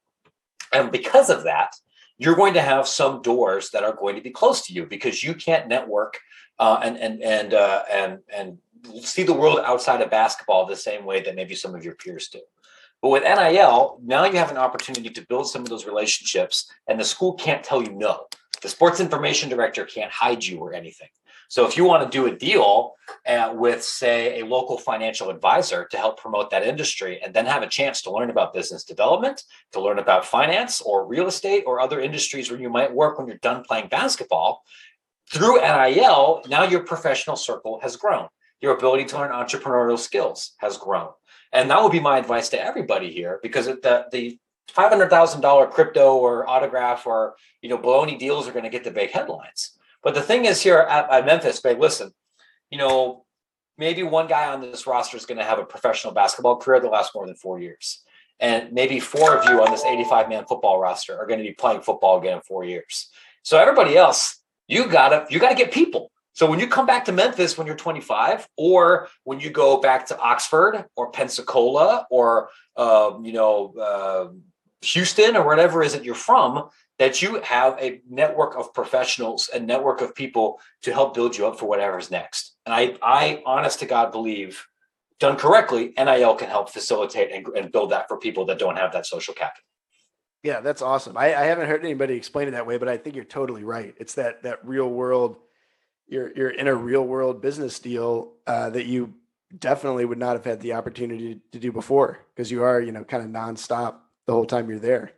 And 0.74 0.92
because 0.92 1.30
of 1.30 1.44
that 1.44 1.74
you're 2.18 2.36
going 2.36 2.54
to 2.54 2.62
have 2.62 2.86
some 2.88 3.22
doors 3.22 3.70
that 3.72 3.84
are 3.84 3.96
going 3.96 4.16
to 4.16 4.22
be 4.22 4.30
close 4.30 4.66
to 4.68 4.74
you 4.74 4.86
because 4.86 5.24
you 5.24 5.34
can't 5.34 5.70
network 5.70 6.20
uh, 6.60 6.80
and 6.84 6.98
and 6.98 7.24
and 7.24 7.54
uh, 7.54 7.84
and 7.92 8.20
and 8.36 8.58
see 9.02 9.24
the 9.24 9.34
world 9.34 9.60
outside 9.64 10.02
of 10.02 10.10
basketball 10.10 10.66
the 10.66 10.76
same 10.76 11.06
way 11.06 11.22
that 11.22 11.36
maybe 11.36 11.56
some 11.56 11.74
of 11.74 11.84
your 11.84 11.96
peers 11.96 12.28
do. 12.28 12.42
But 13.02 13.10
with 13.10 13.24
nil 13.24 14.00
now 14.04 14.26
you 14.26 14.38
have 14.38 14.52
an 14.52 14.58
opportunity 14.58 15.10
to 15.10 15.26
build 15.28 15.50
some 15.50 15.62
of 15.62 15.70
those 15.70 15.86
relationships 15.86 16.70
and 16.88 17.00
the 17.00 17.06
school 17.06 17.34
can't 17.34 17.64
tell 17.64 17.82
you 17.82 17.92
no. 17.92 18.26
The 18.62 18.68
sports 18.68 19.00
information 19.00 19.50
director 19.50 19.86
can't 19.86 20.12
hide 20.12 20.44
you 20.44 20.58
or 20.60 20.74
anything 20.74 21.08
So 21.50 21.66
if 21.66 21.76
you 21.76 21.84
want 21.84 22.10
to 22.10 22.16
do 22.16 22.28
a 22.28 22.36
deal 22.36 22.94
uh, 23.28 23.52
with, 23.56 23.84
say, 23.84 24.40
a 24.40 24.46
local 24.46 24.78
financial 24.78 25.32
advisor 25.32 25.86
to 25.86 25.98
help 25.98 26.20
promote 26.20 26.52
that 26.52 26.62
industry, 26.62 27.20
and 27.24 27.34
then 27.34 27.48
have 27.48 27.64
a 27.64 27.68
chance 27.68 28.04
to 28.04 28.12
learn 28.12 28.30
about 28.30 28.54
business 28.54 28.84
development, 28.84 29.44
to 29.72 29.82
learn 29.82 29.98
about 29.98 30.26
finance 30.26 30.80
or 30.80 31.08
real 31.08 31.28
estate 31.28 31.64
or 31.66 31.82
other 31.82 32.00
industries 32.00 32.52
where 32.52 32.60
you 32.60 32.70
might 32.70 32.94
work 32.94 33.18
when 33.18 33.28
you're 33.28 33.38
done 33.38 33.64
playing 33.64 33.88
basketball, 33.88 34.64
through 35.32 35.60
NIL, 35.60 36.44
now 36.48 36.64
your 36.64 36.84
professional 36.84 37.36
circle 37.36 37.80
has 37.82 37.96
grown. 37.96 38.28
Your 38.62 38.76
ability 38.76 39.06
to 39.06 39.18
learn 39.18 39.32
entrepreneurial 39.32 39.98
skills 39.98 40.54
has 40.58 40.78
grown. 40.78 41.10
And 41.52 41.72
that 41.72 41.82
would 41.82 41.92
be 41.92 42.00
my 42.00 42.20
advice 42.20 42.50
to 42.50 42.64
everybody 42.64 43.12
here 43.12 43.40
because 43.42 43.66
the, 43.66 44.06
the 44.12 44.38
$500,000 44.72 45.72
crypto 45.72 46.16
or 46.16 46.48
autograph 46.48 47.08
or, 47.08 47.36
you 47.64 47.70
know, 47.70 47.78
baloney 47.78 48.20
deals 48.20 48.48
are 48.48 48.52
going 48.52 48.66
to 48.66 48.70
get 48.70 48.84
the 48.84 48.92
big 48.92 49.10
headlines. 49.10 49.79
But 50.04 50.16
the 50.16 50.22
thing 50.22 50.46
is 50.46 50.62
here 50.62 50.80
at, 50.80 51.10
at 51.12 51.26
Memphis, 51.26 51.60
babe, 51.60 51.80
listen, 51.80 52.12
you 52.70 52.78
know, 52.78 53.26
maybe 53.78 54.04
one 54.04 54.28
guy 54.28 54.52
on 54.52 54.62
this 54.62 54.88
roster 54.88 55.18
is 55.18 55.26
going 55.26 55.38
to 55.38 55.44
have 55.44 55.60
a 55.60 55.66
professional 55.66 56.14
basketball 56.14 56.58
career 56.58 56.80
that 56.80 56.92
lasts 56.92 57.16
more 57.16 57.26
than 57.26 57.36
four 57.36 57.60
years. 57.60 58.04
And 58.40 58.72
maybe 58.72 59.00
four 59.00 59.38
of 59.38 59.50
you 59.50 59.62
on 59.62 59.72
this 59.72 59.84
85 59.84 60.30
man 60.30 60.46
football 60.46 60.80
roster 60.80 61.18
are 61.18 61.28
going 61.28 61.40
to 61.40 61.46
be 61.46 61.54
playing 61.54 61.82
football 61.82 62.20
again 62.20 62.38
in 62.38 62.42
four 62.42 62.64
years. 62.64 63.10
So 63.44 63.58
everybody 63.58 63.98
else, 63.98 64.38
you 64.68 64.88
gotta, 64.88 65.26
you 65.30 65.40
gotta 65.40 65.56
get 65.56 65.72
people. 65.72 66.12
So 66.40 66.50
when 66.50 66.60
you 66.60 66.68
come 66.68 66.86
back 66.86 67.04
to 67.06 67.12
Memphis 67.12 67.58
when 67.58 67.68
you're 67.68 67.76
25, 67.76 68.48
or 68.56 69.10
when 69.26 69.42
you 69.42 69.50
go 69.50 69.82
back 69.82 70.06
to 70.08 70.18
Oxford 70.18 70.86
or 70.96 71.12
Pensacola 71.12 72.08
or 72.10 72.50
um, 72.78 73.26
you 73.26 73.34
know 73.34 73.74
uh, 73.78 74.28
Houston 74.82 75.36
or 75.36 75.46
whatever 75.46 75.84
is 75.84 75.96
it 75.96 76.06
you're 76.06 76.16
from, 76.16 76.70
that 77.00 77.22
you 77.22 77.42
have 77.42 77.78
a 77.80 78.02
network 78.10 78.56
of 78.58 78.74
professionals, 78.74 79.50
a 79.54 79.60
network 79.60 80.02
of 80.02 80.14
people 80.14 80.60
to 80.82 80.94
help 80.94 81.16
build 81.16 81.36
you 81.36 81.48
up 81.48 81.58
for 81.58 81.66
whatever's 81.66 82.12
next. 82.12 82.58
And 82.66 82.76
I, 82.76 82.98
I 83.02 83.42
honest 83.46 83.80
to 83.80 83.86
God 83.86 84.12
believe, 84.12 84.68
done 85.20 85.38
correctly, 85.38 85.94
NIL 85.98 86.36
can 86.36 86.50
help 86.50 86.70
facilitate 86.70 87.32
and, 87.32 87.48
and 87.56 87.72
build 87.72 87.92
that 87.92 88.10
for 88.10 88.18
people 88.18 88.46
that 88.46 88.60
don't 88.60 88.78
have 88.78 88.92
that 88.92 89.06
social 89.06 89.34
capital. 89.34 89.64
Yeah, 90.44 90.60
that's 90.60 90.82
awesome. 90.82 91.18
I, 91.18 91.36
I 91.36 91.46
haven't 91.46 91.68
heard 91.68 91.84
anybody 91.84 92.16
explain 92.16 92.50
it 92.50 92.52
that 92.52 92.68
way, 92.68 92.78
but 92.78 92.88
I 92.88 92.98
think 92.98 93.16
you're 93.16 93.26
totally 93.26 93.64
right. 93.64 93.96
It's 93.98 94.16
that 94.16 94.44
that 94.44 94.60
real 94.66 94.90
world. 94.90 95.38
You're 96.08 96.32
you're 96.36 96.50
in 96.50 96.68
a 96.68 96.74
real 96.74 97.06
world 97.06 97.42
business 97.42 97.78
deal 97.80 98.34
uh, 98.48 98.70
that 98.70 98.86
you 98.86 99.14
definitely 99.58 100.06
would 100.06 100.18
not 100.18 100.34
have 100.34 100.46
had 100.46 100.62
the 100.62 100.74
opportunity 100.74 101.42
to 101.52 101.60
do 101.60 101.72
before 101.74 102.20
because 102.34 102.50
you 102.52 102.64
are 102.64 102.80
you 102.80 102.94
know 102.94 103.04
kind 103.04 103.24
of 103.24 103.30
nonstop 103.30 103.96
the 104.28 104.32
whole 104.32 104.46
time 104.46 104.70
you're 104.70 104.80
there. 104.80 105.12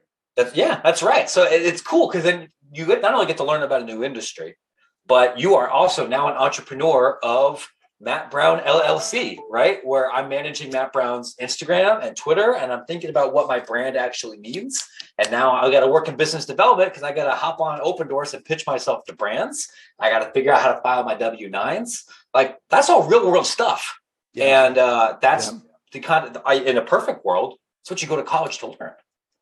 That's 0.43 0.55
yeah, 0.55 0.81
that's 0.83 1.03
right. 1.03 1.29
So 1.29 1.43
it's 1.43 1.81
cool 1.81 2.07
because 2.07 2.23
then 2.23 2.49
you 2.71 2.85
not 2.85 3.13
only 3.13 3.25
get 3.25 3.37
to 3.37 3.43
learn 3.43 3.63
about 3.63 3.81
a 3.81 3.85
new 3.85 4.03
industry, 4.03 4.57
but 5.05 5.39
you 5.39 5.55
are 5.55 5.69
also 5.69 6.07
now 6.07 6.27
an 6.29 6.35
entrepreneur 6.35 7.19
of 7.23 7.67
Matt 8.01 8.31
Brown 8.31 8.59
LLC, 8.61 9.37
right? 9.49 9.85
Where 9.85 10.11
I'm 10.11 10.27
managing 10.27 10.71
Matt 10.71 10.91
Brown's 10.91 11.35
Instagram 11.35 12.03
and 12.03 12.17
Twitter, 12.17 12.55
and 12.55 12.73
I'm 12.73 12.85
thinking 12.85 13.11
about 13.11 13.31
what 13.31 13.47
my 13.47 13.59
brand 13.59 13.95
actually 13.95 14.39
means. 14.39 14.87
And 15.19 15.29
now 15.29 15.51
I 15.51 15.69
got 15.69 15.81
to 15.81 15.87
work 15.87 16.07
in 16.07 16.15
business 16.15 16.45
development 16.45 16.89
because 16.89 17.03
I 17.03 17.13
got 17.13 17.25
to 17.25 17.35
hop 17.35 17.59
on 17.59 17.79
Opendorse 17.79 18.33
and 18.33 18.43
pitch 18.43 18.65
myself 18.65 19.05
to 19.05 19.13
brands. 19.13 19.69
I 19.99 20.09
got 20.09 20.19
to 20.19 20.31
figure 20.31 20.51
out 20.51 20.61
how 20.61 20.73
to 20.73 20.81
file 20.81 21.03
my 21.03 21.13
W 21.15 21.49
nines. 21.49 22.05
Like 22.33 22.57
that's 22.69 22.89
all 22.89 23.07
real 23.07 23.29
world 23.29 23.45
stuff. 23.45 23.99
Yeah. 24.33 24.65
And 24.65 24.77
uh, 24.79 25.17
that's 25.21 25.51
yeah. 25.51 25.59
the 25.91 25.99
kind 25.99 26.35
of 26.35 26.41
I, 26.43 26.55
in 26.55 26.77
a 26.77 26.81
perfect 26.81 27.23
world. 27.23 27.59
It's 27.81 27.89
what 27.89 28.01
you 28.01 28.07
go 28.07 28.15
to 28.15 28.23
college 28.23 28.59
to 28.59 28.67
learn. 28.67 28.93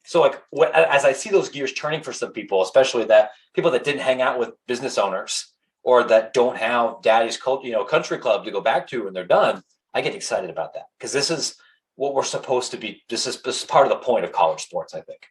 So 0.05 0.21
like 0.21 0.41
as 0.73 1.05
I 1.05 1.13
see 1.13 1.29
those 1.29 1.49
gears 1.49 1.73
turning 1.73 2.01
for 2.01 2.13
some 2.13 2.31
people, 2.31 2.61
especially 2.61 3.05
that 3.05 3.31
people 3.53 3.71
that 3.71 3.83
didn't 3.83 4.01
hang 4.01 4.21
out 4.21 4.39
with 4.39 4.51
business 4.67 4.97
owners 4.97 5.53
or 5.83 6.03
that 6.03 6.33
don't 6.33 6.57
have 6.57 7.01
daddy's 7.01 7.37
cult, 7.37 7.63
you 7.63 7.71
know, 7.71 7.83
country 7.83 8.17
club 8.17 8.45
to 8.45 8.51
go 8.51 8.61
back 8.61 8.87
to 8.87 9.03
when 9.03 9.13
they're 9.13 9.25
done, 9.25 9.63
I 9.93 10.01
get 10.01 10.15
excited 10.15 10.49
about 10.49 10.73
that 10.73 10.85
because 10.97 11.11
this 11.11 11.29
is 11.29 11.55
what 11.95 12.13
we're 12.13 12.23
supposed 12.23 12.71
to 12.71 12.77
be. 12.77 13.03
This 13.09 13.27
is, 13.27 13.41
this 13.41 13.61
is 13.61 13.65
part 13.65 13.85
of 13.85 13.89
the 13.89 14.05
point 14.05 14.25
of 14.25 14.31
college 14.31 14.61
sports, 14.61 14.93
I 14.93 15.01
think. 15.01 15.27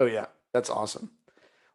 Oh 0.00 0.06
yeah, 0.06 0.26
that's 0.52 0.70
awesome. 0.70 1.10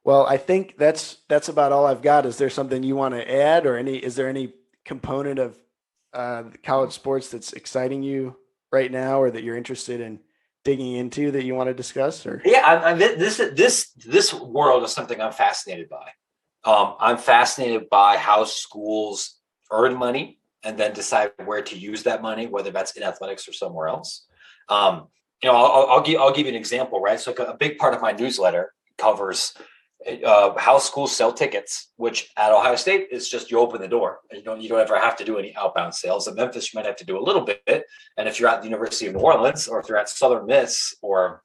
Well, 0.04 0.26
I 0.26 0.38
think 0.38 0.76
that's 0.78 1.18
that's 1.30 1.48
about 1.48 1.72
all 1.72 1.86
I've 1.86 2.02
got. 2.02 2.26
Is 2.26 2.38
there 2.38 2.50
something 2.50 2.84
you 2.84 2.96
want 2.96 3.14
to 3.14 3.32
add, 3.32 3.66
or 3.66 3.78
any? 3.78 3.96
Is 3.96 4.16
there 4.16 4.28
any 4.28 4.54
component 4.84 5.40
of 5.40 5.58
uh, 6.14 6.44
college 6.62 6.92
sports 6.92 7.30
that's 7.30 7.54
exciting 7.54 8.04
you 8.04 8.36
right 8.72 8.92
now, 8.92 9.22
or 9.22 9.32
that 9.32 9.44
you're 9.44 9.56
interested 9.56 10.02
in 10.02 10.20
digging 10.64 10.94
into 10.94 11.32
that 11.32 11.44
you 11.44 11.56
want 11.56 11.70
to 11.70 11.74
discuss? 11.74 12.26
Or 12.26 12.42
yeah, 12.46 12.64
I, 12.66 12.92
I, 12.92 12.94
this 12.94 13.38
this 13.38 13.92
this 14.06 14.34
world 14.34 14.84
is 14.84 14.92
something 14.92 15.20
I'm 15.20 15.34
fascinated 15.34 15.90
by. 15.90 16.10
Um, 16.66 16.96
I'm 17.00 17.18
fascinated 17.18 17.90
by 17.90 18.18
how 18.18 18.46
schools 18.46 19.40
earn 19.72 19.98
money 19.98 20.40
and 20.64 20.78
then 20.78 20.94
decide 20.94 21.32
where 21.44 21.62
to 21.62 21.78
use 21.78 22.04
that 22.04 22.22
money, 22.22 22.48
whether 22.48 22.72
that's 22.72 22.96
in 22.96 23.04
athletics 23.04 23.48
or 23.48 23.54
somewhere 23.54 23.88
else. 23.88 24.26
Um, 24.70 25.08
you 25.42 25.50
know, 25.50 25.58
I'll, 25.58 25.88
I'll, 25.90 26.02
give 26.02 26.22
I'll 26.22 26.34
give 26.34 26.46
you 26.46 26.54
an 26.54 26.58
example, 26.58 27.02
right? 27.02 27.20
So, 27.20 27.32
like 27.32 27.40
a, 27.40 27.52
a 27.52 27.58
big 27.58 27.78
part 27.78 27.94
of 27.94 28.02
my 28.02 28.14
newsletter 28.14 28.74
covers 28.98 29.54
uh, 30.26 30.54
how 30.58 30.78
schools 30.78 31.16
sell 31.16 31.32
tickets, 31.32 31.92
which 31.98 32.32
at 32.38 32.52
Ohio 32.52 32.76
State 32.76 33.08
is 33.12 33.30
just 33.30 33.52
you 33.52 33.60
open 33.60 33.82
the 33.82 33.88
door 33.88 34.20
you 34.32 34.42
don't 34.42 34.62
you 34.62 34.70
don't 34.70 34.80
ever 34.80 35.00
have 35.00 35.16
to 35.18 35.26
do 35.26 35.38
any 35.38 35.56
outbound 35.56 35.96
sales. 35.96 36.28
At 36.28 36.36
Memphis, 36.36 36.74
you 36.74 36.78
might 36.78 36.86
have 36.86 36.96
to 36.98 37.06
do 37.06 37.18
a 37.18 37.24
little 37.24 37.42
bit, 37.42 37.86
and 38.18 38.28
if 38.28 38.40
you're 38.40 38.50
at 38.50 38.62
the 38.62 38.68
University 38.68 39.08
of 39.08 39.16
New 39.16 39.22
Orleans 39.22 39.68
or 39.68 39.80
if 39.80 39.88
you're 39.88 39.98
at 39.98 40.10
Southern 40.10 40.46
Miss 40.46 40.96
or 41.02 41.42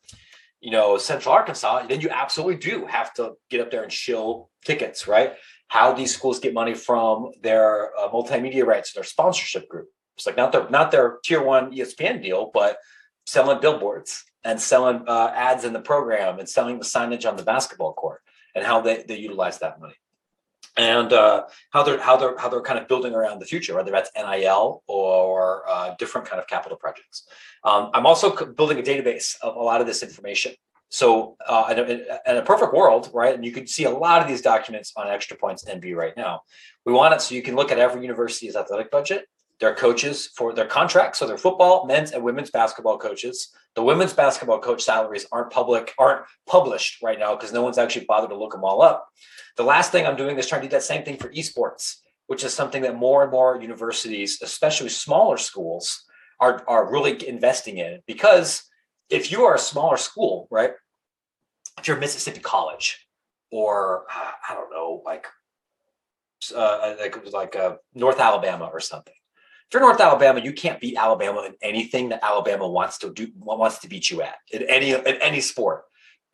you 0.61 0.71
know 0.71 0.99
Central 0.99 1.35
Arkansas, 1.35 1.87
then 1.87 2.01
you 2.01 2.09
absolutely 2.11 2.57
do 2.57 2.87
have 2.87 3.13
to 3.15 3.33
get 3.51 3.61
up 3.61 3.71
there 3.71 3.83
and 3.83 3.93
shill 3.93 4.51
tickets, 4.65 5.07
right? 5.07 5.35
How 5.69 5.93
these 5.93 6.15
schools 6.15 6.41
get 6.41 6.55
money 6.55 6.75
from 6.75 7.31
their 7.43 7.97
uh, 7.99 8.09
multimedia 8.09 8.65
rights, 8.65 8.93
their 8.93 9.05
sponsorship 9.05 9.69
group. 9.69 9.89
It's 10.17 10.27
like 10.27 10.37
not 10.37 10.53
their 10.53 10.69
not 10.69 10.91
their 10.91 11.19
tier 11.25 11.43
one 11.43 11.73
ESPN 11.73 12.23
deal, 12.23 12.51
but 12.53 12.79
selling 13.27 13.61
billboards 13.61 14.25
and 14.45 14.61
selling 14.61 15.03
uh, 15.07 15.33
ads 15.35 15.65
in 15.65 15.73
the 15.73 15.81
program 15.81 16.39
and 16.39 16.49
selling 16.49 16.79
the 16.79 16.85
signage 16.85 17.29
on 17.29 17.37
the 17.37 17.43
basketball 17.43 17.93
court 17.93 18.23
and 18.55 18.65
how 18.65 18.81
they, 18.81 19.05
they 19.07 19.19
utilize 19.19 19.59
that 19.59 19.81
money 19.81 19.95
and 20.79 21.13
uh, 21.13 21.45
how 21.71 21.83
they're 21.83 22.01
how 22.01 22.17
they're 22.17 22.39
how 22.39 22.49
they're 22.49 22.63
kind 22.63 22.79
of 22.79 22.89
building 22.89 23.13
around 23.13 23.41
the 23.41 23.45
future, 23.45 23.75
whether 23.75 23.91
that's 23.91 24.11
NIL 24.17 24.83
or 24.87 25.69
uh, 25.69 25.95
different 25.99 26.27
kind 26.27 26.41
of 26.41 26.47
capital 26.47 26.79
projects. 26.79 27.27
Um, 27.65 27.91
I'm 27.93 28.07
also 28.07 28.35
building 28.47 28.79
a 28.79 28.83
database 28.83 29.37
of 29.43 29.57
a 29.57 29.61
lot 29.61 29.81
of 29.81 29.87
this 29.87 30.03
information. 30.03 30.53
So, 30.91 31.37
uh, 31.47 31.69
in, 31.71 31.79
a, 31.79 32.31
in, 32.31 32.37
a, 32.39 32.43
perfect 32.43 32.73
world, 32.73 33.11
right, 33.13 33.35
and 33.35 33.45
you 33.45 33.53
can 33.53 33.67
see 33.67 33.85
a 33.85 33.91
lot 33.91 34.23
of 34.23 34.29
these 34.29 34.41
documents 34.41 34.95
on 34.97 35.07
Extra 35.07 35.37
Points 35.37 35.63
MB 35.67 35.95
right 35.95 36.17
now. 36.17 36.43
We 36.87 36.95
want 36.95 37.13
it 37.13 37.21
so 37.21 37.35
you 37.35 37.43
can 37.43 37.57
look 37.57 37.71
at 37.71 37.79
every 37.79 38.01
university's 38.01 38.57
athletic 38.57 38.91
budget, 38.91 39.29
their 39.61 39.75
coaches 39.75 40.31
for 40.35 40.55
their 40.55 40.65
contracts, 40.65 41.19
so 41.19 41.27
their 41.27 41.37
football, 41.37 41.85
men's, 41.85 42.13
and 42.13 42.23
women's 42.23 42.51
basketball 42.51 42.97
coaches, 42.97 43.53
the 43.79 43.85
women's 43.85 44.13
basketball 44.13 44.59
coach 44.59 44.83
salaries 44.83 45.25
aren't 45.31 45.53
public, 45.53 45.95
aren't 46.01 46.27
published 46.49 47.01
right 47.01 47.17
now 47.17 47.37
because 47.37 47.53
no 47.53 47.63
one's 47.63 47.79
actually 47.79 48.07
bothered 48.07 48.31
to 48.31 48.37
look 48.37 48.51
them 48.51 48.65
all 48.65 48.83
up. 48.83 49.07
The 49.57 49.63
last 49.63 49.93
thing 49.93 50.05
I'm 50.05 50.17
doing 50.17 50.37
is 50.37 50.49
trying 50.49 50.63
to 50.63 50.67
do 50.67 50.73
that 50.73 50.83
same 50.83 51.05
thing 51.05 51.17
for 51.17 51.29
esports, 51.29 51.99
which 52.27 52.43
is 52.43 52.53
something 52.53 52.83
that 52.83 52.97
more 52.97 53.23
and 53.23 53.31
more 53.31 53.63
universities, 53.63 54.43
especially 54.43 54.89
smaller 54.89 55.37
schools, 55.37 56.05
are, 56.41 56.65
are 56.67 56.91
really 56.91 57.29
investing 57.29 57.79
in. 57.79 58.01
Because 58.05 58.65
if 59.11 59.31
you 59.31 59.45
are 59.45 59.55
a 59.55 59.61
smaller 59.61 59.97
school, 59.97 60.49
right? 60.51 60.73
If 61.79 61.87
you're 61.87 61.99
Mississippi 61.99 62.41
College 62.41 63.07
or 63.53 64.07
I 64.11 64.55
don't 64.55 64.73
know, 64.73 65.03
like 65.05 65.29
uh, 66.53 66.95
like 66.99 67.33
like 67.33 67.55
uh, 67.55 67.77
North 67.95 68.19
Alabama 68.19 68.71
or 68.73 68.81
something 68.81 69.15
if 69.69 69.75
you're 69.75 69.83
North 69.83 70.01
Alabama, 70.01 70.41
you 70.41 70.55
can't 70.55 70.81
beat 70.81 70.97
Alabama 70.97 71.43
in 71.43 71.55
anything 71.61 72.09
that 72.09 72.25
Alabama 72.25 72.67
wants 72.67 72.97
to 72.99 73.13
do 73.13 73.29
wants 73.37 73.79
to 73.81 73.89
beat 73.89 74.11
you 74.11 74.23
at 74.23 74.37
in 74.51 74.63
any 74.63 74.93
in 74.93 75.07
any 75.07 75.43
sport. 75.43 75.85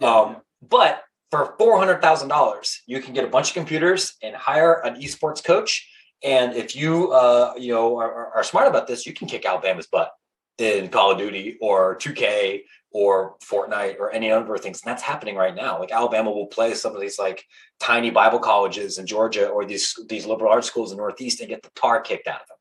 Um, 0.00 0.36
but 0.62 1.02
for 1.32 1.56
four 1.58 1.76
hundred 1.78 2.00
thousand 2.00 2.28
dollars, 2.28 2.82
you 2.86 3.00
can 3.00 3.12
get 3.12 3.24
a 3.24 3.28
bunch 3.28 3.48
of 3.48 3.54
computers 3.54 4.14
and 4.22 4.36
hire 4.36 4.74
an 4.84 5.00
esports 5.00 5.42
coach. 5.42 5.90
And 6.22 6.54
if 6.54 6.76
you 6.76 7.10
uh, 7.10 7.54
you 7.58 7.72
know 7.72 7.98
are, 7.98 8.36
are 8.36 8.44
smart 8.44 8.68
about 8.68 8.86
this, 8.86 9.04
you 9.04 9.12
can 9.12 9.26
kick 9.26 9.44
Alabama's 9.44 9.88
butt 9.88 10.12
in 10.58 10.88
Call 10.88 11.10
of 11.10 11.18
Duty 11.18 11.58
or 11.60 11.96
2K 11.96 12.62
or 12.92 13.34
Fortnite 13.42 13.98
or 13.98 14.12
any 14.12 14.28
number 14.28 14.54
of 14.54 14.60
things. 14.60 14.80
And 14.84 14.88
that's 14.88 15.02
happening 15.02 15.34
right 15.34 15.56
now. 15.56 15.80
Like 15.80 15.90
Alabama 15.90 16.30
will 16.30 16.46
play 16.46 16.74
some 16.74 16.94
of 16.94 17.00
these 17.00 17.18
like 17.18 17.44
tiny 17.80 18.10
Bible 18.10 18.38
colleges 18.38 18.98
in 18.98 19.06
Georgia 19.08 19.48
or 19.48 19.64
these 19.64 19.98
these 20.08 20.24
liberal 20.24 20.52
arts 20.52 20.68
schools 20.68 20.92
in 20.92 20.98
Northeast 20.98 21.40
and 21.40 21.48
get 21.48 21.64
the 21.64 21.70
tar 21.74 22.00
kicked 22.00 22.28
out 22.28 22.40
of 22.40 22.46
them. 22.46 22.56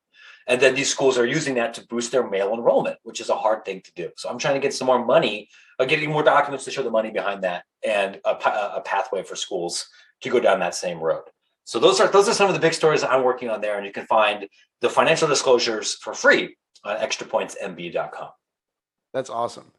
And 0.48 0.62
then 0.62 0.76
these 0.76 0.90
schools 0.90 1.18
are 1.18 1.26
using 1.26 1.56
that 1.56 1.74
to 1.76 1.88
boost 1.88 2.12
their 2.12 2.30
male 2.30 2.54
enrollment, 2.54 2.98
which 3.04 3.22
is 3.22 3.30
a 3.30 3.36
hard 3.36 3.64
thing 3.66 3.82
to 3.82 3.92
do. 3.96 4.10
So 4.18 4.30
I'm 4.30 4.38
trying 4.38 4.56
to 4.56 4.60
get 4.60 4.74
some 4.74 4.88
more 4.88 5.04
money, 5.04 5.50
uh, 5.80 5.86
getting 5.86 6.12
more 6.12 6.24
documents 6.24 6.66
to 6.66 6.72
show 6.72 6.84
the 6.84 6.92
money 6.92 7.12
behind 7.12 7.44
that 7.44 7.64
and 7.86 8.20
a, 8.26 8.32
a 8.32 8.82
pathway 8.84 9.24
for 9.24 9.36
schools 9.36 9.88
to 10.22 10.30
go 10.30 10.40
down 10.40 10.60
that 10.60 10.76
same 10.76 11.00
road. 11.00 11.24
So 11.66 11.80
those 11.80 12.00
are 12.02 12.08
those 12.08 12.28
are 12.28 12.34
some 12.34 12.50
of 12.50 12.54
the 12.54 12.60
big 12.60 12.74
stories 12.74 13.04
I'm 13.04 13.24
working 13.24 13.50
on 13.50 13.62
there, 13.62 13.78
and 13.78 13.86
you 13.86 13.94
can 13.94 14.06
find 14.06 14.48
the 14.82 14.90
financial 14.90 15.28
disclosures 15.28 15.96
for 15.96 16.14
free 16.14 16.58
on 16.84 16.98
extrapointsmb.com. 16.98 18.30
That's 19.14 19.30
awesome. 19.30 19.72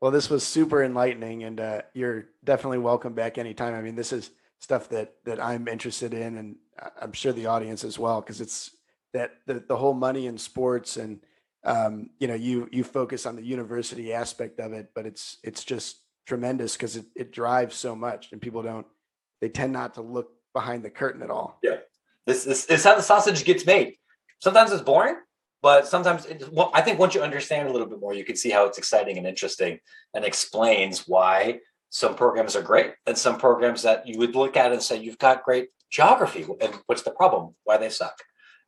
Well, 0.00 0.10
this 0.10 0.30
was 0.30 0.44
super 0.44 0.82
enlightening, 0.82 1.44
and 1.44 1.60
uh, 1.60 1.82
you're 1.94 2.26
definitely 2.44 2.78
welcome 2.78 3.14
back 3.14 3.38
anytime. 3.38 3.74
I 3.74 3.82
mean, 3.82 3.94
this 3.94 4.12
is 4.12 4.30
stuff 4.58 4.88
that 4.88 5.14
that 5.24 5.42
I'm 5.42 5.68
interested 5.68 6.12
in, 6.12 6.38
and 6.38 6.56
I'm 7.00 7.12
sure 7.12 7.32
the 7.32 7.46
audience 7.46 7.84
as 7.84 7.98
well, 7.98 8.20
because 8.20 8.40
it's 8.40 8.72
that 9.12 9.32
the 9.46 9.64
the 9.68 9.76
whole 9.76 9.94
money 9.94 10.26
in 10.26 10.38
sports 10.38 10.96
and 10.96 11.20
um, 11.64 12.10
you 12.18 12.28
know 12.28 12.34
you 12.34 12.68
you 12.72 12.84
focus 12.84 13.26
on 13.26 13.36
the 13.36 13.42
university 13.42 14.12
aspect 14.12 14.60
of 14.60 14.72
it, 14.72 14.90
but 14.94 15.06
it's 15.06 15.38
it's 15.42 15.64
just 15.64 15.98
tremendous 16.26 16.74
because 16.74 16.96
it, 16.96 17.06
it 17.16 17.32
drives 17.32 17.76
so 17.76 17.96
much, 17.96 18.32
and 18.32 18.40
people 18.40 18.62
don't 18.62 18.86
they 19.40 19.48
tend 19.48 19.72
not 19.72 19.94
to 19.94 20.02
look 20.02 20.32
behind 20.52 20.82
the 20.82 20.90
curtain 20.90 21.22
at 21.22 21.30
all. 21.30 21.58
Yeah. 21.62 21.76
This, 22.26 22.44
this 22.44 22.66
is 22.66 22.84
how 22.84 22.94
the 22.94 23.02
sausage 23.02 23.44
gets 23.44 23.64
made. 23.64 23.94
Sometimes 24.40 24.72
it's 24.72 24.82
boring, 24.82 25.16
but 25.62 25.86
sometimes 25.86 26.26
it, 26.26 26.52
well, 26.52 26.70
I 26.74 26.82
think 26.82 26.98
once 26.98 27.14
you 27.14 27.22
understand 27.22 27.68
a 27.68 27.72
little 27.72 27.86
bit 27.86 28.00
more, 28.00 28.12
you 28.12 28.24
can 28.24 28.36
see 28.36 28.50
how 28.50 28.66
it's 28.66 28.78
exciting 28.78 29.16
and 29.16 29.26
interesting, 29.26 29.78
and 30.14 30.24
explains 30.24 31.08
why 31.08 31.60
some 31.90 32.14
programs 32.14 32.54
are 32.54 32.62
great 32.62 32.92
and 33.06 33.16
some 33.16 33.38
programs 33.38 33.82
that 33.82 34.06
you 34.06 34.18
would 34.18 34.36
look 34.36 34.56
at 34.56 34.72
and 34.72 34.82
say 34.82 35.00
you've 35.00 35.18
got 35.18 35.42
great 35.42 35.70
geography, 35.90 36.46
and 36.60 36.74
what's 36.86 37.02
the 37.02 37.10
problem? 37.10 37.54
Why 37.64 37.78
they 37.78 37.88
suck, 37.88 38.16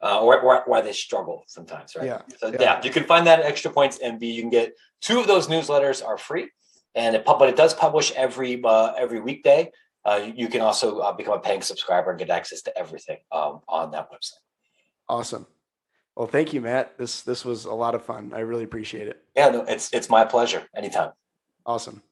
uh, 0.02 0.20
or, 0.20 0.40
or 0.40 0.62
why 0.66 0.80
they 0.80 0.92
struggle 0.92 1.44
sometimes, 1.46 1.94
right? 1.94 2.06
Yeah, 2.06 2.22
So 2.38 2.48
yeah. 2.48 2.56
yeah. 2.60 2.80
you 2.82 2.90
can 2.90 3.04
find 3.04 3.26
that 3.26 3.40
at 3.40 3.46
Extra 3.46 3.70
Points 3.70 3.98
MB. 3.98 4.22
You 4.22 4.42
can 4.42 4.50
get 4.50 4.74
two 5.00 5.20
of 5.20 5.26
those 5.26 5.48
newsletters 5.48 6.04
are 6.04 6.18
free, 6.18 6.50
and 6.94 7.14
it 7.16 7.24
but 7.24 7.48
it 7.48 7.56
does 7.56 7.74
publish 7.74 8.12
every 8.12 8.62
uh, 8.64 8.92
every 8.96 9.20
weekday. 9.20 9.70
Uh, 10.04 10.20
you, 10.24 10.32
you 10.36 10.48
can 10.48 10.62
also 10.62 10.98
uh, 11.00 11.12
become 11.12 11.34
a 11.34 11.40
paying 11.40 11.60
subscriber 11.60 12.10
and 12.10 12.18
get 12.18 12.30
access 12.30 12.62
to 12.62 12.78
everything 12.78 13.18
um, 13.32 13.60
on 13.68 13.90
that 13.90 14.10
website. 14.10 14.40
Awesome. 15.08 15.46
Well, 16.16 16.26
thank 16.26 16.52
you, 16.52 16.60
Matt. 16.60 16.96
This 16.98 17.22
this 17.22 17.44
was 17.44 17.64
a 17.66 17.74
lot 17.74 17.94
of 17.94 18.04
fun. 18.04 18.32
I 18.34 18.40
really 18.40 18.64
appreciate 18.64 19.08
it. 19.08 19.22
Yeah, 19.36 19.50
no, 19.50 19.62
it's 19.62 19.92
it's 19.92 20.08
my 20.08 20.24
pleasure. 20.24 20.66
Anytime. 20.74 21.12
Awesome. 21.66 22.02